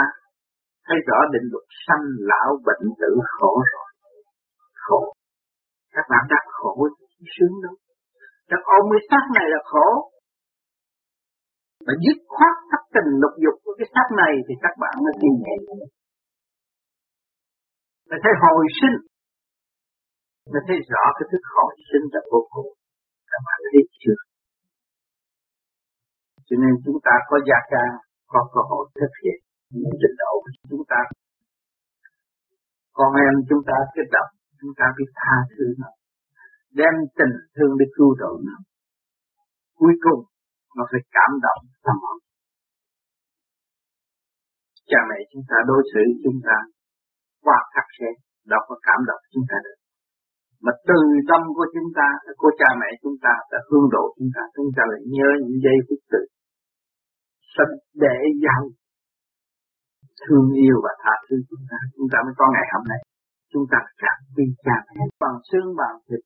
thấy 0.85 0.97
rõ 1.07 1.19
định 1.33 1.47
luật 1.51 1.67
sanh 1.85 2.05
lão 2.29 2.49
bệnh 2.67 2.85
tử 3.01 3.11
khổ 3.33 3.53
rồi. 3.71 3.89
Khổ 4.83 5.01
các 5.95 6.05
bạn 6.11 6.23
đang 6.33 6.47
khổ 6.57 6.73
sướng 7.35 7.55
đâu 7.63 7.75
các 8.51 8.61
ôm 8.75 8.83
cái 8.93 9.03
xác 9.09 9.25
này 9.37 9.45
là 9.53 9.59
khổ. 9.71 9.87
Mà 11.85 11.93
dứt 12.03 12.17
khoát 12.33 12.55
các 12.71 12.83
tình 12.93 13.11
lục 13.21 13.35
dục 13.43 13.55
của 13.63 13.73
cái 13.79 13.87
xác 13.93 14.07
này 14.21 14.33
thì 14.45 14.53
các 14.63 14.73
bạn 14.81 14.93
mới 15.03 15.13
tìm 15.21 15.33
nhẹ 15.43 15.55
mới 18.09 18.19
thấy 18.23 18.33
hồi 18.43 18.65
sinh. 18.79 18.97
Mới 20.51 20.61
thấy 20.67 20.77
rõ 20.91 21.03
cái 21.17 21.25
thức 21.31 21.43
hồi 21.55 21.73
sinh 21.89 22.05
là 22.13 22.21
vô 22.31 22.41
cùng. 22.53 22.69
Các 23.31 23.41
bạn 23.47 23.59
biết 23.73 23.87
chưa? 24.01 24.19
Cho 26.47 26.55
nên 26.61 26.73
chúng 26.85 26.99
ta 27.05 27.15
có 27.29 27.35
gia 27.47 27.59
ca, 27.71 27.85
có 28.31 28.39
cơ 28.53 28.61
hội 28.69 28.83
thực 28.99 29.13
hiện 29.21 29.39
những 29.75 29.95
trình 30.01 30.15
độ 30.21 30.31
của 30.43 30.51
chúng 30.69 30.85
ta. 30.91 31.01
Con 32.97 33.09
em 33.25 33.33
chúng 33.49 33.63
ta 33.69 33.77
kết 33.95 34.07
động 34.15 34.31
chúng 34.63 34.75
ta 34.79 34.85
biết 34.97 35.09
tha 35.21 35.35
thứ 35.53 35.65
nó. 35.81 35.89
Đem 36.79 36.93
tình 37.19 37.35
thương 37.55 37.73
để 37.79 37.85
cứu 37.95 38.09
độ 38.21 38.31
nó. 38.47 38.57
Cuối 39.79 39.93
cùng, 40.05 40.21
nó 40.75 40.83
phải 40.91 41.01
cảm 41.15 41.31
động 41.45 41.61
tâm 41.85 41.95
hồn 42.03 42.17
cha 44.93 44.99
mẹ 45.09 45.19
chúng 45.31 45.45
ta, 45.49 45.57
đối 45.69 45.81
xử 45.91 46.03
chúng 46.23 46.39
ta 46.47 46.57
qua 47.45 47.57
khắc 47.73 47.87
khe, 47.95 48.09
đâu 48.51 48.61
có 48.67 48.75
cảm 48.87 48.99
động 49.09 49.23
chúng 49.33 49.45
ta 49.51 49.57
được. 49.65 49.77
Mà 50.65 50.71
từ 50.89 50.99
tâm 51.29 51.41
của 51.57 51.67
chúng 51.75 51.89
ta, 51.97 52.07
của 52.41 52.51
cha 52.59 52.69
mẹ 52.81 52.89
chúng 53.03 53.17
ta 53.25 53.33
đã 53.51 53.59
hương 53.69 53.87
độ 53.95 54.05
chúng 54.17 54.31
ta. 54.35 54.43
Chúng 54.55 54.69
ta 54.75 54.83
lại 54.91 55.01
nhớ 55.15 55.29
những 55.43 55.57
giây 55.65 55.77
phút 55.85 56.01
tự 56.11 56.21
sinh 57.53 57.73
để 58.03 58.17
giàu 58.43 58.63
thương 60.21 60.47
yêu 60.63 60.77
và 60.85 60.93
tha 61.03 61.13
thứ 61.25 61.35
chúng 61.49 61.63
ta. 61.71 61.79
Chúng 61.95 62.07
ta 62.11 62.17
mới 62.25 62.33
có 62.39 62.45
ngày 62.53 62.67
hôm 62.73 62.83
nay 62.91 63.01
chúng 63.53 63.65
ta 63.71 63.77
cảm 64.01 64.17
quý 64.35 64.45
cha 64.65 64.75
mẹ 64.87 65.01
bằng 65.21 65.37
xương, 65.49 65.69
bằng 65.79 65.97
thịt. 66.07 66.23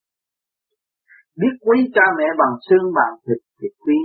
Biết 1.40 1.54
quý 1.66 1.78
cha 1.96 2.06
mẹ 2.18 2.28
bằng 2.42 2.56
xương, 2.70 2.86
bằng 2.98 3.14
thịt 3.26 3.42
thì 3.60 3.68
quý 3.84 3.98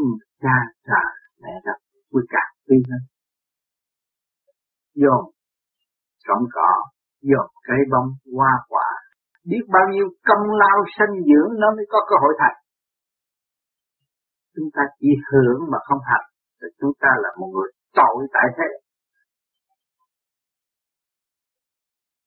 cha 0.43 0.57
cha 0.89 1.03
mẹ 1.43 1.53
rất 1.65 1.79
quý 2.13 2.23
cả 2.35 2.45
quý 2.69 2.77
hơn 2.91 3.03
dồn 4.95 5.23
sống 6.27 6.45
cỏ 6.53 6.71
dồn 7.23 7.47
cây 7.69 7.81
bông 7.93 8.09
hoa 8.37 8.53
quả. 8.69 8.89
Biết 9.45 9.65
bao 9.75 9.87
nhiêu 9.93 10.07
công 10.29 10.45
lao 10.63 10.79
sanh 10.99 11.15
dưỡng 11.29 11.61
nó 11.61 11.69
mới 11.77 11.87
có 11.89 11.99
cơ 12.11 12.17
hội 12.23 12.35
thành. 12.39 12.59
Chúng 14.55 14.69
ta 14.75 14.83
chỉ 14.99 15.09
hưởng 15.29 15.61
mà 15.73 15.79
không 15.87 16.03
hành 16.11 16.27
thì 16.61 16.69
chúng 16.81 16.93
ta 17.01 17.09
là 17.23 17.29
một 17.39 17.49
người 17.55 17.71
tội 17.95 18.27
tại 18.35 18.47
thế. 18.57 18.69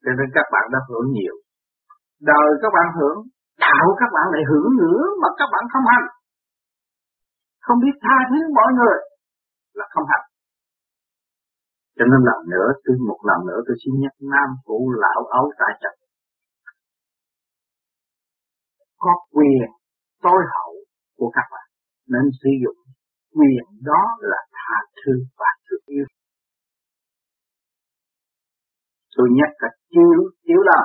Cho 0.05 0.11
nên 0.17 0.27
các 0.37 0.47
bạn 0.53 0.65
đã 0.73 0.79
hưởng 0.89 1.07
nhiều. 1.17 1.35
Đời 2.31 2.47
các 2.61 2.71
bạn 2.75 2.87
hưởng, 2.97 3.19
đạo 3.65 3.85
các 4.01 4.09
bạn 4.15 4.25
lại 4.33 4.43
hưởng 4.49 4.69
nữa, 4.81 5.01
mà 5.21 5.29
các 5.39 5.49
bạn 5.53 5.63
không 5.73 5.85
hành. 5.91 6.07
Không 7.65 7.79
biết 7.83 7.95
tha 8.03 8.17
thứ 8.29 8.39
mọi 8.57 8.69
người 8.77 8.97
là 9.79 9.85
không 9.93 10.07
hành. 10.11 10.25
Cho 11.97 12.05
nên 12.11 12.21
lần 12.29 12.39
nữa 12.53 12.67
tôi 12.83 12.95
một 13.09 13.19
lần 13.29 13.39
nữa 13.49 13.59
tôi 13.67 13.75
xin 13.81 13.93
nhắc 14.01 14.15
nam 14.33 14.49
phụ 14.65 14.77
lão 15.03 15.21
ấu 15.39 15.45
tại 15.59 15.73
trận 15.81 15.95
có 19.05 19.13
quyền 19.35 19.69
tối 20.23 20.41
hậu 20.53 20.73
của 21.17 21.29
các 21.33 21.47
bạn 21.53 21.67
nên 22.13 22.25
sử 22.41 22.49
dụng 22.63 22.79
quyền 23.37 23.63
đó 23.89 24.03
là 24.19 24.41
tha 24.57 24.75
thứ 24.99 25.13
và 25.39 25.51
thương 25.65 25.85
yêu 25.85 26.05
tôi 29.15 29.27
nhắc 29.37 29.51
cả 29.61 29.67
chiếu 29.91 30.19
chiếu 30.45 30.61
là 30.69 30.79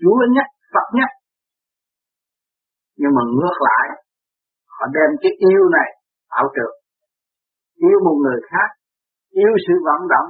Chúa 0.00 0.18
nhắc 0.36 0.48
Phật 0.72 0.86
nhắc 0.98 1.10
nhưng 3.00 3.12
mà 3.16 3.22
ngược 3.36 3.58
lại, 3.68 3.86
họ 4.74 4.84
đem 4.96 5.10
cái 5.22 5.32
yêu 5.50 5.62
này 5.76 5.88
tạo 6.30 6.46
trường 6.54 6.74
yêu 7.86 7.98
một 8.06 8.16
người 8.24 8.40
khác, 8.50 8.68
yêu 9.30 9.52
sự 9.66 9.74
vận 9.86 10.00
động, 10.14 10.28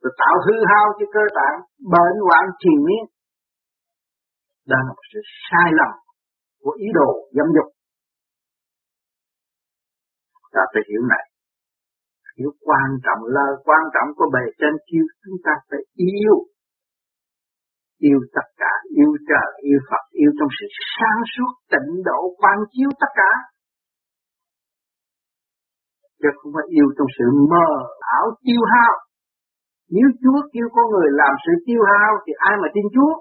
rồi 0.00 0.12
tạo 0.22 0.36
hư 0.46 0.56
hao 0.70 0.86
cho 0.98 1.06
cơ 1.14 1.24
tạng, 1.38 1.58
bệnh 1.94 2.16
hoạn 2.26 2.44
triền 2.60 2.78
miên. 2.86 3.04
Đó 4.70 4.76
là 4.86 4.92
một 4.98 5.04
sự 5.12 5.20
sai 5.46 5.68
lầm 5.78 5.92
của 6.62 6.74
ý 6.84 6.86
đồ 6.98 7.10
dâm 7.36 7.46
dục. 7.56 7.68
Ta 10.52 10.62
phải 10.72 10.82
hiểu 10.88 11.02
này. 11.12 11.24
Hiểu 12.38 12.50
quan 12.60 12.88
trọng 13.04 13.22
là 13.36 13.46
quan 13.64 13.82
trọng 13.94 14.08
của 14.16 14.28
bề 14.34 14.44
trên 14.58 14.74
kêu 14.88 15.04
chúng 15.22 15.38
ta 15.44 15.52
phải 15.70 15.82
yêu 15.94 16.36
yêu 18.08 18.20
tất 18.36 18.48
cả, 18.60 18.72
yêu 19.00 19.12
trời, 19.28 19.50
yêu 19.70 19.80
Phật, 19.88 20.04
yêu 20.22 20.30
trong 20.38 20.50
sự 20.56 20.66
sáng 20.94 21.20
suốt, 21.32 21.52
tịnh 21.72 21.90
độ, 22.08 22.20
quan 22.40 22.58
chiếu 22.72 22.90
tất 23.02 23.12
cả. 23.20 23.30
Chứ 26.20 26.28
không 26.38 26.52
phải 26.56 26.66
yêu 26.76 26.88
trong 26.96 27.10
sự 27.16 27.26
mờ 27.52 27.68
ảo 28.18 28.26
tiêu 28.44 28.62
hao. 28.72 28.94
Nếu 29.94 30.08
Chúa 30.22 30.38
kêu 30.52 30.66
con 30.74 30.86
người 30.92 31.10
làm 31.20 31.34
sự 31.44 31.52
tiêu 31.66 31.82
hao 31.90 32.12
thì 32.24 32.32
ai 32.48 32.54
mà 32.62 32.68
tin 32.74 32.86
Chúa? 32.94 33.12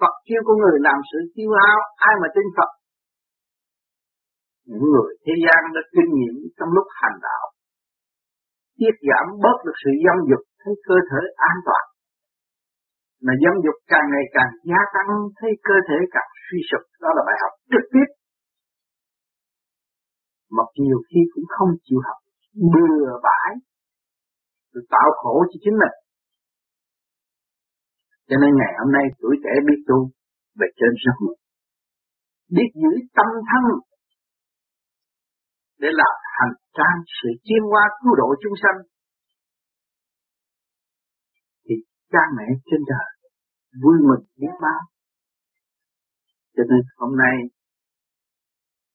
Phật 0.00 0.14
kêu 0.28 0.40
con 0.46 0.56
người 0.62 0.76
làm 0.86 0.98
sự 1.10 1.18
tiêu 1.34 1.50
hao, 1.60 1.78
ai 2.08 2.14
mà 2.20 2.28
tin 2.34 2.46
Phật? 2.56 2.70
Những 4.68 4.86
người 4.92 5.10
thế 5.24 5.34
gian 5.44 5.60
đã 5.74 5.82
kinh 5.94 6.10
nghiệm 6.16 6.34
trong 6.56 6.70
lúc 6.76 6.86
hành 7.00 7.18
đạo, 7.26 7.44
tiết 8.78 8.94
giảm 9.08 9.26
bớt 9.42 9.56
được 9.66 9.76
sự 9.82 9.90
dâm 10.04 10.18
dục, 10.30 10.42
thấy 10.60 10.74
cơ 10.88 10.96
thể 11.10 11.20
an 11.50 11.56
toàn 11.66 11.84
mà 13.24 13.32
dâm 13.42 13.54
dục 13.64 13.78
càng 13.92 14.06
ngày 14.12 14.26
càng 14.36 14.50
gia 14.70 14.82
tăng, 14.94 15.10
thấy 15.38 15.52
cơ 15.68 15.76
thể 15.88 15.98
càng 16.14 16.30
suy 16.44 16.58
sụp. 16.68 16.82
Đó 17.02 17.08
là 17.16 17.22
bài 17.28 17.36
học 17.42 17.52
trực 17.72 17.86
tiếp. 17.92 18.08
Mặc 20.56 20.68
nhiều 20.84 20.98
khi 21.08 21.20
cũng 21.32 21.46
không 21.54 21.70
chịu 21.86 22.00
học, 22.06 22.18
bừa 22.72 23.06
bãi, 23.26 23.50
rồi 24.72 24.84
tạo 24.94 25.08
khổ 25.20 25.34
cho 25.50 25.58
chính 25.64 25.76
mình. 25.82 25.96
Cho 28.28 28.36
nên 28.42 28.50
ngày 28.58 28.72
hôm 28.78 28.92
nay 28.96 29.04
tuổi 29.20 29.34
trẻ 29.44 29.52
biết 29.66 29.80
tu 29.88 29.98
về 30.58 30.66
trên 30.78 30.92
rất 31.04 31.16
mừng 31.26 31.42
biết 32.56 32.70
giữ 32.82 32.92
tâm 33.16 33.28
thân 33.50 33.64
để 35.78 35.88
làm 36.00 36.14
hành 36.36 36.54
trang 36.76 36.98
sự 37.18 37.28
chiêm 37.44 37.62
qua 37.72 37.84
cứu 38.00 38.12
độ 38.20 38.28
chúng 38.42 38.56
sanh. 38.62 38.78
Thì 41.64 41.74
cha 42.12 42.22
mẹ 42.36 42.46
trên 42.68 42.80
đời 42.92 43.11
vui 43.82 43.96
mừng 44.08 44.24
biết 44.36 44.54
bao. 44.62 44.82
Cho 46.56 46.62
nên 46.70 46.82
hôm 46.96 47.16
nay 47.16 47.34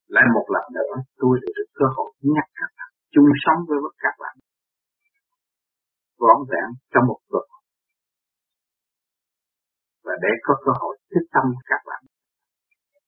lại 0.08 0.24
một 0.36 0.46
lần 0.56 0.66
nữa 0.78 0.94
tôi 1.18 1.40
được 1.58 1.70
cơ 1.74 1.86
hội 1.96 2.12
nhắc 2.22 2.48
các 2.60 2.70
bạn 2.78 2.92
chung 3.14 3.30
sống 3.44 3.60
với 3.68 3.78
các 3.98 4.16
bạn. 4.20 4.36
Vón 6.20 6.40
vẹn 6.50 6.68
trong 6.94 7.08
một 7.08 7.20
tuần. 7.30 7.48
Và 10.04 10.14
để 10.22 10.30
có 10.44 10.54
cơ 10.66 10.72
hội 10.82 10.98
thức 11.12 11.26
tâm 11.34 11.46
các 11.66 11.82
bạn 11.86 12.04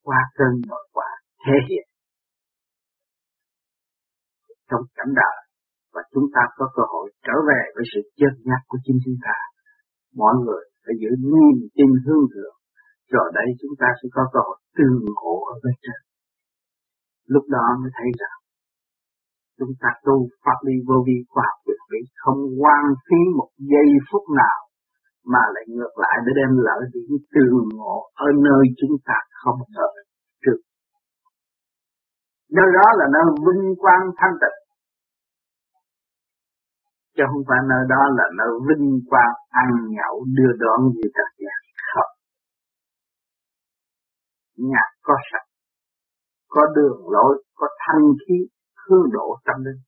qua 0.03 0.19
cơn 0.37 0.51
nội 0.67 0.87
quả 0.91 1.09
thể 1.45 1.57
hiện 1.69 1.87
trong 4.69 4.81
cảnh 4.95 5.13
đời. 5.15 5.37
Và 5.93 6.01
chúng 6.13 6.27
ta 6.35 6.41
có 6.57 6.65
cơ 6.75 6.83
hội 6.93 7.11
trở 7.23 7.33
về 7.49 7.61
với 7.75 7.83
sự 7.93 8.01
chân 8.19 8.33
nhắc 8.49 8.61
của 8.67 8.77
chính 8.83 8.97
chúng 9.05 9.19
ta. 9.25 9.37
Mọi 10.15 10.33
người 10.45 10.68
phải 10.89 10.97
giữ 11.01 11.11
niềm 11.33 11.57
tin 11.75 11.91
hương 12.05 12.25
thượng, 12.33 12.55
rồi 13.13 13.27
đây 13.39 13.47
chúng 13.61 13.75
ta 13.81 13.87
sẽ 13.99 14.07
có 14.15 14.23
cơ 14.33 14.39
hội 14.47 14.57
tương 14.77 14.97
ngộ 15.15 15.35
ở 15.53 15.55
bên 15.63 15.75
trên. 15.83 15.99
Lúc 17.33 17.45
đó 17.55 17.65
mới 17.81 17.91
thấy 17.97 18.09
rằng 18.21 18.37
chúng 19.59 19.73
ta 19.81 19.89
tu 20.05 20.15
pháp 20.43 20.59
lý 20.67 20.75
vô 20.87 20.97
vi 21.07 21.17
khoa 21.31 21.43
học 21.49 21.59
việc 21.67 21.81
vĩ 21.91 22.01
không 22.23 22.41
quan 22.61 22.83
phí 23.05 23.19
một 23.37 23.49
giây 23.71 23.89
phút 24.09 24.23
nào 24.41 24.59
mà 25.33 25.43
lại 25.53 25.65
ngược 25.75 25.93
lại 26.03 26.17
để 26.25 26.31
đem 26.39 26.51
lợi 26.67 26.81
điểm 26.93 27.11
tương 27.33 27.63
ngộ 27.77 27.97
ở 28.25 28.27
nơi 28.47 28.63
chúng 28.79 28.95
ta 29.07 29.17
không 29.41 29.59
ngờ 29.75 29.89
trước. 30.43 30.59
Nơi 32.57 32.69
đó 32.77 32.87
là 32.99 33.05
nơi 33.15 33.25
vinh 33.45 33.65
quang 33.81 34.05
thanh 34.19 34.35
tịnh 34.41 34.58
chứ 37.19 37.25
không 37.31 37.45
phải 37.49 37.61
nơi 37.71 37.83
đó 37.93 38.01
là 38.17 38.25
nơi 38.39 38.53
vinh 38.67 38.87
quang, 39.09 39.35
ăn 39.49 39.69
nhậu, 39.95 40.15
đưa 40.37 40.51
đón 40.63 40.79
gì 40.95 41.07
cả. 41.13 41.25
Nhà 41.45 41.55
không 41.91 42.11
nhạc 44.71 44.89
có 45.01 45.15
sạch, 45.31 45.47
có 46.47 46.61
đường 46.75 46.99
lối, 47.13 47.43
có 47.55 47.67
thanh 47.83 48.05
khí 48.21 48.37
hương 48.83 49.07
độ 49.11 49.27
tâm 49.45 49.55
linh. 49.65 49.81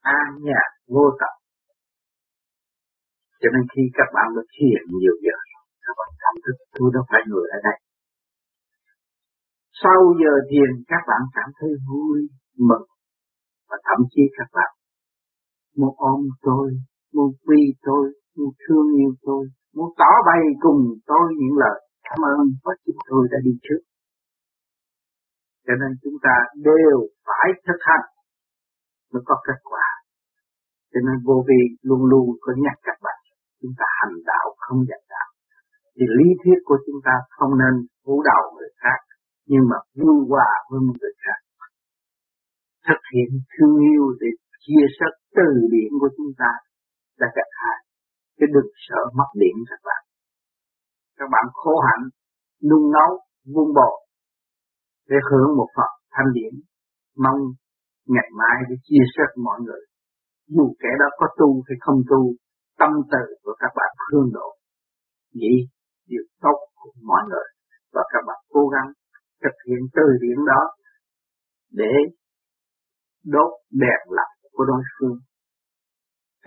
An 0.00 0.28
nhạc 0.40 0.68
vô 0.94 1.06
tận. 1.20 1.34
Cho 3.40 3.48
nên 3.54 3.62
khi 3.72 3.82
các 3.98 4.08
bạn 4.14 4.26
được 4.34 4.48
thiền 4.56 4.82
nhiều 5.00 5.14
giờ, 5.24 5.36
các 5.84 5.94
bạn 5.98 6.10
cảm 6.22 6.34
thức 6.44 6.56
tôi 6.74 6.90
đâu 6.94 7.04
phải 7.10 7.20
người 7.26 7.46
ở 7.56 7.58
đây. 7.68 7.78
Sau 9.82 10.00
giờ 10.20 10.32
thiền, 10.50 10.70
các 10.92 11.02
bạn 11.08 11.22
cảm 11.36 11.48
thấy 11.58 11.70
vui, 11.88 12.18
mừng, 12.58 12.86
và 13.68 13.76
thậm 13.86 14.00
chí 14.14 14.22
các 14.38 14.48
bạn 14.52 14.72
muốn 15.76 15.94
ôm 15.96 16.20
tôi, 16.42 16.66
muốn 17.14 17.28
quy 17.46 17.62
tôi, 17.82 18.04
muốn 18.36 18.50
thương 18.62 18.88
yêu 19.00 19.12
tôi, 19.22 19.44
muốn 19.74 19.88
tỏ 19.98 20.12
bày 20.26 20.42
cùng 20.60 20.80
tôi 21.06 21.26
những 21.38 21.56
lời 21.62 21.78
cảm 22.04 22.18
ơn 22.34 22.46
với 22.64 22.76
chúng 22.86 23.00
tôi 23.08 23.28
đã 23.32 23.38
đi 23.44 23.52
trước. 23.62 23.82
Cho 25.66 25.74
nên 25.80 25.90
chúng 26.02 26.18
ta 26.22 26.34
đều 26.54 26.96
phải 27.26 27.48
thực 27.66 27.80
hành 27.80 28.06
mới 29.12 29.22
có 29.28 29.36
kết 29.46 29.60
quả. 29.70 29.86
Cho 30.92 31.00
nên 31.06 31.16
vô 31.26 31.44
vi 31.48 31.60
luôn 31.88 32.02
luôn 32.10 32.26
có 32.40 32.52
nhắc 32.64 32.76
các 32.82 32.98
bạn, 33.04 33.20
chúng 33.60 33.74
ta 33.78 33.86
hành 33.98 34.16
đạo 34.30 34.46
không 34.64 34.80
dạy 34.88 35.02
đạo. 35.08 35.28
Thì 35.94 36.04
lý 36.18 36.28
thuyết 36.40 36.58
của 36.64 36.78
chúng 36.86 37.00
ta 37.04 37.14
không 37.36 37.52
nên 37.62 37.74
vũ 38.06 38.22
đầu 38.30 38.42
người 38.56 38.72
khác, 38.82 39.00
nhưng 39.50 39.64
mà 39.70 39.76
vui 40.00 40.16
hòa 40.28 40.50
với 40.70 40.80
người 40.80 41.14
khác. 41.24 41.40
Thực 42.88 43.02
hiện 43.12 43.30
thương 43.52 43.76
yêu 43.90 44.04
để 44.20 44.30
chia 44.64 44.84
sẻ 44.96 45.06
từ 45.36 45.48
điện 45.72 45.90
của 46.00 46.10
chúng 46.16 46.32
ta 46.40 46.50
là 47.20 47.28
các 47.36 47.48
hại 47.60 47.80
chứ 48.36 48.46
đừng 48.54 48.70
sợ 48.86 49.00
mất 49.18 49.30
điện 49.42 49.56
các 49.70 49.80
bạn. 49.88 50.02
Các 51.18 51.28
bạn 51.32 51.44
khổ 51.52 51.74
hạnh, 51.86 52.04
nung 52.70 52.86
nấu 52.96 53.10
vun 53.54 53.68
bồi 53.78 53.96
để 55.08 55.16
hưởng 55.30 55.56
một 55.58 55.68
phần 55.76 55.92
thanh 56.14 56.30
điển. 56.36 56.54
Mong 57.24 57.40
ngày 58.14 58.28
mai 58.38 58.56
để 58.68 58.76
chia 58.82 59.04
sẻ 59.16 59.24
mọi 59.36 59.58
người. 59.64 59.82
Dù 60.46 60.74
kẻ 60.82 60.88
đó 61.00 61.08
có 61.18 61.26
tu 61.38 61.62
hay 61.66 61.76
không 61.80 62.00
tu, 62.10 62.20
tâm 62.78 62.90
từ 63.12 63.24
của 63.42 63.54
các 63.58 63.72
bạn 63.76 63.92
hương 64.08 64.30
độ. 64.32 64.48
Nghĩ 65.32 65.54
điều 66.06 66.24
tốt 66.42 66.58
của 66.74 66.92
mọi 67.02 67.22
người. 67.30 67.48
Và 67.92 68.02
các 68.12 68.22
bạn 68.26 68.40
cố 68.48 68.68
gắng 68.68 68.88
thực 69.42 69.56
hiện 69.66 69.80
từ 69.96 70.02
điển 70.20 70.38
đó 70.46 70.62
để 71.70 71.92
đốt 73.24 73.50
đèn 73.70 74.00
lập 74.16 74.31
của 74.54 74.64
đối 74.70 74.82
phương. 74.94 75.18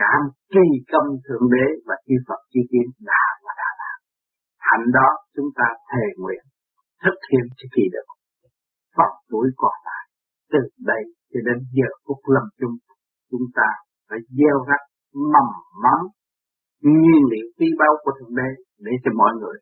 Cảm 0.02 0.22
tri 0.52 0.66
công 0.92 1.10
thượng 1.26 1.46
đế 1.54 1.66
và 1.88 1.96
chư 2.08 2.16
Phật 2.28 2.42
chư 2.52 2.62
Tiên 2.72 2.88
đã 3.10 3.24
và 3.44 3.54
đã 3.62 3.70
làm 3.82 3.98
hạnh 4.70 4.88
đó 4.98 5.10
chúng 5.36 5.50
ta 5.60 5.68
thề 5.92 6.06
nguyện, 6.22 6.44
thực 7.04 7.18
hiện 7.32 7.46
cho 7.58 7.68
kỳ 7.76 7.84
được. 7.94 8.08
Phần 8.98 9.12
tuổi 9.30 9.48
còn 9.62 9.76
lại, 9.88 10.04
từ 10.52 10.60
đây 10.92 11.04
cho 11.32 11.40
đến 11.48 11.58
giờ 11.78 11.90
phút 12.06 12.20
lâm 12.36 12.46
chung, 12.60 12.76
chúng 13.32 13.48
ta 13.58 13.70
phải 14.10 14.20
gieo 14.38 14.58
rắc 14.70 14.82
mầm 15.34 15.48
mắm 15.84 16.00
nguyên 16.82 17.22
liệu 17.32 17.48
quý 17.58 17.68
báu 17.80 17.94
của 18.04 18.14
thượng 18.18 18.36
đế 18.40 18.50
để 18.86 18.94
cho 19.04 19.12
mọi 19.22 19.32
người 19.40 19.58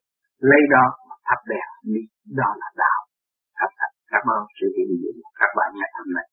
lấy 0.49 0.61
đó 0.75 0.85
mà 1.09 1.15
thắp 1.27 1.39
đèn 1.51 1.67
đi. 1.93 2.03
Đó 2.39 2.49
là 2.61 2.69
đạo. 2.81 2.99
Thắp 3.57 3.69
thật 3.79 3.91
cảm 4.11 4.25
ơn 4.35 4.41
sự 4.57 4.67
hiện 4.75 4.89
diện 5.01 5.15
của 5.23 5.33
các 5.39 5.51
bạn 5.57 5.69
ngày 5.79 5.91
hôm 5.97 6.07
nay. 6.17 6.27